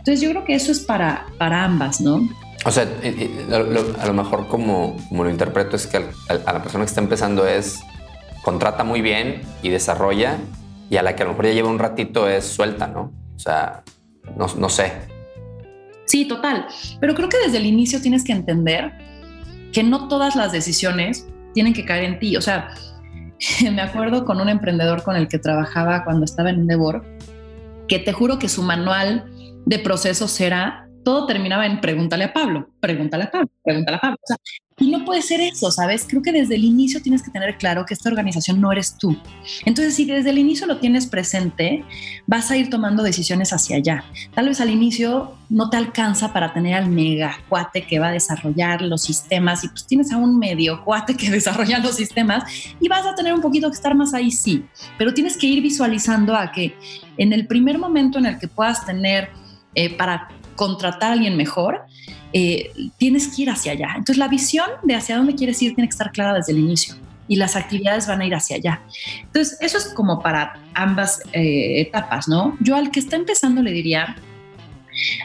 Entonces 0.00 0.22
yo 0.22 0.30
creo 0.30 0.44
que 0.44 0.54
eso 0.54 0.72
es 0.72 0.80
para, 0.80 1.26
para 1.36 1.62
ambas, 1.62 2.00
¿no? 2.00 2.26
O 2.64 2.70
sea, 2.70 2.88
a 4.00 4.06
lo 4.06 4.14
mejor 4.14 4.48
como, 4.48 4.96
como, 5.08 5.24
lo 5.24 5.30
interpreto 5.30 5.76
es 5.76 5.86
que 5.86 5.98
a, 5.98 6.52
la 6.52 6.62
persona 6.62 6.84
que 6.84 6.88
está 6.88 7.00
empezando 7.00 7.46
es 7.46 7.80
contrata 8.42 8.82
muy 8.82 9.02
bien 9.02 9.42
y 9.62 9.68
desarrolla 9.68 10.38
y 10.88 10.96
a 10.96 11.02
la 11.02 11.14
que 11.14 11.22
a 11.22 11.26
lo 11.26 11.32
mejor 11.32 11.46
ya 11.46 11.52
lleva 11.52 11.68
un 11.68 11.78
ratito 11.78 12.28
es 12.28 12.46
suelta, 12.46 12.86
¿no? 12.86 13.12
O 13.36 13.38
sea, 13.38 13.82
no, 14.36 14.46
no 14.56 14.68
sé. 14.70 14.92
Sí, 16.06 16.26
total. 16.26 16.66
Pero 16.98 17.14
creo 17.14 17.28
que 17.28 17.36
desde 17.44 17.58
el 17.58 17.66
inicio 17.66 18.00
tienes 18.00 18.24
que 18.24 18.32
entender 18.32 18.92
que 19.72 19.82
no 19.82 20.08
todas 20.08 20.34
las 20.34 20.50
decisiones 20.50 21.26
tienen 21.52 21.74
que 21.74 21.84
caer 21.84 22.04
en 22.04 22.18
ti. 22.18 22.36
O 22.36 22.40
sea, 22.40 22.74
me 23.72 23.82
acuerdo 23.82 24.24
con 24.24 24.40
un 24.40 24.48
emprendedor 24.48 25.02
con 25.02 25.16
el 25.16 25.28
que 25.28 25.38
trabajaba 25.38 26.04
cuando 26.04 26.24
estaba 26.24 26.50
en 26.50 26.60
Endeavor, 26.60 27.04
que 27.88 27.98
te 27.98 28.12
juro 28.12 28.38
que 28.38 28.48
su 28.48 28.62
manual 28.62 29.30
de 29.66 29.78
procesos 29.78 30.40
era, 30.40 30.90
todo 31.04 31.26
terminaba 31.26 31.66
en 31.66 31.80
pregúntale 31.80 32.24
a 32.24 32.32
Pablo, 32.32 32.68
pregúntale 32.80 33.24
a 33.24 33.30
Pablo, 33.30 33.50
pregúntale 33.62 33.96
a 33.96 34.00
Pablo. 34.00 34.18
y 34.78 34.90
no 34.90 35.04
puede 35.04 35.22
ser 35.22 35.40
eso, 35.40 35.70
¿sabes? 35.70 36.06
Creo 36.08 36.22
que 36.22 36.32
desde 36.32 36.54
el 36.54 36.64
inicio 36.64 37.02
tienes 37.02 37.22
que 37.22 37.30
tener 37.30 37.56
claro 37.58 37.84
que 37.84 37.94
esta 37.94 38.08
organización 38.08 38.60
no 38.60 38.72
eres 38.72 38.96
tú. 38.96 39.16
Entonces, 39.66 39.94
si 39.94 40.06
desde 40.06 40.30
el 40.30 40.38
inicio 40.38 40.66
lo 40.66 40.78
tienes 40.78 41.06
presente, 41.06 41.84
vas 42.26 42.50
a 42.50 42.56
ir 42.56 42.70
tomando 42.70 43.02
decisiones 43.02 43.52
hacia 43.52 43.76
allá. 43.76 44.04
Tal 44.34 44.48
vez 44.48 44.60
al 44.60 44.70
inicio 44.70 45.36
no 45.50 45.68
te 45.68 45.76
alcanza 45.76 46.32
para 46.32 46.52
tener 46.54 46.74
al 46.74 46.88
mega 46.88 47.38
cuate 47.48 47.86
que 47.86 47.98
va 47.98 48.08
a 48.08 48.12
desarrollar 48.12 48.80
los 48.82 49.02
sistemas 49.02 49.64
y 49.64 49.68
pues 49.68 49.86
tienes 49.86 50.12
a 50.12 50.16
un 50.16 50.38
medio 50.38 50.82
cuate 50.84 51.14
que 51.14 51.30
desarrolla 51.30 51.78
los 51.78 51.96
sistemas 51.96 52.44
y 52.80 52.88
vas 52.88 53.06
a 53.06 53.14
tener 53.14 53.34
un 53.34 53.40
poquito 53.40 53.68
que 53.68 53.76
estar 53.76 53.94
más 53.94 54.14
ahí, 54.14 54.30
sí. 54.30 54.64
Pero 54.96 55.12
tienes 55.12 55.36
que 55.36 55.46
ir 55.46 55.62
visualizando 55.62 56.34
a 56.34 56.52
que 56.52 56.74
en 57.18 57.32
el 57.32 57.46
primer 57.46 57.78
momento 57.78 58.18
en 58.18 58.26
el 58.26 58.38
que 58.38 58.48
puedas 58.48 58.86
tener 58.86 59.28
eh, 59.74 59.96
para 59.96 60.28
contratar 60.56 61.10
a 61.10 61.12
alguien 61.12 61.36
mejor, 61.36 61.82
eh, 62.32 62.72
tienes 62.98 63.28
que 63.28 63.42
ir 63.42 63.50
hacia 63.50 63.72
allá. 63.72 63.88
Entonces 63.90 64.18
la 64.18 64.28
visión 64.28 64.68
de 64.82 64.94
hacia 64.94 65.16
dónde 65.16 65.34
quieres 65.34 65.60
ir 65.62 65.74
tiene 65.74 65.88
que 65.88 65.92
estar 65.92 66.12
clara 66.12 66.34
desde 66.34 66.52
el 66.52 66.58
inicio 66.58 66.94
y 67.26 67.36
las 67.36 67.54
actividades 67.56 68.06
van 68.06 68.20
a 68.20 68.26
ir 68.26 68.34
hacia 68.34 68.56
allá. 68.56 68.82
Entonces 69.22 69.56
eso 69.60 69.78
es 69.78 69.94
como 69.94 70.20
para 70.20 70.60
ambas 70.74 71.22
eh, 71.32 71.80
etapas, 71.80 72.28
¿no? 72.28 72.56
Yo 72.60 72.74
al 72.74 72.90
que 72.90 73.00
está 73.00 73.16
empezando 73.16 73.62
le 73.62 73.70
diría, 73.70 74.16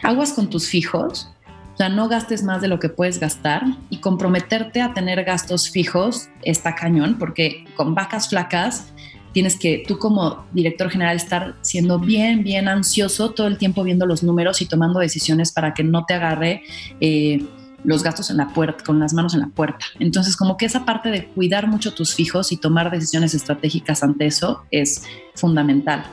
aguas 0.02 0.32
con 0.32 0.48
tus 0.48 0.68
fijos, 0.68 1.32
O 1.74 1.76
sea, 1.76 1.90
no 1.90 2.08
gastes 2.08 2.42
más 2.42 2.62
de 2.62 2.68
lo 2.68 2.78
que 2.78 2.88
puedes 2.88 3.20
gastar 3.20 3.62
y 3.90 3.98
comprometerte 3.98 4.80
a 4.80 4.94
tener 4.94 5.22
gastos 5.24 5.68
fijos 5.68 6.30
está 6.42 6.74
cañón, 6.74 7.18
porque 7.18 7.66
con 7.76 7.94
vacas 7.94 8.30
flacas 8.30 8.94
tienes 9.36 9.58
que 9.58 9.84
tú 9.86 9.98
como 9.98 10.46
director 10.52 10.88
general 10.88 11.14
estar 11.14 11.56
siendo 11.60 11.98
bien, 11.98 12.42
bien 12.42 12.68
ansioso 12.68 13.32
todo 13.32 13.48
el 13.48 13.58
tiempo 13.58 13.84
viendo 13.84 14.06
los 14.06 14.22
números 14.22 14.62
y 14.62 14.64
tomando 14.64 14.98
decisiones 14.98 15.52
para 15.52 15.74
que 15.74 15.84
no 15.84 16.06
te 16.06 16.14
agarre. 16.14 16.62
Eh, 17.02 17.44
los 17.84 18.02
gastos 18.02 18.30
en 18.30 18.38
la 18.38 18.48
puerta, 18.48 18.82
con 18.82 18.98
las 18.98 19.12
manos 19.12 19.34
en 19.34 19.40
la 19.40 19.48
puerta. 19.48 19.84
Entonces, 20.00 20.38
como 20.38 20.56
que 20.56 20.64
esa 20.64 20.86
parte 20.86 21.10
de 21.10 21.26
cuidar 21.26 21.68
mucho 21.68 21.92
tus 21.92 22.14
fijos 22.14 22.50
y 22.50 22.56
tomar 22.56 22.90
decisiones 22.90 23.34
estratégicas 23.34 24.02
ante 24.02 24.24
eso 24.24 24.64
es 24.70 25.02
fundamental. 25.34 26.06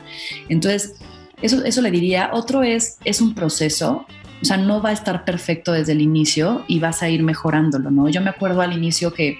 Entonces, 0.50 0.94
eso, 1.40 1.64
eso 1.64 1.80
le 1.80 1.90
diría. 1.90 2.28
Otro 2.34 2.62
es, 2.62 2.98
es 3.06 3.22
un 3.22 3.34
proceso. 3.34 4.04
O 4.42 4.44
sea, 4.44 4.58
no 4.58 4.82
va 4.82 4.90
a 4.90 4.92
estar 4.92 5.24
perfecto 5.24 5.72
desde 5.72 5.92
el 5.92 6.02
inicio 6.02 6.62
y 6.68 6.78
vas 6.78 7.02
a 7.02 7.08
ir 7.08 7.22
mejorándolo, 7.22 7.90
¿no? 7.90 8.10
Yo 8.10 8.20
me 8.20 8.28
acuerdo 8.28 8.60
al 8.60 8.74
inicio 8.74 9.14
que 9.14 9.38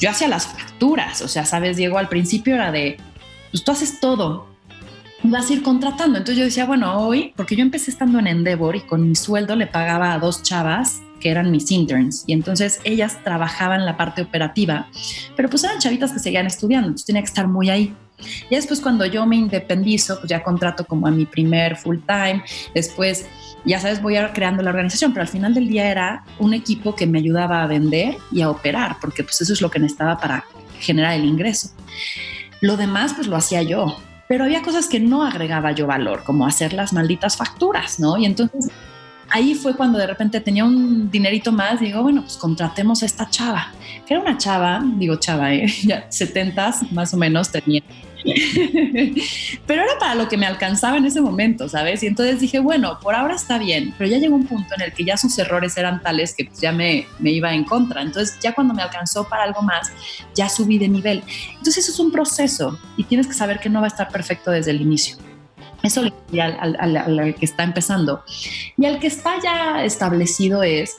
yo 0.00 0.10
hacía 0.10 0.28
las 0.28 0.46
facturas, 0.46 1.22
o 1.22 1.28
sea, 1.28 1.44
sabes, 1.44 1.76
Diego, 1.76 1.98
al 1.98 2.08
principio 2.08 2.54
era 2.54 2.72
de, 2.72 2.96
pues 3.50 3.62
tú 3.62 3.70
haces 3.70 4.00
todo, 4.00 4.46
vas 5.22 5.50
a 5.50 5.52
ir 5.52 5.62
contratando. 5.62 6.18
Entonces 6.18 6.38
yo 6.38 6.44
decía, 6.44 6.64
bueno, 6.64 7.06
hoy, 7.06 7.32
porque 7.36 7.54
yo 7.54 7.62
empecé 7.62 7.90
estando 7.90 8.18
en 8.18 8.26
Endeavor 8.26 8.76
y 8.76 8.80
con 8.80 9.06
mi 9.06 9.14
sueldo 9.14 9.54
le 9.56 9.66
pagaba 9.66 10.14
a 10.14 10.18
dos 10.18 10.42
chavas 10.42 11.02
que 11.20 11.30
eran 11.30 11.50
mis 11.50 11.70
interns 11.70 12.24
y 12.26 12.32
entonces 12.32 12.80
ellas 12.84 13.18
trabajaban 13.22 13.84
la 13.84 13.96
parte 13.96 14.22
operativa, 14.22 14.88
pero 15.36 15.48
pues 15.48 15.62
eran 15.64 15.78
chavitas 15.78 16.12
que 16.12 16.18
seguían 16.18 16.46
estudiando, 16.46 16.88
entonces 16.88 17.06
tenía 17.06 17.22
que 17.22 17.28
estar 17.28 17.46
muy 17.46 17.70
ahí. 17.70 17.94
Y 18.50 18.56
después 18.56 18.80
cuando 18.80 19.06
yo 19.06 19.24
me 19.26 19.36
independizo, 19.36 20.18
pues 20.18 20.28
ya 20.28 20.42
contrato 20.42 20.84
como 20.84 21.06
a 21.06 21.10
mi 21.10 21.26
primer 21.26 21.76
full 21.76 21.98
time, 22.06 22.42
después 22.74 23.26
ya 23.64 23.78
sabes, 23.78 24.00
voy 24.00 24.16
a 24.16 24.32
creando 24.32 24.62
la 24.62 24.70
organización, 24.70 25.12
pero 25.12 25.22
al 25.22 25.28
final 25.28 25.54
del 25.54 25.68
día 25.68 25.90
era 25.90 26.24
un 26.38 26.54
equipo 26.54 26.94
que 26.94 27.06
me 27.06 27.18
ayudaba 27.18 27.62
a 27.62 27.66
vender 27.66 28.16
y 28.32 28.40
a 28.42 28.50
operar, 28.50 28.96
porque 29.00 29.22
pues 29.22 29.40
eso 29.40 29.52
es 29.52 29.60
lo 29.60 29.70
que 29.70 29.78
necesitaba 29.78 30.18
para 30.18 30.44
generar 30.78 31.14
el 31.14 31.24
ingreso. 31.24 31.70
Lo 32.60 32.76
demás 32.76 33.14
pues 33.14 33.26
lo 33.26 33.36
hacía 33.36 33.62
yo, 33.62 33.96
pero 34.28 34.44
había 34.44 34.62
cosas 34.62 34.86
que 34.86 35.00
no 35.00 35.24
agregaba 35.24 35.72
yo 35.72 35.86
valor, 35.86 36.24
como 36.24 36.46
hacer 36.46 36.72
las 36.72 36.92
malditas 36.92 37.36
facturas, 37.36 37.98
¿no? 38.00 38.16
Y 38.16 38.26
entonces 38.26 38.70
ahí 39.30 39.54
fue 39.54 39.74
cuando 39.76 39.98
de 39.98 40.06
repente 40.06 40.40
tenía 40.40 40.64
un 40.64 41.10
dinerito 41.10 41.52
más, 41.52 41.80
digo, 41.80 42.02
bueno, 42.02 42.22
pues 42.22 42.36
contratemos 42.36 43.02
a 43.02 43.06
esta 43.06 43.28
chava, 43.30 43.72
que 44.06 44.14
era 44.14 44.22
una 44.22 44.36
chava, 44.36 44.82
digo 44.96 45.16
chava, 45.16 45.54
¿eh? 45.54 45.66
ya 45.84 46.06
70 46.10 46.74
más 46.90 47.14
o 47.14 47.16
menos 47.16 47.50
tenía. 47.50 47.82
pero 49.66 49.82
era 49.82 49.98
para 49.98 50.14
lo 50.14 50.28
que 50.28 50.36
me 50.36 50.44
alcanzaba 50.44 50.98
en 50.98 51.06
ese 51.06 51.22
momento, 51.22 51.68
¿sabes? 51.68 52.02
Y 52.02 52.06
entonces 52.06 52.40
dije, 52.40 52.58
bueno, 52.58 52.98
por 53.00 53.14
ahora 53.14 53.34
está 53.34 53.56
bien, 53.56 53.94
pero 53.96 54.10
ya 54.10 54.18
llegó 54.18 54.34
un 54.34 54.46
punto 54.46 54.74
en 54.74 54.82
el 54.82 54.92
que 54.92 55.04
ya 55.04 55.16
sus 55.16 55.38
errores 55.38 55.76
eran 55.78 56.02
tales 56.02 56.34
que 56.34 56.44
pues 56.44 56.60
ya 56.60 56.70
me, 56.70 57.06
me 57.18 57.30
iba 57.30 57.54
en 57.54 57.64
contra. 57.64 58.02
Entonces 58.02 58.38
ya 58.42 58.54
cuando 58.54 58.74
me 58.74 58.82
alcanzó 58.82 59.26
para 59.26 59.44
algo 59.44 59.62
más, 59.62 59.90
ya 60.34 60.50
subí 60.50 60.78
de 60.78 60.88
nivel. 60.88 61.22
Entonces 61.50 61.78
eso 61.78 61.92
es 61.92 61.98
un 61.98 62.12
proceso 62.12 62.78
y 62.98 63.04
tienes 63.04 63.26
que 63.26 63.32
saber 63.34 63.58
que 63.58 63.70
no 63.70 63.80
va 63.80 63.86
a 63.86 63.88
estar 63.88 64.08
perfecto 64.10 64.50
desde 64.50 64.72
el 64.72 64.82
inicio. 64.82 65.16
Eso 65.82 66.02
le 66.02 66.12
diría 66.26 66.46
al, 66.46 67.34
que 67.34 67.44
está 67.44 67.64
empezando. 67.64 68.22
Y 68.76 68.86
al 68.86 68.98
que 68.98 69.06
está 69.06 69.40
ya 69.42 69.84
establecido 69.84 70.62
es 70.62 70.96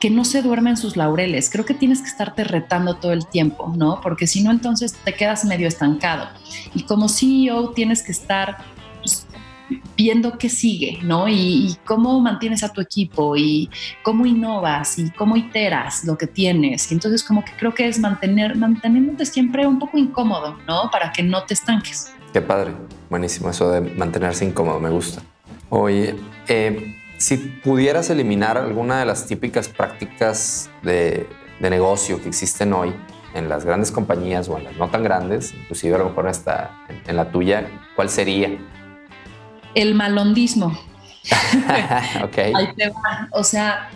que 0.00 0.10
no 0.10 0.24
se 0.24 0.40
duerme 0.40 0.70
en 0.70 0.76
sus 0.76 0.96
laureles. 0.96 1.50
Creo 1.50 1.66
que 1.66 1.74
tienes 1.74 2.00
que 2.00 2.08
estarte 2.08 2.44
retando 2.44 2.94
todo 2.94 3.12
el 3.12 3.26
tiempo, 3.26 3.72
¿no? 3.76 4.00
Porque 4.00 4.26
si 4.26 4.42
no, 4.42 4.50
entonces 4.50 4.94
te 5.04 5.12
quedas 5.12 5.44
medio 5.44 5.68
estancado. 5.68 6.28
Y 6.74 6.84
como 6.84 7.08
CEO 7.08 7.70
tienes 7.70 8.02
que 8.02 8.12
estar 8.12 8.58
pues, 9.00 9.26
viendo 9.96 10.38
qué 10.38 10.48
sigue, 10.48 10.98
¿no? 11.02 11.28
Y, 11.28 11.76
cómo 11.84 12.18
mantienes 12.20 12.64
a 12.64 12.72
tu 12.72 12.80
equipo 12.80 13.36
y 13.36 13.68
cómo 14.02 14.24
innovas 14.24 14.98
y 14.98 15.10
cómo 15.10 15.36
iteras 15.36 16.04
lo 16.04 16.16
que 16.16 16.26
tienes. 16.26 16.90
Y 16.90 16.94
entonces 16.94 17.22
como 17.22 17.44
que 17.44 17.52
creo 17.52 17.74
que 17.74 17.86
es 17.86 17.98
mantener, 17.98 18.56
manteniéndote 18.56 19.26
siempre 19.26 19.66
un 19.66 19.78
poco 19.78 19.98
incómodo, 19.98 20.56
¿no? 20.66 20.88
Para 20.90 21.12
que 21.12 21.22
no 21.22 21.42
te 21.44 21.54
estanques. 21.54 22.12
Qué 22.32 22.40
padre, 22.40 22.72
buenísimo 23.10 23.50
eso 23.50 23.70
de 23.70 23.80
mantenerse 23.80 24.44
incómodo, 24.44 24.80
me 24.80 24.88
gusta. 24.88 25.20
Oye, 25.68 26.14
eh, 26.48 26.96
si 27.18 27.36
pudieras 27.36 28.08
eliminar 28.08 28.56
alguna 28.56 29.00
de 29.00 29.04
las 29.04 29.26
típicas 29.26 29.68
prácticas 29.68 30.70
de, 30.82 31.28
negocio 31.60 32.22
que 32.22 32.28
existen 32.28 32.72
hoy 32.72 32.94
en 33.34 33.50
las 33.50 33.66
grandes 33.66 33.92
compañías 33.92 34.48
o 34.48 34.56
en 34.56 34.64
las 34.64 34.76
no 34.76 34.88
tan 34.88 35.02
grandes, 35.02 35.52
inclusive 35.52 35.96
a 35.96 35.98
lo 35.98 36.06
mejor 36.06 36.26
hasta 36.28 36.86
en, 37.06 37.16
la 37.16 37.30
tuya, 37.30 37.68
¿cuál 37.94 38.08
sería? 38.08 38.56
El 39.74 39.94
malondismo. 39.94 40.68
ok. 42.24 42.38
O 43.32 43.44
sea, 43.44 43.90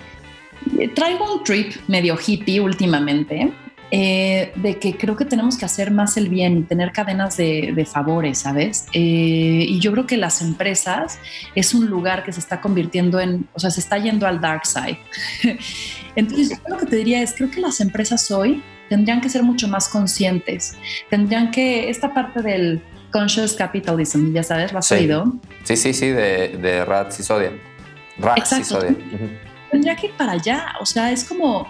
traigo 0.95 1.37
un 1.37 1.43
trip 1.43 1.75
medio 1.89 2.19
hippie 2.19 2.61
últimamente 2.61 3.51
eh, 3.97 4.51
de 4.57 4.81
que 4.81 4.97
creo 4.97 5.15
que 5.15 5.25
tenemos 5.25 5.57
que 5.57 5.65
hacer 5.65 5.93
más 5.93 6.17
el 6.17 6.29
bien 6.29 6.59
y 6.59 6.63
tener 6.65 6.91
cadenas 6.91 7.37
de, 7.37 7.89
favores, 7.89 8.39
¿sabes? 8.39 8.87
Eh, 8.93 9.67
y 9.69 9.79
yo 9.79 9.93
creo 9.93 10.05
que 10.05 10.17
las 10.17 10.43
empresas 10.43 11.21
es 11.55 11.75
un 11.75 11.87
lugar 11.87 12.25
que 12.25 12.33
se 12.33 12.41
está 12.41 12.61
convirtiendo 12.61 13.21
en, 13.21 13.49
o 13.53 13.61
sea, 13.61 13.71
se 13.71 13.79
está 13.79 13.97
yendo 13.99 14.27
al 14.27 14.41
dark 14.41 14.67
side. 14.67 14.99
Entonces, 16.17 16.51
yo 16.51 16.57
lo 16.69 16.79
que 16.79 16.87
te 16.87 16.97
diría 16.97 17.23
es, 17.23 17.35
creo 17.35 17.53
que 17.53 17.61
las 17.61 17.81
empresas 17.81 18.29
hoy 18.33 18.65
tendrían 18.89 19.21
que 19.21 19.29
ser 19.29 19.45
mucho 19.45 19.69
más 19.69 19.89
conscientes, 19.89 20.77
tendrían 21.09 21.53
que, 21.53 21.89
esta 21.89 22.13
parte 22.13 22.43
del 22.43 22.83
conscious 23.13 23.53
capitalism, 23.53 24.33
ya 24.33 24.43
sabes, 24.43 24.73
¿lo 24.73 24.81
has 24.81 24.91
oído? 24.91 25.35
Sí, 25.63 25.77
sí, 25.77 25.95
sí, 25.95 26.09
de, 26.09 26.49
de 26.49 26.85
Rats 26.85 27.21
y 27.21 27.23
Sodia. 27.23 27.53
Rats 28.19 28.59
y 28.59 28.65
Sodia. 28.65 28.97
Tendría 29.71 29.95
que 29.95 30.09
ir 30.09 30.15
para 30.15 30.33
allá, 30.33 30.75
o 30.81 30.85
sea, 30.85 31.13
es 31.13 31.23
como 31.23 31.69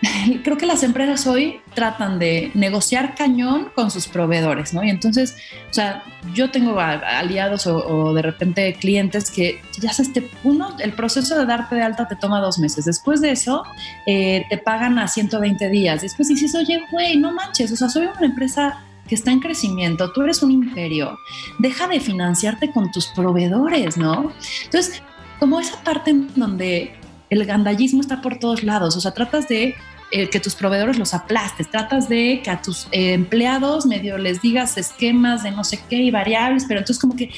creo 0.44 0.56
que 0.56 0.66
las 0.66 0.82
empresas 0.82 1.26
hoy 1.26 1.60
tratan 1.74 2.18
de 2.18 2.50
negociar 2.54 3.14
cañón 3.14 3.70
con 3.74 3.90
sus 3.90 4.06
proveedores, 4.06 4.72
¿no? 4.72 4.84
Y 4.84 4.90
entonces, 4.90 5.36
o 5.70 5.74
sea, 5.74 6.04
yo 6.34 6.50
tengo 6.50 6.78
aliados 6.78 7.66
o, 7.66 8.14
de 8.14 8.22
repente 8.22 8.74
clientes 8.74 9.30
que 9.30 9.60
ya 9.80 9.92
sabes, 9.92 10.08
este 10.08 10.30
uno, 10.44 10.76
el 10.78 10.92
proceso 10.92 11.38
de 11.38 11.46
darte 11.46 11.74
de 11.74 11.82
alta 11.82 12.06
te 12.06 12.16
toma 12.16 12.40
dos 12.40 12.58
meses. 12.58 12.84
Después 12.84 13.20
de 13.20 13.32
eso, 13.32 13.64
eh, 14.06 14.44
te 14.48 14.58
pagan 14.58 14.98
a 14.98 15.08
120 15.08 15.68
días. 15.68 16.02
Después 16.02 16.28
dices, 16.28 16.54
oye, 16.54 16.80
güey, 16.90 17.16
no 17.16 17.32
manches, 17.32 17.72
o 17.72 17.76
sea, 17.76 17.88
soy 17.88 18.06
una 18.06 18.26
empresa 18.26 18.84
que 19.08 19.14
está 19.14 19.32
en 19.32 19.40
crecimiento, 19.40 20.12
tú 20.12 20.22
eres 20.22 20.42
un 20.42 20.50
imperio, 20.50 21.18
deja 21.58 21.88
de 21.88 21.98
financiarte 21.98 22.70
con 22.70 22.92
tus 22.92 23.06
proveedores, 23.06 23.96
¿no? 23.96 24.32
Entonces, 24.64 25.02
como 25.40 25.58
esa 25.60 25.82
parte 25.82 26.10
en 26.10 26.28
donde 26.34 26.94
el 27.30 27.44
gandallismo 27.44 28.00
está 28.00 28.20
por 28.20 28.38
todos 28.38 28.62
lados, 28.62 28.96
o 28.96 29.00
sea, 29.00 29.12
tratas 29.12 29.48
de 29.48 29.74
eh, 30.10 30.30
que 30.30 30.40
tus 30.40 30.54
proveedores 30.54 30.98
los 30.98 31.12
aplastes, 31.12 31.70
tratas 31.70 32.08
de 32.08 32.40
que 32.42 32.50
a 32.50 32.62
tus 32.62 32.86
eh, 32.92 33.12
empleados 33.12 33.84
medio 33.84 34.16
les 34.16 34.40
digas 34.40 34.78
esquemas 34.78 35.42
de 35.42 35.50
no 35.50 35.64
sé 35.64 35.78
qué 35.90 35.96
y 35.96 36.10
variables, 36.10 36.64
pero 36.66 36.80
entonces 36.80 36.98
como 36.98 37.14
que 37.14 37.30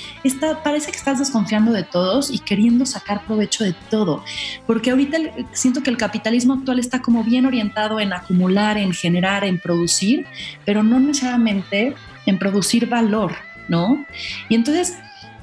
parece 0.63 0.93
que 0.93 0.97
estás 0.97 1.19
desconfiando 1.19 1.73
de 1.73 1.83
todos 1.83 2.31
y 2.31 2.39
queriendo 2.39 2.87
sacar 2.87 3.27
provecho 3.27 3.65
de 3.65 3.75
todo, 3.91 4.23
porque 4.69 4.91
ahorita 4.91 5.19
siento 5.51 5.83
que 5.83 5.91
el 5.91 5.97
capitalismo 5.97 6.55
actual 6.55 6.79
está 6.79 7.03
como 7.03 7.25
bien 7.25 7.45
orientado 7.45 7.99
en 7.99 8.13
acumular, 8.13 8.79
en 8.79 8.93
generar, 8.93 9.43
en 9.43 9.59
producir, 9.59 10.27
pero 10.65 10.85
no 10.85 11.01
necesariamente 11.01 11.97
en 12.27 12.39
producir 12.39 12.89
valor, 12.89 13.35
¿no? 13.69 14.07
Y 14.49 14.55
entonces 14.55 14.97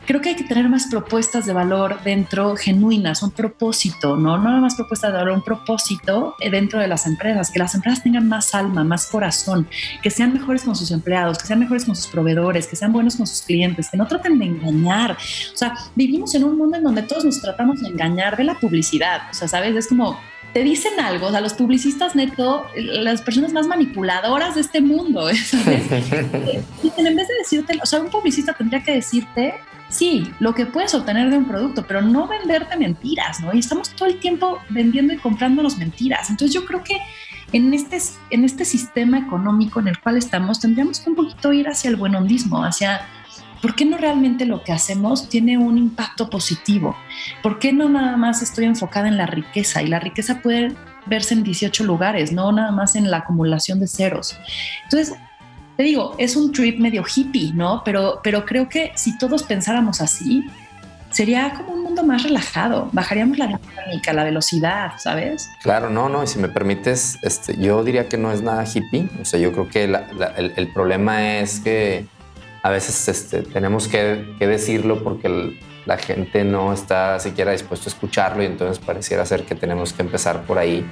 creo 0.08 0.22
que 0.22 0.30
hay 0.30 0.36
que 0.36 0.46
tener 0.46 0.70
más 0.70 0.88
propuestas 0.88 1.46
de 1.46 1.52
valor 1.54 2.02
dentro 2.02 2.56
genuinas, 2.56 3.22
un 3.22 3.32
propósito, 3.32 4.16
¿no? 4.16 4.38
No 4.38 4.62
más 4.62 4.76
propuestas 4.76 5.12
de 5.12 5.18
valor, 5.18 5.34
un 5.34 5.44
propósito 5.44 6.36
eh, 6.40 6.50
dentro 6.50 6.80
de 6.80 6.88
las 6.88 7.06
empresas, 7.06 7.52
que 7.52 7.60
las 7.60 7.76
empresas 7.76 8.02
tengan 8.02 8.28
más 8.28 8.56
alma, 8.56 8.86
más 8.86 9.08
corazón, 9.08 9.68
que 10.02 10.10
sean 10.10 10.34
mejores 10.34 10.64
con 10.64 10.76
sus 10.78 10.92
empleados, 10.92 11.38
que 11.38 11.46
sean 11.46 11.60
mejores 11.60 11.84
con 11.84 11.96
sus 11.96 12.08
proveedores, 12.08 12.68
que 12.68 12.78
sean 12.78 12.94
buenos 12.94 13.18
con 13.18 13.28
sus 13.28 13.42
clientes, 13.42 13.90
que 13.92 13.98
no 13.98 14.08
traten 14.08 14.40
de 14.40 14.46
engañar. 14.46 15.12
O 15.12 15.58
sea, 15.58 15.76
vivimos 15.94 16.34
en 16.36 16.46
un 16.46 16.58
mundo 16.58 16.78
en 16.78 16.84
donde 16.84 17.04
todos 17.04 17.26
nos 17.26 17.42
tratamos 17.42 17.82
de 17.82 17.90
engañar 17.90 18.38
de 18.38 18.46
la 18.46 18.58
publicidad. 18.58 19.24
O 19.30 19.34
sea, 19.34 19.50
¿sabes? 19.50 19.76
Es 19.76 19.88
como 19.88 20.18
te 20.54 20.64
dicen 20.64 21.00
algo, 21.00 21.28
o 21.28 21.32
sea, 21.32 21.42
los 21.42 21.54
publicistas 21.54 22.16
neto, 22.16 22.66
las 22.76 23.22
personas 23.22 23.54
más 23.54 23.68
manipuladoras 23.68 24.56
de 24.56 24.62
este 24.62 24.82
mundo, 24.82 25.30
¿sabes? 25.36 25.92
en 25.92 27.16
vez 27.16 27.28
de 27.28 27.34
decirte, 27.40 27.80
o 27.82 27.86
sea, 27.86 28.00
un 28.00 28.10
publicista 28.10 28.54
tendría 28.54 28.82
que 28.84 28.94
decirte 28.94 29.56
sí, 29.90 30.32
lo 30.40 30.54
que 30.54 30.66
puedes 30.66 30.94
obtener 30.94 31.30
de 31.30 31.38
un 31.38 31.46
producto, 31.46 31.86
pero 31.88 32.02
no 32.02 32.28
venderte 32.28 32.78
mentiras, 32.78 33.40
¿no? 33.40 33.54
Y 33.54 33.60
estamos 33.60 33.90
todo 33.92 34.10
el 34.10 34.20
tiempo 34.20 34.60
vendiendo 34.70 35.14
y 35.14 35.18
comprándonos 35.18 35.78
mentiras. 35.78 36.30
Entonces 36.30 36.54
yo 36.54 36.66
creo 36.66 36.84
que 36.84 36.98
en 37.54 37.74
este, 37.74 37.98
en 38.30 38.44
este 38.44 38.66
sistema 38.66 39.18
económico 39.20 39.80
en 39.80 39.88
el 39.88 40.00
cual 40.00 40.18
estamos, 40.18 40.60
tendríamos 40.60 41.00
que 41.00 41.10
un 41.10 41.16
poquito 41.16 41.54
ir 41.54 41.68
hacia 41.68 41.90
el 41.90 41.96
buenondismo, 41.96 42.64
hacia 42.64 43.08
¿por 43.62 43.76
qué 43.76 43.86
no 43.86 43.98
realmente 43.98 44.46
lo 44.46 44.64
que 44.64 44.72
hacemos 44.72 45.30
tiene 45.30 45.58
un 45.58 45.78
impacto 45.78 46.30
positivo? 46.30 46.96
¿Por 47.44 47.60
qué 47.60 47.74
no 47.74 47.90
nada 47.90 48.18
más 48.18 48.42
estoy 48.42 48.66
enfocada 48.66 49.08
en 49.08 49.18
la 49.18 49.26
riqueza? 49.26 49.82
Y 49.82 49.88
la 49.88 50.00
riqueza 50.00 50.42
puede 50.42 50.74
verse 51.06 51.34
en 51.34 51.44
18 51.44 51.84
lugares, 51.84 52.32
no 52.32 52.52
nada 52.52 52.72
más 52.72 52.96
en 52.96 53.10
la 53.10 53.18
acumulación 53.18 53.80
de 53.80 53.88
ceros. 53.88 54.38
Entonces, 54.84 55.16
te 55.78 55.84
digo, 55.84 56.16
es 56.18 56.36
un 56.36 56.52
trip 56.52 56.80
medio 56.80 57.04
hippie, 57.04 57.54
¿no? 57.54 57.84
Pero, 57.86 58.20
pero 58.24 58.46
creo 58.46 58.68
que 58.68 58.92
si 58.96 59.18
todos 59.18 59.44
pensáramos 59.44 60.02
así, 60.02 60.44
sería 61.12 61.54
como 61.54 61.74
un 61.74 61.84
mundo 61.84 62.04
más 62.04 62.24
relajado, 62.24 62.90
bajaríamos 62.92 63.38
la 63.38 63.48
dinámica, 63.48 64.14
la 64.14 64.24
velocidad, 64.24 64.94
¿sabes? 64.98 65.50
Claro, 65.62 65.90
no, 65.90 66.10
no, 66.10 66.24
y 66.24 66.28
si 66.28 66.40
me 66.40 66.50
permites, 66.50 67.18
este, 67.22 67.58
yo 67.58 67.84
diría 67.84 68.10
que 68.10 68.18
no 68.18 68.32
es 68.32 68.42
nada 68.42 68.66
hippie, 68.66 69.10
o 69.22 69.26
sea, 69.26 69.40
yo 69.40 69.52
creo 69.52 69.70
que 69.70 69.86
el, 69.86 69.96
el, 70.56 70.68
problema 70.74 71.38
es 71.40 71.60
que 71.60 72.06
a 72.68 72.70
veces 72.70 73.08
este, 73.08 73.44
tenemos 73.44 73.88
que, 73.88 74.36
que 74.38 74.46
decirlo 74.46 75.02
porque 75.02 75.58
la 75.86 75.98
gente 75.98 76.44
no 76.44 76.74
está 76.74 77.18
siquiera 77.18 77.54
dispuesto 77.54 77.90
a 77.90 77.94
escucharlo 77.94 78.44
y 78.44 78.46
entonces 78.46 78.78
pareciera 78.78 79.26
ser 79.26 79.44
que 79.44 79.56
tenemos 79.56 79.94
que 79.94 80.02
empezar 80.02 80.44
por 80.44 80.58
ahí 80.58 80.86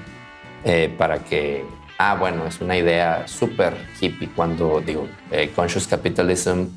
eh, 0.64 0.96
para 0.98 1.20
que, 1.20 1.66
ah, 1.98 2.16
bueno, 2.18 2.48
es 2.48 2.62
una 2.62 2.78
idea 2.78 3.28
súper 3.28 3.76
hippie 4.00 4.30
cuando 4.34 4.80
digo 4.80 5.06
eh, 5.32 5.52
conscious 5.54 5.86
capitalism. 5.86 6.68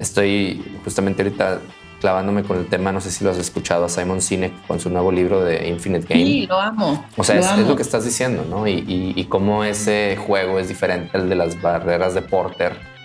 Estoy 0.00 0.80
justamente 0.82 1.22
ahorita 1.22 1.60
clavándome 2.00 2.42
con 2.42 2.58
el 2.58 2.66
tema, 2.66 2.90
no 2.90 3.00
sé 3.00 3.12
si 3.12 3.22
lo 3.22 3.30
has 3.30 3.38
escuchado 3.38 3.84
a 3.84 3.88
Simon 3.88 4.20
Sinek 4.20 4.66
con 4.66 4.80
su 4.80 4.90
nuevo 4.90 5.12
libro 5.12 5.44
de 5.44 5.68
Infinite 5.68 6.04
Game. 6.08 6.24
Sí, 6.24 6.46
lo 6.48 6.58
amo. 6.58 7.06
O 7.16 7.22
sea, 7.22 7.38
es, 7.38 7.58
lo 7.64 7.76
que 7.76 7.82
estás 7.82 8.04
diciendo, 8.04 8.44
¿no? 8.50 8.66
Y, 8.66 8.84
y, 8.88 9.24
cómo 9.26 9.62
ese 9.62 10.16
juego 10.16 10.58
es 10.58 10.66
diferente 10.66 11.16
al 11.16 11.28
de 11.28 11.36
las 11.36 11.62
barreras 11.62 12.14
de 12.14 12.22
Porter, 12.22 12.97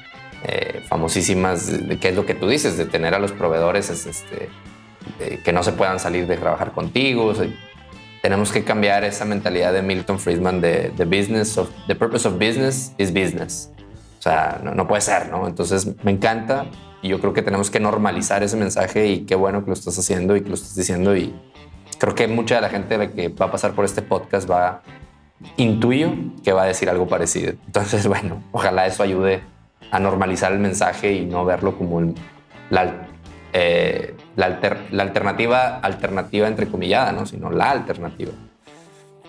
eh, 0.43 0.83
famosísimas, 0.87 1.71
qué 2.01 2.09
es 2.09 2.15
lo 2.15 2.25
que 2.25 2.35
tú 2.35 2.47
dices, 2.47 2.77
de 2.77 2.85
tener 2.85 3.13
a 3.13 3.19
los 3.19 3.31
proveedores 3.31 3.89
es 3.89 4.05
este, 4.05 4.49
que 5.43 5.53
no 5.53 5.63
se 5.63 5.73
puedan 5.73 5.99
salir 5.99 6.27
de 6.27 6.37
trabajar 6.37 6.71
contigo 6.71 7.33
tenemos 8.23 8.53
que 8.53 8.63
cambiar 8.63 9.03
esa 9.03 9.25
mentalidad 9.25 9.73
de 9.73 9.81
Milton 9.81 10.17
Friedman 10.17 10.61
de 10.61 10.93
the 10.95 11.03
business 11.03 11.57
of 11.57 11.69
the 11.87 11.93
purpose 11.93 12.25
of 12.25 12.35
business 12.35 12.93
is 12.97 13.13
business. 13.13 13.69
O 14.17 14.21
sea, 14.21 14.61
no, 14.63 14.87
puede 14.87 15.01
ser, 15.01 15.29
¿no? 15.29 15.45
Entonces 15.45 15.85
me 16.05 16.11
encanta 16.11 16.67
y 17.01 17.09
yo 17.09 17.19
creo 17.19 17.33
que 17.33 17.41
tenemos 17.41 17.69
que 17.69 17.81
normalizar 17.81 18.41
ese 18.41 18.55
mensaje 18.55 19.07
y 19.07 19.25
qué 19.25 19.35
bueno 19.35 19.65
que 19.65 19.71
lo 19.71 19.73
estás 19.73 19.99
haciendo 19.99 20.37
y 20.37 20.41
que 20.41 20.47
lo 20.47 20.55
estás 20.55 20.73
diciendo 20.73 21.17
y 21.17 21.35
creo 21.97 22.15
que 22.15 22.29
mucha 22.29 22.55
de 22.55 22.61
la 22.61 22.69
gente 22.69 23.11
que 23.11 23.27
va 23.27 23.47
a 23.47 23.51
pasar 23.51 23.73
por 23.73 23.83
este 23.83 24.01
podcast 24.01 24.49
va 24.49 24.83
intuyo 25.57 26.13
que 26.45 26.53
va 26.53 26.63
a 26.63 26.67
decir 26.67 26.89
algo 26.89 27.09
parecido. 27.09 27.55
Entonces, 27.65 28.07
bueno, 28.13 28.41
ojalá 28.53 28.87
eso 28.87 29.03
ayude 29.03 29.41
a 29.93 29.99
normalizar 29.99 30.51
el 30.51 30.59
mensaje 30.59 31.13
y 31.13 31.25
no 31.25 31.45
verlo 31.45 31.77
como 31.77 32.01
la 32.69 33.07
eh, 33.55 34.15
la, 34.35 34.47
alternativa, 35.03 35.77
alternativa 35.77 36.47
entrecomillada, 36.47 37.11
¿no? 37.11 37.27
sino 37.27 37.51
la 37.51 37.69
alternativa. 37.69 38.31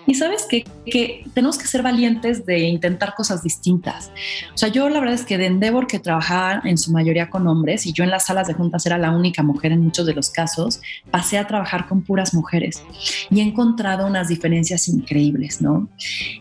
Y 0.07 0.15
sabes 0.15 0.47
que, 0.49 0.63
que 0.85 1.25
tenemos 1.35 1.59
que 1.59 1.67
ser 1.67 1.83
valientes 1.83 2.43
de 2.45 2.59
intentar 2.59 3.13
cosas 3.13 3.43
distintas. 3.43 4.11
O 4.53 4.57
sea, 4.57 4.69
yo 4.69 4.89
la 4.89 4.99
verdad 4.99 5.15
es 5.15 5.25
que 5.25 5.37
de 5.37 5.45
Endeavor, 5.45 5.85
que 5.85 5.99
trabajaba 5.99 6.61
en 6.63 6.79
su 6.79 6.91
mayoría 6.91 7.29
con 7.29 7.47
hombres, 7.47 7.85
y 7.85 7.93
yo 7.93 8.03
en 8.03 8.09
las 8.09 8.25
salas 8.25 8.47
de 8.47 8.53
juntas 8.53 8.85
era 8.87 8.97
la 8.97 9.11
única 9.11 9.43
mujer 9.43 9.71
en 9.71 9.81
muchos 9.81 10.07
de 10.07 10.15
los 10.15 10.31
casos, 10.31 10.81
pasé 11.11 11.37
a 11.37 11.45
trabajar 11.45 11.87
con 11.87 12.03
puras 12.03 12.33
mujeres 12.33 12.83
y 13.29 13.39
he 13.39 13.43
encontrado 13.43 14.07
unas 14.07 14.27
diferencias 14.27 14.87
increíbles, 14.87 15.61
¿no? 15.61 15.87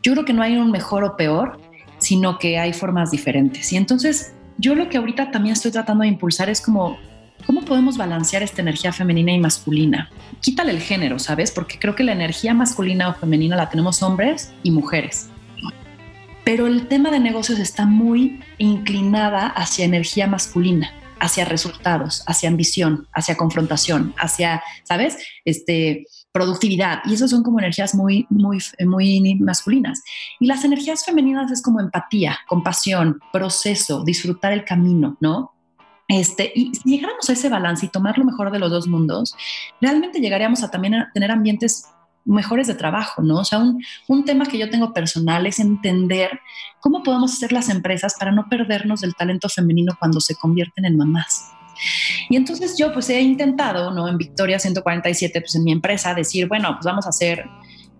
Yo 0.03 0.13
creo 0.13 0.25
que 0.25 0.33
no 0.33 0.43
hay 0.43 0.57
un 0.57 0.71
mejor 0.71 1.05
o 1.05 1.17
peor, 1.17 1.59
sino 2.05 2.39
que 2.39 2.59
hay 2.59 2.73
formas 2.73 3.11
diferentes. 3.11 3.73
Y 3.73 3.77
entonces, 3.77 4.35
yo 4.59 4.75
lo 4.75 4.89
que 4.89 4.99
ahorita 4.99 5.31
también 5.31 5.55
estoy 5.55 5.71
tratando 5.71 6.03
de 6.03 6.09
impulsar 6.09 6.49
es 6.51 6.61
como 6.61 6.99
¿Cómo 7.47 7.61
podemos 7.63 7.99
balancear 7.99 8.43
esta 8.43 8.63
energía 8.63 8.93
femenina 8.93 9.33
y 9.33 9.39
masculina? 9.39 10.11
Quítale 10.41 10.71
el 10.71 10.81
género, 10.81 11.19
¿sabes? 11.19 11.51
Porque 11.51 11.79
creo 11.79 11.95
que 11.95 12.03
la 12.03 12.13
energía 12.13 12.55
masculina 12.55 13.11
o 13.11 13.15
femenina 13.15 13.55
la 13.55 13.69
tenemos 13.69 14.03
hombres 14.03 14.53
y 14.63 14.71
mujeres. 14.71 15.29
Pero 16.45 16.67
el 16.67 16.89
tema 16.89 17.11
de 17.11 17.21
negocios 17.21 17.59
está 17.59 17.85
muy 17.85 18.41
inclinada 18.57 19.47
hacia 19.47 19.85
energía 19.85 20.27
masculina, 20.27 20.95
hacia 21.21 21.45
resultados, 21.45 22.23
hacia 22.27 22.49
ambición, 22.49 23.09
hacia 23.13 23.37
confrontación, 23.37 24.15
hacia, 24.17 24.63
¿sabes? 24.85 25.19
Este, 25.45 26.07
productividad. 26.35 26.99
Y 27.05 27.15
eso 27.15 27.29
son 27.29 27.45
como 27.45 27.61
energías 27.61 27.95
muy, 27.95 28.27
muy, 28.29 28.59
muy 28.85 29.37
masculinas. 29.37 30.03
Y 30.41 30.47
las 30.47 30.65
energías 30.65 31.05
femeninas 31.05 31.53
es 31.53 31.63
como 31.63 31.81
empatía, 31.81 32.37
compasión, 32.49 33.21
proceso, 33.33 34.03
disfrutar 34.03 34.53
el 34.53 34.65
camino, 34.65 35.17
¿no? 35.21 35.53
Este, 36.09 36.53
y 36.55 36.75
si 36.75 36.91
llegáramos 36.91 37.31
a 37.31 37.35
ese 37.35 37.49
balance 37.49 37.87
y 37.87 37.89
tomar 37.89 38.19
lo 38.19 38.25
mejor 38.25 38.51
de 38.51 38.59
los 38.59 38.69
dos 38.69 38.89
mundos, 38.89 39.37
realmente 39.81 40.19
llegaríamos 40.19 40.65
a 40.65 40.73
también 40.73 40.97
a 40.97 41.11
tener 41.15 41.31
ambientes 41.31 41.87
mejores 42.25 42.67
de 42.67 42.75
trabajo, 42.75 43.23
¿no? 43.23 43.37
O 43.37 43.45
sea, 43.45 43.61
un, 43.61 43.81
un, 44.09 44.25
tema 44.25 44.45
que 44.45 44.59
yo 44.59 44.69
tengo 44.69 44.93
personal 44.93 45.47
es 45.47 45.61
entender 45.61 46.41
cómo 46.81 47.05
podemos 47.05 47.33
hacer 47.33 47.53
las 47.53 47.69
empresas 47.69 48.17
para 48.19 48.33
no 48.33 48.49
perdernos 48.49 49.03
del 49.03 49.15
talento 49.15 49.49
femenino 49.49 49.95
cuando 50.01 50.21
se 50.21 50.35
convierten 50.35 50.85
en 50.85 50.97
mamás. 50.97 51.53
Y 52.29 52.37
entonces 52.37 52.77
yo 52.79 52.93
pues 52.93 53.11
he 53.11 53.21
intentado, 53.21 53.91
¿no? 53.91 54.09
En 54.09 54.19
Victoria 54.19 54.59
147, 54.59 55.41
pues 55.41 55.55
en 55.55 55.65
mi 55.65 55.73
empresa, 55.73 56.15
decir, 56.15 56.49
bueno, 56.49 56.71
pues 56.75 56.85
vamos 56.85 57.07
a 57.07 57.11
hacer 57.11 57.45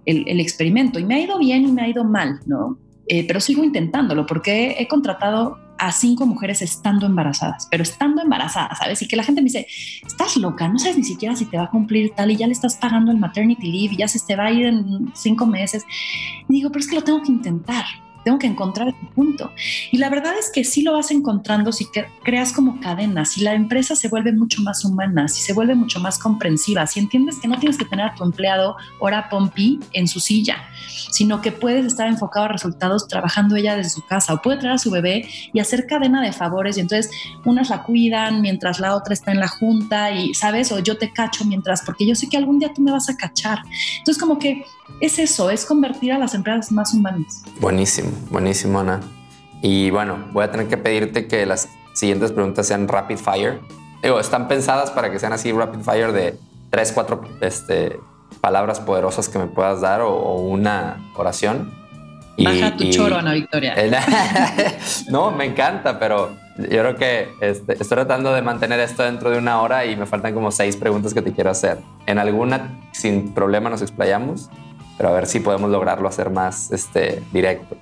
el, 0.07 0.25
el 0.27 0.41
experimento. 0.41 0.99
Y 0.99 1.05
me 1.05 1.17
ha 1.17 1.21
ido 1.21 1.39
bien 1.39 1.65
y 1.65 1.73
me 1.73 1.83
ha 1.83 1.89
ido 1.89 2.05
mal, 2.05 2.41
¿no? 2.47 2.79
Eh, 3.07 3.27
pero 3.27 3.41
sigo 3.41 3.63
intentándolo 3.63 4.25
porque 4.25 4.77
he 4.79 4.89
contratado 4.89 5.59
a 5.79 5.93
cinco 5.93 6.25
mujeres 6.25 6.63
estando 6.63 7.05
embarazadas, 7.05 7.69
pero 7.71 7.83
estando 7.83 8.23
embarazadas, 8.23 8.79
¿sabes? 8.79 9.03
Y 9.03 9.09
que 9.09 9.17
la 9.17 9.25
gente 9.25 9.43
me 9.43 9.47
dice, 9.47 9.67
estás 10.07 10.37
loca, 10.37 10.69
no 10.69 10.79
sabes 10.79 10.97
ni 10.97 11.05
siquiera 11.05 11.37
si 11.37 11.45
te 11.47 11.57
va 11.57 11.65
a 11.65 11.71
cumplir 11.71 12.13
tal 12.15 12.31
y 12.31 12.37
ya 12.37 12.47
le 12.47 12.53
estás 12.53 12.77
pagando 12.77 13.11
el 13.11 13.19
maternity 13.19 13.71
leave 13.71 13.95
y 13.95 13.97
ya 13.99 14.09
se 14.09 14.21
te 14.21 14.37
va 14.37 14.47
a 14.47 14.53
ir 14.53 14.67
en 14.67 15.13
cinco 15.15 15.47
meses. 15.47 15.85
Y 16.49 16.55
digo, 16.55 16.71
pero 16.71 16.81
es 16.81 16.89
que 16.89 16.95
lo 16.95 17.03
tengo 17.03 17.23
que 17.23 17.33
intentar 17.33 17.85
tengo 18.25 18.39
que 18.39 18.47
encontrar 18.47 18.89
ese 18.89 19.07
punto. 19.15 19.53
Y 19.93 19.99
la 19.99 20.09
verdad 20.11 20.33
es 20.39 20.51
que 20.51 20.65
sí 20.65 20.83
lo 20.83 20.95
vas 20.95 21.11
encontrando 21.11 21.73
si 21.73 21.87
creas 22.23 22.53
como 22.53 22.81
cadenas, 22.81 23.33
si 23.33 23.43
la 23.43 23.55
empresa 23.55 23.95
se 23.95 24.09
vuelve 24.09 24.33
mucho 24.33 24.63
más 24.63 24.85
humana, 24.85 25.29
si 25.29 25.43
se 25.43 25.53
vuelve 25.53 25.75
mucho 25.75 26.01
más 26.01 26.19
comprensiva, 26.19 26.87
si 26.87 27.01
entiendes 27.01 27.39
que 27.39 27.49
no 27.49 27.59
tienes 27.59 27.79
que 27.79 27.85
tener 27.85 28.07
a 28.07 28.15
tu 28.15 28.25
empleado 28.25 28.77
hora 28.99 29.29
pompi 29.29 29.81
en 29.93 30.09
su 30.09 30.21
silla, 30.21 30.69
sino 31.11 31.41
que 31.41 31.53
puedes 31.53 31.85
estar 31.87 32.09
enfocado 32.09 32.47
a 32.47 32.49
resultados 32.49 33.07
trabajando 33.09 33.57
ella 33.57 33.77
desde 33.77 33.91
su 33.91 34.07
casa 34.07 34.35
o 34.35 34.43
puede 34.43 34.59
traer 34.59 34.75
a 34.75 34.79
su 34.79 34.91
bebé 34.91 35.29
y 35.53 35.61
hacer 35.61 35.87
cadena 35.87 36.23
de 36.23 36.33
favores 36.33 36.77
y 36.77 36.81
entonces 36.81 37.11
unas 37.45 37.71
la 37.71 37.83
cuidan 37.83 38.41
mientras 38.41 38.81
la 38.81 38.97
otra 38.97 39.15
está 39.15 39.33
en 39.33 39.41
la 39.41 39.49
junta 39.49 40.11
y 40.11 40.35
sabes 40.35 40.73
o 40.73 40.79
yo 40.79 40.97
te 40.99 41.13
cacho 41.13 41.45
mientras 41.45 41.83
porque 41.83 42.07
yo 42.07 42.15
sé 42.15 42.29
que 42.29 42.37
algún 42.37 42.59
día 42.59 42.73
tú 42.75 42.83
me 42.83 42.91
vas 42.91 43.09
a 43.09 43.17
cachar. 43.17 43.59
Entonces 43.99 44.21
como 44.21 44.39
que 44.39 44.65
es 45.01 45.19
eso, 45.19 45.51
es 45.51 45.65
convertir 45.67 46.13
a 46.13 46.19
las 46.19 46.35
empresas 46.35 46.71
más 46.73 46.95
humanas. 46.95 47.43
Buenísimo, 47.61 48.11
buenísimo, 48.31 48.81
Ana. 48.81 49.01
Y 49.63 49.91
bueno, 49.91 50.19
voy 50.33 50.45
a 50.45 50.51
tener 50.51 50.69
que 50.69 50.77
pedirte 50.77 51.27
que 51.27 51.47
las 51.47 51.69
siguientes 51.95 52.33
preguntas 52.33 52.67
sean 52.67 52.87
rapid 52.87 53.17
fire. 53.17 53.61
Digo, 54.03 54.21
están 54.21 54.49
pensadas 54.49 54.91
para 54.91 55.11
que 55.11 55.19
sean 55.19 55.33
así 55.33 55.53
rapid 55.53 55.81
fire 55.81 56.13
de 56.13 56.39
tres, 56.71 56.93
cuatro 56.93 57.23
este, 57.41 57.99
palabras 58.41 58.81
poderosas 58.81 59.29
que 59.29 59.39
me 59.39 59.47
puedas 59.47 59.81
dar 59.81 60.03
o, 60.03 60.35
una 60.35 61.11
oración. 61.17 61.73
Baja 62.37 62.77
tu 62.77 62.91
choro, 62.91 63.17
Ana 63.17 63.33
Victoria. 63.33 63.75
no, 65.09 65.31
me 65.31 65.45
encanta, 65.45 65.99
pero 65.99 66.37
yo 66.59 66.69
creo 66.69 66.97
que 66.97 67.29
este, 67.41 67.73
estoy 67.73 67.87
tratando 67.87 68.35
de 68.35 68.43
mantener 68.43 68.81
esto 68.81 69.05
dentro 69.05 69.31
de 69.31 69.39
una 69.39 69.61
hora 69.61 69.87
y 69.87 69.97
me 69.97 70.05
faltan 70.05 70.35
como 70.35 70.51
seis 70.51 70.77
preguntas 70.77 71.15
que 71.15 71.23
te 71.23 71.33
quiero 71.33 71.51
hacer. 71.51 71.79
En 72.07 72.19
alguna, 72.19 72.81
sin 72.93 73.33
problema, 73.33 73.71
nos 73.71 73.83
explayamos 73.83 74.51
pero 74.97 75.09
a 75.09 75.13
ver 75.13 75.27
si 75.27 75.41
podemos 75.41 75.71
lograrlo 75.71 76.09
hacer 76.09 76.31
más 76.31 76.71
este, 76.73 77.23
directo. 77.33 77.77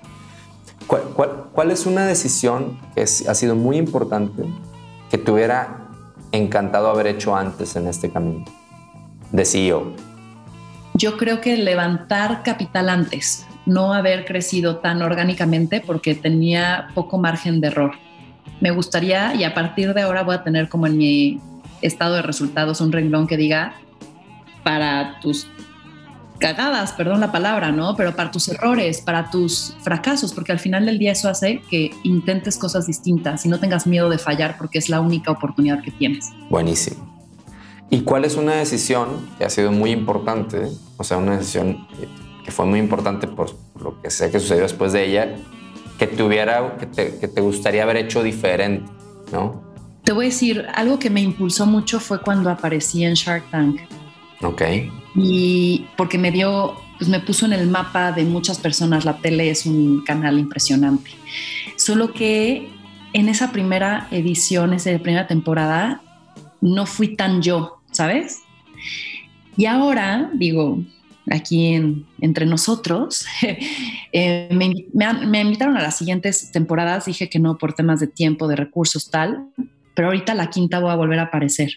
¿Cuál, 0.87 1.71
es 1.71 1.87
una 1.87 2.07
decisión 2.07 2.79
que 2.95 3.03
ha 3.03 3.35
sido 3.35 3.55
muy 3.55 3.77
importante 3.77 4.43
que 5.11 5.19
te 5.19 5.31
hubiera 5.31 5.89
encantado 6.33 6.91
haber 6.91 7.07
hecho 7.07 7.37
antes 7.37 7.77
en 7.77 7.87
este 7.87 8.11
camino 8.11 8.45
de 9.31 9.45
CEO? 9.45 9.93
Yo 10.95 11.17
creo 11.17 11.41
que 11.41 11.57
levantar 11.57 12.43
capital 12.43 12.89
antes, 12.89 13.47
no 13.65 13.95
haber 13.95 14.25
crecido 14.25 14.79
tan 14.79 15.01
orgánicamente 15.03 15.81
porque 15.81 16.15
tenía 16.15 16.89
poco 16.95 17.19
margen 17.19 17.61
de 17.61 17.69
error. 17.69 17.93
Me 18.61 18.71
gustaría, 18.71 19.35
y 19.35 19.45
a 19.45 19.55
partir 19.55 19.95
de 19.95 20.03
ahora 20.03 20.23
voy 20.23 20.35
a 20.35 20.45
tener 20.45 20.69
como 20.69 20.87
en 20.87 20.99
mi 20.99 21.41
estado 21.81 22.17
de 22.17 22.23
resultados 22.23 22.81
un 22.81 22.93
renglón 22.93 23.27
que 23.27 23.37
diga 23.37 23.75
para 24.63 25.19
tus 25.21 25.47
cagadas, 26.43 26.93
perdón 26.93 27.20
la 27.20 27.30
palabra, 27.30 27.70
¿no? 27.70 27.95
Pero 27.97 28.14
para 28.16 28.30
tus 28.30 28.49
errores, 28.49 29.01
para 29.01 29.30
tus 29.30 29.76
fracasos, 29.80 30.34
porque 30.34 30.53
al 30.53 30.59
final 30.59 30.84
del 30.84 30.99
día 30.99 31.12
eso 31.12 31.28
hace 31.28 31.62
que 31.70 31.93
intentes 32.03 32.59
cosas 32.59 32.86
distintas 32.86 33.47
y 33.47 33.49
no 33.49 33.61
tengas 33.61 33.86
miedo 33.86 34.11
de 34.11 34.18
fallar 34.18 34.59
porque 34.59 34.78
es 34.78 34.88
la 34.88 35.01
única 35.01 35.30
oportunidad 35.30 35.82
que 35.82 35.93
tienes. 35.93 36.30
Buenísimo. 36.51 37.11
¿Y 37.90 38.01
cuál 38.01 38.24
es 38.24 38.36
una 38.36 38.55
decisión 38.55 39.09
que 39.38 39.45
ha 39.45 39.51
sido 39.51 39.70
muy 39.70 39.90
importante? 39.90 40.68
O 40.97 41.05
sea, 41.05 41.18
una 41.18 41.36
decisión 41.36 41.86
que 42.45 42.51
fue 42.51 42.66
muy 42.66 42.80
importante 42.80 43.28
por 43.28 43.55
lo 43.80 44.01
que 44.03 44.11
sea 44.11 44.30
que 44.30 44.40
sucedió 44.40 44.62
después 44.62 44.93
de 44.93 45.05
ella, 45.07 45.36
que 45.99 46.07
te, 46.09 46.16
que 46.16 46.86
te, 46.86 47.18
que 47.18 47.28
te 47.28 47.40
gustaría 47.40 47.84
haber 47.84 47.99
hecho 47.99 48.22
diferente, 48.22 48.90
¿no? 49.30 49.62
Te 50.03 50.12
voy 50.12 50.26
a 50.26 50.28
decir, 50.30 50.66
algo 50.74 50.99
que 50.99 51.11
me 51.11 51.20
impulsó 51.20 51.64
mucho 51.66 52.01
fue 52.01 52.20
cuando 52.20 52.51
aparecí 52.51 53.05
en 53.05 53.14
Shark 53.14 53.49
Tank. 53.53 53.82
Ok. 54.43 54.62
Y 55.14 55.86
porque 55.97 56.18
me 56.18 56.32
dio, 56.32 56.74
pues 56.99 57.09
me 57.09 57.20
puso 57.20 57.47
en 57.47 57.53
el 57.53 57.68
mapa 57.68 58.12
de 58.12 58.24
muchas 58.24 58.59
personas, 58.59 59.05
la 59.05 59.18
tele 59.18 59.51
es 59.51 59.66
un 59.66 60.03
canal 60.05 60.38
impresionante. 60.38 61.11
Solo 61.76 62.12
que 62.12 62.68
en 63.12 63.28
esa 63.28 63.53
primera 63.53 64.09
edición, 64.11 64.72
esa 64.72 64.97
primera 64.99 65.26
temporada, 65.26 66.01
no 66.61 66.86
fui 66.86 67.16
tan 67.16 67.43
yo, 67.43 67.80
¿sabes? 67.90 68.40
Y 69.57 69.66
ahora, 69.66 70.30
digo, 70.34 70.82
aquí 71.30 71.78
entre 72.20 72.47
nosotros, 72.47 73.26
eh, 74.12 74.49
me, 74.51 74.72
me, 75.26 75.40
invitaron 75.40 75.76
a 75.76 75.82
las 75.82 75.99
siguientes 75.99 76.51
temporadas, 76.53 77.05
dije 77.05 77.28
que 77.28 77.38
no 77.38 77.59
por 77.59 77.74
temas 77.74 78.01
de 78.01 78.07
tiempo, 78.07 78.49
de 78.49 78.57
recursos, 78.57 79.11
tal, 79.11 79.49
pero 79.95 80.09
ahorita 80.09 80.34
la 80.34 80.49
quinta 80.49 80.80
voy 80.80 80.90
a 80.90 80.97
volver 80.97 81.18
a 81.18 81.24
aparecer. 81.24 81.70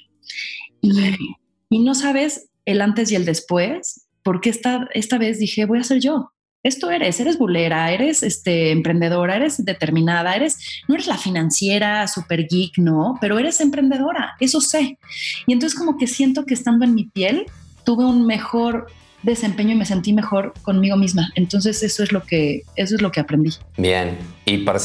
Y 0.82 1.80
no 1.80 1.95
sabes 1.95 2.47
el 2.66 2.82
antes 2.82 3.11
y 3.11 3.16
el 3.16 3.26
después, 3.26 4.07
porque 4.24 4.49
esta, 4.49 4.88
esta 4.93 5.18
vez 5.18 5.39
dije, 5.39 5.66
voy 5.66 5.80
a 5.80 5.84
ser 5.84 5.99
yo. 5.99 6.32
Esto 6.63 6.89
eres, 6.89 7.20
eres 7.20 7.38
bulera, 7.38 7.91
eres 7.91 8.24
este, 8.24 8.72
emprendedora, 8.72 9.36
eres 9.36 9.63
determinada, 9.63 10.36
eres, 10.36 10.57
no 10.88 10.95
eres 10.95 11.05
la 11.05 11.18
financiera, 11.18 12.07
super 12.07 12.47
geek, 12.47 12.80
no, 12.80 13.20
pero 13.22 13.38
eres 13.38 13.61
emprendedora, 13.61 14.34
eso 14.39 14.59
sé. 14.59 14.97
Y 15.45 15.53
entonces 15.53 15.78
como 15.78 15.95
que 15.95 16.07
siento 16.07 16.43
que 16.43 16.55
estando 16.55 16.84
en 16.84 16.95
mi 16.95 17.05
piel, 17.05 17.45
tuve 17.84 18.03
un 18.03 18.26
mejor 18.26 18.88
desempeño 19.22 19.74
y 19.74 19.76
me 19.76 19.86
sentí 19.86 20.11
mejor 20.11 20.53
conmigo 20.63 20.97
misma. 20.97 21.30
Entonces 21.36 21.84
eso 21.84 22.01
es 22.01 22.11
lo 22.11 22.24
que, 22.24 22.63
eso 22.76 22.95
es 22.95 23.01
lo 23.03 23.11
que 23.11 23.20
aprendí. 23.20 23.51
Bien, 23.78 24.18
y 24.45 24.57
para, 24.59 24.80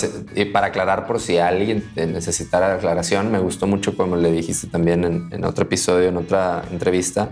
para 0.53 0.67
aclarar 0.67 1.07
por 1.07 1.19
si 1.19 1.39
alguien 1.39 1.83
necesitara 1.97 2.75
aclaración, 2.75 3.33
me 3.33 3.39
gustó 3.39 3.67
mucho 3.67 3.97
como 3.97 4.17
le 4.17 4.31
dijiste 4.31 4.67
también 4.67 5.05
en, 5.05 5.29
en 5.33 5.45
otro 5.45 5.65
episodio, 5.65 6.09
en 6.09 6.19
otra 6.19 6.63
entrevista, 6.71 7.31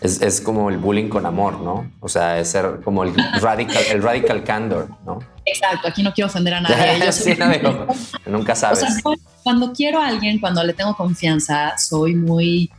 es, 0.00 0.22
es, 0.22 0.40
como 0.40 0.70
el 0.70 0.78
bullying 0.78 1.08
con 1.08 1.26
amor, 1.26 1.60
¿no? 1.60 1.90
O 2.00 2.08
sea, 2.08 2.38
es 2.38 2.48
ser 2.50 2.80
como 2.82 3.04
el 3.04 3.14
radical, 3.40 3.82
el 3.90 4.02
radical 4.02 4.44
candor, 4.44 4.88
¿no? 5.04 5.18
Exacto, 5.44 5.88
aquí 5.88 6.02
no 6.02 6.12
quiero 6.12 6.28
ofender 6.28 6.54
a 6.54 6.60
nadie. 6.60 7.00
Yo 7.04 7.12
sí, 7.12 7.34
no, 7.38 7.86
nunca 8.26 8.54
sabes. 8.54 8.82
O 8.82 8.86
sea, 8.86 9.02
cuando 9.42 9.72
quiero 9.72 10.00
a 10.00 10.08
alguien, 10.08 10.40
cuando 10.40 10.64
le 10.64 10.72
tengo 10.72 10.96
confianza, 10.96 11.76
soy 11.76 12.14
muy 12.14 12.70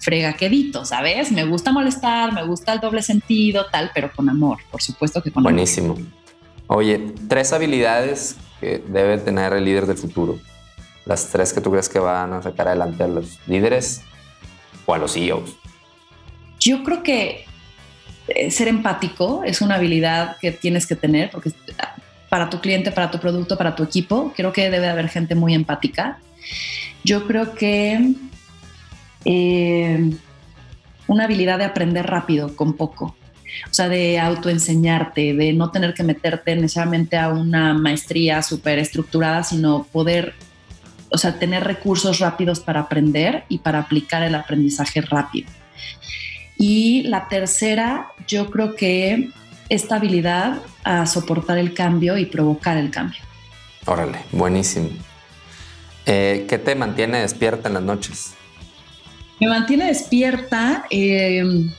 fregaquedito, 0.00 0.84
¿sabes? 0.84 1.32
Me 1.32 1.44
gusta 1.44 1.72
molestar, 1.72 2.32
me 2.32 2.44
gusta 2.44 2.72
el 2.72 2.80
doble 2.80 3.02
sentido, 3.02 3.66
tal, 3.70 3.90
pero 3.94 4.10
con 4.12 4.28
amor, 4.28 4.58
por 4.70 4.82
supuesto 4.82 5.22
que 5.22 5.30
con 5.30 5.42
Buenísimo. 5.42 5.94
amor. 5.94 5.96
Buenísimo. 5.96 6.24
Oye, 6.66 7.14
tres 7.28 7.52
habilidades 7.52 8.36
que 8.60 8.82
debe 8.88 9.18
tener 9.18 9.52
el 9.52 9.64
líder 9.64 9.86
del 9.86 9.96
futuro. 9.96 10.38
Las 11.04 11.28
tres 11.28 11.52
que 11.52 11.60
tú 11.60 11.70
crees 11.70 11.88
que 11.88 11.98
van 11.98 12.32
a 12.32 12.42
sacar 12.42 12.68
adelante 12.68 13.04
a 13.04 13.08
los 13.08 13.38
líderes 13.46 14.02
o 14.86 14.94
a 14.94 14.98
los 14.98 15.12
CEOs. 15.12 15.56
Yo 16.64 16.82
creo 16.82 17.02
que 17.02 17.44
eh, 18.28 18.50
ser 18.50 18.68
empático 18.68 19.44
es 19.44 19.60
una 19.60 19.74
habilidad 19.74 20.38
que 20.40 20.50
tienes 20.50 20.86
que 20.86 20.96
tener 20.96 21.30
porque 21.30 21.52
para 22.30 22.48
tu 22.48 22.58
cliente, 22.58 22.90
para 22.90 23.10
tu 23.10 23.20
producto, 23.20 23.58
para 23.58 23.76
tu 23.76 23.82
equipo, 23.82 24.32
creo 24.34 24.50
que 24.50 24.70
debe 24.70 24.88
haber 24.88 25.10
gente 25.10 25.34
muy 25.34 25.52
empática. 25.52 26.18
Yo 27.04 27.26
creo 27.26 27.54
que 27.54 28.14
eh, 29.26 30.10
una 31.06 31.24
habilidad 31.24 31.58
de 31.58 31.64
aprender 31.64 32.06
rápido 32.06 32.56
con 32.56 32.72
poco. 32.72 33.14
O 33.70 33.74
sea, 33.74 33.90
de 33.90 34.18
autoenseñarte, 34.18 35.34
de 35.34 35.52
no 35.52 35.70
tener 35.70 35.92
que 35.92 36.02
meterte 36.02 36.56
necesariamente 36.56 37.18
a 37.18 37.28
una 37.28 37.74
maestría 37.74 38.42
súper 38.42 38.78
estructurada, 38.78 39.44
sino 39.44 39.84
poder, 39.84 40.34
o 41.10 41.18
sea, 41.18 41.38
tener 41.38 41.62
recursos 41.62 42.20
rápidos 42.20 42.58
para 42.58 42.80
aprender 42.80 43.44
y 43.50 43.58
para 43.58 43.80
aplicar 43.80 44.22
el 44.22 44.34
aprendizaje 44.34 45.02
rápido. 45.02 45.48
Y 46.66 47.02
la 47.02 47.28
tercera, 47.28 48.12
yo 48.26 48.50
creo 48.50 48.74
que 48.74 49.28
esta 49.68 49.96
habilidad 49.96 50.62
a 50.82 51.04
soportar 51.04 51.58
el 51.58 51.74
cambio 51.74 52.16
y 52.16 52.24
provocar 52.24 52.78
el 52.78 52.90
cambio. 52.90 53.20
Órale, 53.84 54.20
buenísimo. 54.32 54.88
Eh, 56.06 56.46
¿Qué 56.48 56.56
te 56.56 56.74
mantiene 56.74 57.20
despierta 57.20 57.68
en 57.68 57.74
las 57.74 57.82
noches? 57.82 58.32
Me 59.38 59.46
mantiene 59.46 59.88
despierta 59.88 60.86
em, 60.88 61.70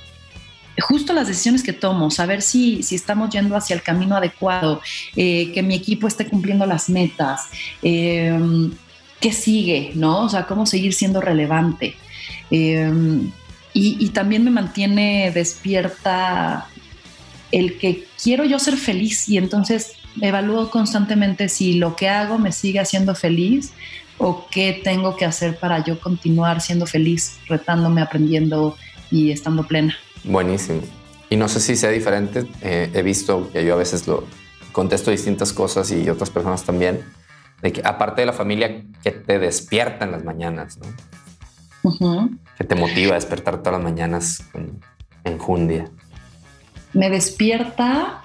justo 0.79 1.13
las 1.13 1.29
decisiones 1.29 1.63
que 1.63 1.73
tomo, 1.73 2.11
saber 2.11 2.43
si, 2.43 2.83
si 2.83 2.93
estamos 2.93 3.31
yendo 3.31 3.55
hacia 3.55 3.75
el 3.75 3.81
camino 3.81 4.15
adecuado, 4.15 4.81
eh, 5.15 5.51
que 5.51 5.63
mi 5.63 5.73
equipo 5.73 6.07
esté 6.07 6.27
cumpliendo 6.27 6.67
las 6.67 6.89
metas, 6.89 7.49
em, 7.81 8.71
qué 9.19 9.31
sigue, 9.31 9.93
¿no? 9.95 10.25
O 10.25 10.29
sea, 10.29 10.45
cómo 10.45 10.67
seguir 10.67 10.93
siendo 10.93 11.21
relevante. 11.21 11.95
Y, 13.78 14.09
también 14.11 14.45
me 14.45 14.51
mantiene 14.51 15.32
despierta 15.36 16.65
el 17.51 17.78
que 17.78 18.07
quiero 18.23 18.45
yo 18.45 18.57
ser 18.57 18.78
feliz 18.78 19.28
y 19.28 19.38
entonces 19.38 19.91
evalúo 20.21 20.71
constantemente 20.71 21.49
si 21.49 21.73
lo 21.73 21.97
que 21.97 22.07
hago 22.07 22.38
me 22.38 22.53
sigue 22.53 22.80
haciendo 22.80 23.15
feliz 23.15 23.73
o 24.17 24.47
qué 24.49 24.80
tengo 24.82 25.17
que 25.17 25.26
hacer 25.26 25.59
para 25.59 25.84
yo 25.84 25.99
continuar 25.99 26.61
siendo 26.61 26.86
feliz, 26.86 27.38
retándome, 27.49 28.01
aprendiendo 28.01 28.78
y 29.11 29.32
estando 29.32 29.67
plena. 29.67 29.93
Buenísimo. 30.23 30.80
Y 31.30 31.36
no 31.36 31.49
sé 31.49 31.59
si 31.59 31.76
sea 31.76 31.89
diferente, 31.89 32.47
eh, 32.61 32.89
he 32.93 33.01
visto 33.01 33.51
que 33.51 33.65
yo 33.65 33.73
a 33.73 33.78
veces 33.78 34.07
lo 34.07 34.23
contesto 34.71 35.11
distintas 35.11 35.51
cosas 35.51 35.91
y 35.91 36.09
otras 36.09 36.30
personas 36.30 36.63
también, 36.63 37.01
de 37.61 37.73
que 37.73 37.82
aparte 37.84 38.21
de 38.21 38.28
la 38.28 38.34
familia 38.34 38.86
que 39.03 39.11
te 39.11 39.38
despierta 39.38 40.05
en 40.05 40.11
las 40.13 40.23
mañanas, 40.23 40.78
¿no? 40.78 42.30
Que 42.58 42.64
te 42.64 42.76
motiva 42.76 43.12
a 43.12 43.16
despertar 43.16 43.62
todas 43.62 43.80
las 43.80 43.84
mañanas 43.84 44.43
con 44.51 44.80
enjundia? 45.24 45.89
Me 46.93 47.10
despierta, 47.10 48.24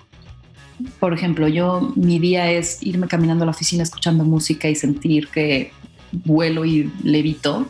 por 0.99 1.13
ejemplo, 1.13 1.49
yo 1.49 1.93
mi 1.97 2.19
día 2.19 2.51
es 2.51 2.83
irme 2.83 3.09
caminando 3.09 3.45
a 3.45 3.47
la 3.47 3.51
oficina 3.51 3.83
escuchando 3.83 4.25
música 4.25 4.69
y 4.69 4.75
sentir 4.75 5.29
que 5.29 5.73
vuelo 6.13 6.65
y 6.65 6.93
levito. 7.03 7.67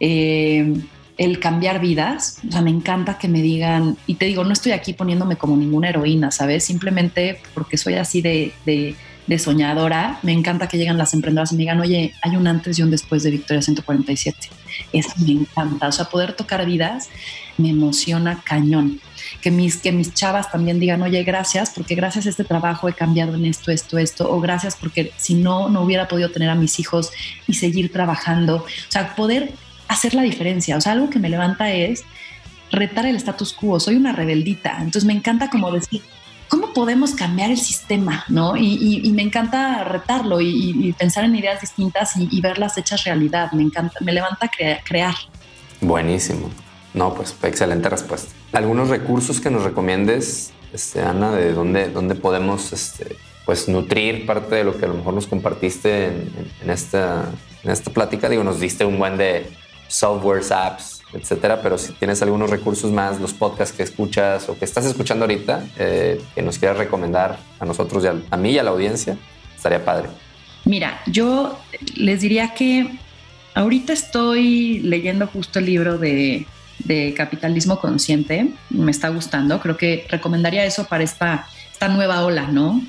Eh, 0.00 0.74
el 1.18 1.38
cambiar 1.38 1.80
vidas, 1.82 2.40
o 2.48 2.52
sea, 2.52 2.62
me 2.62 2.70
encanta 2.70 3.18
que 3.18 3.28
me 3.28 3.42
digan, 3.42 3.98
y 4.06 4.14
te 4.14 4.24
digo, 4.24 4.42
no 4.42 4.54
estoy 4.54 4.72
aquí 4.72 4.94
poniéndome 4.94 5.36
como 5.36 5.54
ninguna 5.54 5.90
heroína, 5.90 6.30
¿sabes? 6.30 6.64
Simplemente 6.64 7.38
porque 7.52 7.76
soy 7.76 7.94
así 7.94 8.22
de 8.22 8.52
de 8.64 8.94
soñadora, 9.38 10.18
me 10.22 10.32
encanta 10.32 10.68
que 10.68 10.76
llegan 10.76 10.98
las 10.98 11.14
emprendedoras 11.14 11.52
y 11.52 11.56
me 11.56 11.60
digan, 11.60 11.80
oye, 11.80 12.14
hay 12.22 12.36
un 12.36 12.46
antes 12.46 12.78
y 12.78 12.82
un 12.82 12.90
después 12.90 13.22
de 13.22 13.30
Victoria 13.30 13.62
147. 13.62 14.48
Eso 14.92 15.10
me 15.18 15.32
encanta. 15.32 15.88
O 15.88 15.92
sea, 15.92 16.06
poder 16.06 16.32
tocar 16.32 16.64
vidas 16.66 17.08
me 17.56 17.70
emociona 17.70 18.40
cañón. 18.44 19.00
Que 19.40 19.50
mis, 19.50 19.76
que 19.76 19.92
mis 19.92 20.12
chavas 20.14 20.50
también 20.50 20.80
digan, 20.80 21.02
oye, 21.02 21.22
gracias, 21.22 21.70
porque 21.70 21.94
gracias 21.94 22.26
a 22.26 22.30
este 22.30 22.44
trabajo 22.44 22.88
he 22.88 22.94
cambiado 22.94 23.34
en 23.34 23.44
esto, 23.44 23.70
esto, 23.70 23.98
esto, 23.98 24.30
o 24.30 24.40
gracias 24.40 24.76
porque 24.76 25.12
si 25.16 25.34
no, 25.34 25.68
no 25.68 25.82
hubiera 25.82 26.08
podido 26.08 26.30
tener 26.30 26.50
a 26.50 26.54
mis 26.54 26.80
hijos 26.80 27.12
y 27.46 27.54
seguir 27.54 27.92
trabajando. 27.92 28.56
O 28.56 28.66
sea, 28.88 29.14
poder 29.14 29.52
hacer 29.88 30.14
la 30.14 30.22
diferencia. 30.22 30.76
O 30.76 30.80
sea, 30.80 30.92
algo 30.92 31.10
que 31.10 31.18
me 31.18 31.28
levanta 31.28 31.70
es 31.72 32.04
retar 32.72 33.06
el 33.06 33.16
status 33.16 33.52
quo. 33.52 33.78
Soy 33.80 33.96
una 33.96 34.12
rebeldita. 34.12 34.76
Entonces 34.78 35.04
me 35.04 35.12
encanta 35.12 35.50
como 35.50 35.70
decir, 35.70 36.02
¿cómo 36.50 36.74
podemos 36.74 37.14
cambiar 37.14 37.50
el 37.50 37.58
sistema? 37.58 38.24
¿no? 38.28 38.56
Y, 38.56 39.10
me 39.14 39.22
encanta 39.22 39.84
retarlo 39.84 40.42
y, 40.42 40.94
pensar 40.98 41.24
en 41.24 41.36
ideas 41.36 41.62
distintas 41.62 42.14
y, 42.16 42.40
verlas 42.42 42.76
hechas 42.76 43.04
realidad. 43.04 43.50
Me 43.52 43.62
encanta, 43.62 43.98
me 44.02 44.12
levanta 44.12 44.50
crear. 44.84 45.14
Buenísimo. 45.80 46.50
No, 46.92 47.14
pues 47.14 47.34
excelente 47.44 47.88
respuesta. 47.88 48.34
¿Algunos 48.52 48.88
recursos 48.88 49.40
que 49.40 49.48
nos 49.48 49.62
recomiendes, 49.62 50.52
este, 50.72 51.00
Ana, 51.00 51.30
de 51.30 51.52
dónde, 51.52 51.88
dónde 51.88 52.16
podemos 52.16 52.72
este, 52.72 53.16
pues, 53.46 53.68
nutrir 53.68 54.26
parte 54.26 54.56
de 54.56 54.64
lo 54.64 54.76
que 54.76 54.84
a 54.86 54.88
lo 54.88 54.94
mejor 54.94 55.14
nos 55.14 55.28
compartiste 55.28 56.06
en, 56.06 56.70
esta, 56.70 57.26
en 57.62 57.70
esta 57.70 57.92
plática? 57.92 58.28
Digo, 58.28 58.42
nos 58.42 58.58
diste 58.58 58.84
un 58.84 58.98
buen 58.98 59.16
de 59.16 59.48
softwares, 59.86 60.50
apps, 60.50 60.99
etcétera. 61.12 61.60
Pero 61.62 61.78
si 61.78 61.92
tienes 61.92 62.22
algunos 62.22 62.50
recursos 62.50 62.90
más, 62.90 63.20
los 63.20 63.32
podcasts 63.32 63.76
que 63.76 63.82
escuchas 63.82 64.48
o 64.48 64.58
que 64.58 64.64
estás 64.64 64.86
escuchando 64.86 65.24
ahorita, 65.24 65.64
eh, 65.78 66.20
que 66.34 66.42
nos 66.42 66.58
quieras 66.58 66.78
recomendar 66.78 67.38
a 67.58 67.64
nosotros, 67.64 68.04
y 68.04 68.08
a, 68.08 68.36
mí 68.36 68.52
y 68.52 68.58
a 68.58 68.62
la 68.62 68.70
audiencia, 68.70 69.16
estaría 69.56 69.84
padre. 69.84 70.08
Mira, 70.64 71.00
yo 71.06 71.58
les 71.96 72.20
diría 72.20 72.54
que 72.54 72.90
ahorita 73.54 73.92
estoy 73.92 74.80
leyendo 74.80 75.26
justo 75.26 75.58
el 75.58 75.66
libro 75.66 75.98
de, 75.98 76.46
capitalismo 77.16 77.78
consciente. 77.78 78.48
Me 78.70 78.90
está 78.90 79.10
gustando. 79.10 79.60
Creo 79.60 79.76
que 79.76 80.06
recomendaría 80.08 80.64
eso 80.64 80.86
para 80.86 81.04
esta, 81.04 81.46
esta 81.70 81.88
nueva 81.88 82.24
ola, 82.24 82.48
¿no? 82.48 82.82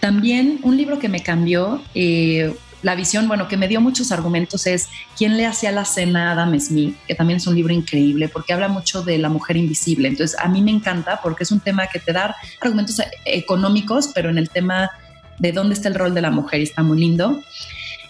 También 0.00 0.60
un 0.62 0.76
libro 0.76 0.98
que 0.98 1.08
me 1.08 1.22
cambió, 1.22 1.82
eh, 1.94 2.54
la 2.82 2.94
visión, 2.94 3.26
bueno, 3.26 3.48
que 3.48 3.56
me 3.56 3.66
dio 3.66 3.80
muchos 3.80 4.12
argumentos 4.12 4.66
es 4.66 4.88
¿Quién 5.16 5.36
le 5.36 5.46
hacía 5.46 5.72
la 5.72 5.84
cena 5.84 6.28
a 6.28 6.32
Adam 6.32 6.58
Smith? 6.60 6.96
Que 7.06 7.14
también 7.14 7.38
es 7.38 7.46
un 7.46 7.56
libro 7.56 7.72
increíble 7.72 8.28
porque 8.28 8.52
habla 8.52 8.68
mucho 8.68 9.02
de 9.02 9.18
la 9.18 9.28
mujer 9.28 9.56
invisible. 9.56 10.08
Entonces, 10.08 10.38
a 10.38 10.48
mí 10.48 10.62
me 10.62 10.70
encanta 10.70 11.20
porque 11.22 11.42
es 11.42 11.50
un 11.50 11.60
tema 11.60 11.88
que 11.88 11.98
te 11.98 12.12
da 12.12 12.36
argumentos 12.60 13.00
económicos, 13.24 14.10
pero 14.14 14.30
en 14.30 14.38
el 14.38 14.48
tema 14.48 14.90
de 15.38 15.52
dónde 15.52 15.74
está 15.74 15.88
el 15.88 15.94
rol 15.94 16.14
de 16.14 16.20
la 16.20 16.30
mujer 16.30 16.60
y 16.60 16.64
está 16.64 16.82
muy 16.82 17.00
lindo. 17.00 17.40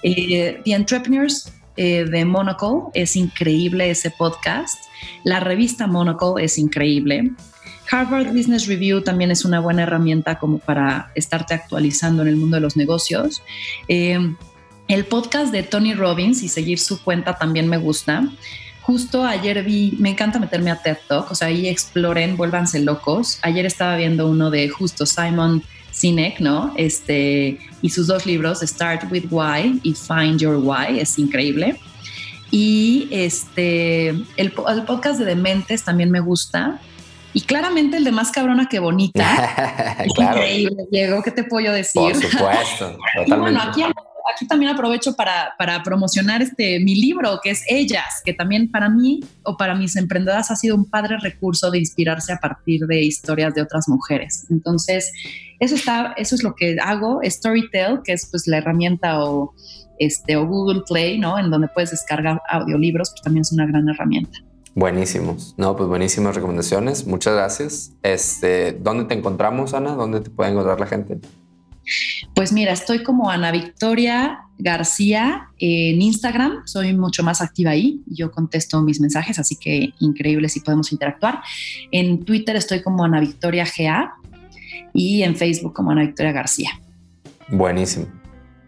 Eh, 0.02 0.60
The 0.64 0.72
Entrepreneurs 0.72 1.50
eh, 1.76 2.04
de 2.04 2.24
Monocle 2.24 2.90
es 2.94 3.16
increíble 3.16 3.90
ese 3.90 4.10
podcast. 4.10 4.78
La 5.24 5.40
revista 5.40 5.86
Monocle 5.86 6.44
es 6.44 6.58
increíble. 6.58 7.32
Harvard 7.90 8.34
Business 8.34 8.66
Review 8.66 9.02
también 9.02 9.30
es 9.30 9.44
una 9.44 9.60
buena 9.60 9.84
herramienta 9.84 10.38
como 10.38 10.58
para 10.58 11.10
estarte 11.14 11.54
actualizando 11.54 12.22
en 12.22 12.28
el 12.28 12.36
mundo 12.36 12.56
de 12.56 12.60
los 12.60 12.76
negocios. 12.76 13.42
Eh, 13.88 14.18
el 14.88 15.04
podcast 15.04 15.52
de 15.52 15.62
Tony 15.62 15.94
Robbins 15.94 16.42
y 16.42 16.48
seguir 16.48 16.78
su 16.78 17.02
cuenta 17.02 17.36
también 17.36 17.68
me 17.68 17.76
gusta. 17.76 18.28
justo 18.80 19.22
ayer 19.22 19.62
vi, 19.62 19.94
me 19.98 20.08
encanta 20.08 20.38
meterme 20.38 20.70
a 20.70 20.82
TED 20.82 20.96
Talk, 21.06 21.30
o 21.30 21.34
sea, 21.34 21.48
ahí 21.48 21.68
exploren, 21.68 22.38
vuélvanse 22.38 22.80
locos. 22.80 23.38
Ayer 23.42 23.66
estaba 23.66 23.96
viendo 23.96 24.26
uno 24.26 24.50
de 24.50 24.70
justo 24.70 25.04
Simon 25.04 25.62
Sinek, 25.90 26.40
¿no? 26.40 26.72
Este, 26.74 27.58
y 27.82 27.90
sus 27.90 28.06
dos 28.06 28.24
libros, 28.24 28.60
Start 28.60 29.12
with 29.12 29.26
Why 29.30 29.78
y 29.82 29.92
Find 29.92 30.40
Your 30.40 30.56
Why, 30.56 31.00
es 31.00 31.18
increíble. 31.18 31.78
Y 32.50 33.08
este, 33.10 34.08
el, 34.08 34.24
el 34.36 34.82
podcast 34.86 35.18
de 35.18 35.26
Dementes 35.26 35.84
también 35.84 36.10
me 36.10 36.20
gusta. 36.20 36.80
Y 37.34 37.42
claramente 37.42 37.98
el 37.98 38.04
de 38.04 38.10
más 38.10 38.30
cabrona 38.30 38.68
que 38.70 38.78
bonita. 38.78 39.96
claro. 40.14 40.38
Increíble, 40.38 40.84
Diego, 40.90 41.22
¿qué 41.22 41.30
te 41.30 41.44
puedo 41.44 41.72
decir? 41.72 42.00
Por 42.00 42.14
supuesto. 42.14 42.98
y 43.26 43.32
bueno, 43.32 43.60
aquí, 43.62 43.82
aquí 44.38 44.46
también 44.46 44.70
aprovecho 44.70 45.16
para, 45.16 45.54
para, 45.58 45.82
promocionar 45.82 46.40
este, 46.42 46.78
mi 46.78 46.94
libro, 46.94 47.40
que 47.42 47.50
es 47.50 47.64
Ellas, 47.68 48.22
que 48.24 48.32
también 48.32 48.70
para 48.70 48.88
mí 48.88 49.20
o 49.42 49.56
para 49.56 49.74
mis 49.74 49.96
emprendedoras 49.96 50.50
ha 50.52 50.56
sido 50.56 50.76
un 50.76 50.84
padre 50.84 51.18
recurso 51.18 51.70
de 51.72 51.78
inspirarse 51.78 52.32
a 52.32 52.36
partir 52.38 52.86
de 52.86 53.02
historias 53.02 53.54
de 53.54 53.62
otras 53.62 53.88
mujeres. 53.88 54.46
Entonces, 54.48 55.12
eso, 55.58 55.74
está, 55.74 56.14
eso 56.16 56.36
es 56.36 56.44
lo 56.44 56.54
que 56.54 56.76
hago, 56.80 57.20
Storytel, 57.24 58.00
que 58.04 58.12
es 58.12 58.28
pues 58.30 58.46
la 58.46 58.58
herramienta 58.58 59.24
o, 59.24 59.54
este, 59.98 60.36
o 60.36 60.46
Google 60.46 60.82
Play, 60.88 61.18
¿no? 61.18 61.38
En 61.38 61.50
donde 61.50 61.66
puedes 61.68 61.90
descargar 61.90 62.40
audiolibros, 62.48 63.10
pues 63.10 63.22
también 63.22 63.42
es 63.42 63.52
una 63.52 63.66
gran 63.66 63.88
herramienta. 63.88 64.38
Buenísimos. 64.74 65.54
No, 65.56 65.74
pues 65.74 65.88
buenísimas 65.88 66.36
recomendaciones. 66.36 67.04
Muchas 67.04 67.34
gracias. 67.34 67.92
Este, 68.04 68.72
¿Dónde 68.72 69.06
te 69.06 69.14
encontramos, 69.14 69.74
Ana? 69.74 69.94
¿Dónde 69.96 70.20
te 70.20 70.30
puede 70.30 70.52
encontrar 70.52 70.78
la 70.78 70.86
gente? 70.86 71.18
Pues 72.34 72.52
mira, 72.52 72.72
estoy 72.72 73.02
como 73.02 73.30
Ana 73.30 73.50
Victoria 73.50 74.40
García 74.58 75.48
en 75.58 76.02
Instagram. 76.02 76.66
Soy 76.66 76.94
mucho 76.94 77.22
más 77.22 77.40
activa 77.40 77.70
ahí. 77.70 78.00
Yo 78.06 78.30
contesto 78.30 78.82
mis 78.82 79.00
mensajes, 79.00 79.38
así 79.38 79.56
que 79.56 79.92
increíble 80.00 80.48
si 80.48 80.60
podemos 80.60 80.92
interactuar. 80.92 81.40
En 81.90 82.24
Twitter 82.24 82.56
estoy 82.56 82.82
como 82.82 83.04
Ana 83.04 83.20
Victoria 83.20 83.64
GA 83.64 84.14
y 84.92 85.22
en 85.22 85.36
Facebook 85.36 85.74
como 85.74 85.90
Ana 85.90 86.02
Victoria 86.02 86.32
García. 86.32 86.70
Buenísimo. 87.48 88.06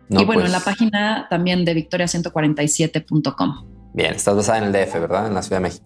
y 0.09 0.25
bueno, 0.25 0.47
en 0.47 0.53
la 0.53 0.61
pues 0.61 0.77
página 0.77 1.27
también 1.29 1.64
de 1.64 1.75
victoria147.com. 1.75 3.66
Bien, 3.93 4.14
estás 4.14 4.37
basada 4.37 4.59
en 4.59 4.64
el 4.64 4.73
DF, 4.73 4.95
¿verdad? 4.95 5.27
En 5.27 5.35
la 5.35 5.43
Ciudad 5.43 5.59
de 5.59 5.62
México. 5.62 5.85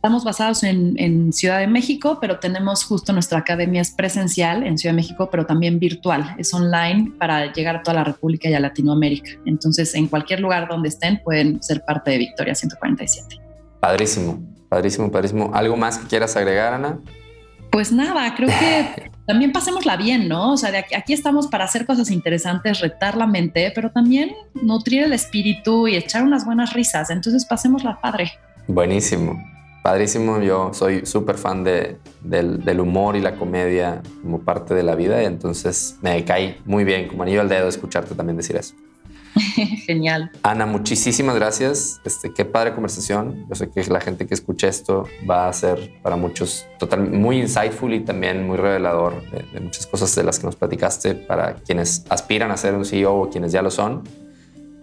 Estamos 0.00 0.24
basados 0.24 0.62
en, 0.62 1.30
Ciudad 1.30 1.58
de 1.58 1.66
México, 1.66 2.16
pero 2.22 2.38
tenemos 2.38 2.84
justo 2.84 3.12
nuestra 3.12 3.40
academia 3.40 3.82
es 3.82 3.90
presencial 3.90 4.66
en 4.66 4.78
Ciudad 4.78 4.94
de 4.94 4.96
México, 4.96 5.28
pero 5.30 5.44
también 5.44 5.78
virtual. 5.78 6.36
Es 6.38 6.54
online 6.54 7.12
para 7.18 7.52
llegar 7.52 7.76
a 7.76 7.82
toda 7.82 7.96
la 7.98 8.04
República 8.04 8.48
y 8.48 8.54
a 8.54 8.60
Latinoamérica. 8.60 9.32
Entonces, 9.44 9.94
en 9.94 10.06
cualquier 10.06 10.40
lugar 10.40 10.68
donde 10.68 10.88
estén, 10.88 11.20
pueden 11.22 11.62
ser 11.62 11.84
parte 11.84 12.12
de 12.12 12.16
Victoria 12.16 12.54
147. 12.54 13.36
Padrísimo, 13.78 14.40
padrísimo, 14.70 15.12
padrísimo. 15.12 15.50
¿Algo 15.52 15.76
más 15.76 15.98
que 15.98 16.06
quieras 16.06 16.34
agregar, 16.34 16.72
Ana? 16.72 16.98
Pues 17.70 17.92
nada, 17.92 18.34
creo 18.34 18.48
que 18.48 19.10
también 19.26 19.52
pasémosla 19.52 19.98
bien, 19.98 20.30
¿no? 20.30 20.52
O 20.52 20.56
sea, 20.56 20.70
de 20.70 20.78
aquí, 20.78 20.94
aquí, 20.94 21.12
estamos 21.12 21.46
para 21.46 21.64
hacer 21.64 21.84
cosas 21.84 22.10
interesantes, 22.10 22.80
retar 22.80 23.18
la 23.18 23.26
mente, 23.26 23.70
pero 23.74 23.90
también 23.90 24.32
nutrir 24.62 25.02
el 25.02 25.12
espíritu 25.12 25.88
y 25.88 25.96
echar 25.96 26.22
unas 26.22 26.46
buenas 26.46 26.72
risas. 26.72 27.10
Entonces, 27.10 27.44
pasémosla 27.44 28.00
padre. 28.00 28.32
Buenísimo. 28.66 29.49
Padrísimo, 29.82 30.40
yo 30.40 30.72
soy 30.74 31.06
súper 31.06 31.38
fan 31.38 31.64
de, 31.64 31.98
del, 32.22 32.80
humor 32.80 33.16
y 33.16 33.20
la 33.20 33.36
comedia 33.36 34.02
como 34.22 34.40
parte 34.40 34.74
de 34.74 34.82
la 34.82 34.94
vida 34.94 35.22
y 35.22 35.26
entonces 35.26 35.96
me 36.02 36.22
cae 36.24 36.58
muy 36.66 36.84
bien, 36.84 37.08
como 37.08 37.22
anillo 37.22 37.40
al 37.40 37.48
dedo, 37.48 37.66
escucharte 37.68 38.14
también 38.14 38.36
decir 38.36 38.56
eso. 38.56 38.74
Genial. 39.86 40.30
Ana, 40.42 40.66
muchísimas 40.66 41.34
gracias. 41.36 42.00
Este, 42.04 42.32
qué 42.34 42.44
padre 42.44 42.74
conversación. 42.74 43.46
Yo 43.48 43.54
sé 43.54 43.70
que 43.70 43.82
la 43.84 44.00
gente 44.00 44.26
que 44.26 44.34
escuche 44.34 44.68
esto 44.68 45.06
va 45.28 45.48
a 45.48 45.52
ser 45.52 45.92
para 46.02 46.16
muchos 46.16 46.66
total, 46.78 47.08
muy 47.08 47.38
insightful 47.38 47.94
y 47.94 48.00
también 48.00 48.46
muy 48.46 48.56
revelador 48.56 49.22
de, 49.30 49.44
de 49.52 49.60
muchas 49.60 49.86
cosas 49.86 50.14
de 50.14 50.24
las 50.24 50.38
que 50.38 50.46
nos 50.46 50.56
platicaste 50.56 51.14
para 51.14 51.54
quienes 51.54 52.04
aspiran 52.08 52.50
a 52.50 52.56
ser 52.56 52.74
un 52.74 52.84
CEO 52.84 53.14
o 53.14 53.30
quienes 53.30 53.52
ya 53.52 53.62
lo 53.62 53.70
son. 53.70 54.02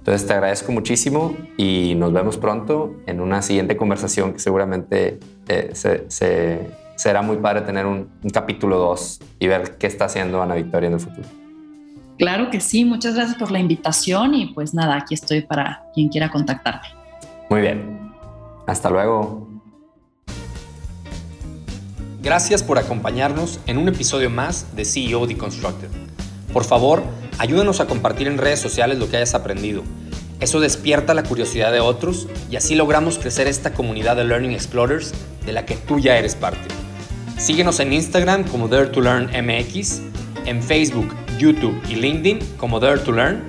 Entonces 0.08 0.26
te 0.26 0.36
agradezco 0.36 0.72
muchísimo 0.72 1.36
y 1.58 1.94
nos 1.96 2.14
vemos 2.14 2.38
pronto 2.38 2.96
en 3.08 3.20
una 3.20 3.42
siguiente 3.42 3.76
conversación 3.76 4.32
que 4.32 4.40
seguramente 4.40 5.20
eh, 5.50 5.72
se, 5.74 6.72
será 6.96 7.22
muy 7.22 7.36
padre 7.36 7.60
tener 7.64 7.86
un, 7.86 8.10
capítulo 8.32 8.78
2 8.78 9.20
y 9.40 9.48
ver 9.48 9.78
qué 9.78 9.86
está 9.86 10.06
haciendo 10.06 10.42
Ana 10.42 10.56
Victoria 10.56 10.88
en 10.88 10.94
el 10.94 11.02
futuro. 11.02 11.28
Claro 12.18 12.50
que 12.50 12.62
sí, 12.62 12.86
muchas 12.86 13.16
gracias 13.16 13.38
por 13.38 13.52
la 13.52 13.60
invitación 13.60 14.34
y 14.34 14.54
pues 14.54 14.74
nada, 14.74 14.96
aquí 14.96 15.14
estoy 15.14 15.42
para 15.42 15.84
quien 15.94 16.08
quiera 16.08 16.32
contactarme. 16.32 16.88
Muy 17.50 17.60
bien, 17.60 18.14
hasta 18.66 18.90
luego. 18.90 19.50
Gracias 22.22 22.64
por 22.64 22.78
acompañarnos 22.78 23.60
en 23.66 23.78
un 23.78 23.90
episodio 23.90 24.30
más 24.30 24.74
de 24.74 24.86
CEO 24.86 25.28
Deconstructed. 25.28 26.07
Por 26.58 26.66
favor, 26.66 27.04
ayúdanos 27.38 27.80
a 27.82 27.86
compartir 27.86 28.26
en 28.26 28.40
redes 28.40 28.60
sociales 28.60 28.98
lo 28.98 29.08
que 29.08 29.18
hayas 29.18 29.36
aprendido. 29.36 29.84
Eso 30.40 30.60
despierta 30.60 31.14
la 31.14 31.22
curiosidad 31.22 31.72
de 31.72 31.82
otros 31.82 32.28
y 32.50 32.56
así 32.56 32.74
logramos 32.74 33.20
crecer 33.20 33.46
esta 33.46 33.76
comunidad 33.76 34.16
de 34.16 34.24
Learning 34.24 34.54
Explorers 34.54 35.14
de 35.46 35.54
la 35.54 35.68
que 35.68 35.76
tú 35.76 36.00
ya 36.00 36.18
eres 36.18 36.34
parte. 36.34 36.68
Síguenos 37.38 37.80
en 37.80 37.94
Instagram 37.94 38.44
como 38.46 38.68
Dare 38.68 38.88
to 38.88 39.02
Learn 39.02 39.26
MX, 39.26 40.02
en 40.48 40.64
Facebook, 40.64 41.14
YouTube 41.38 41.80
y 41.88 41.98
LinkedIn 41.98 42.40
como 42.58 42.80
Dare 42.80 43.02
to 43.02 43.12
Learn. 43.12 43.44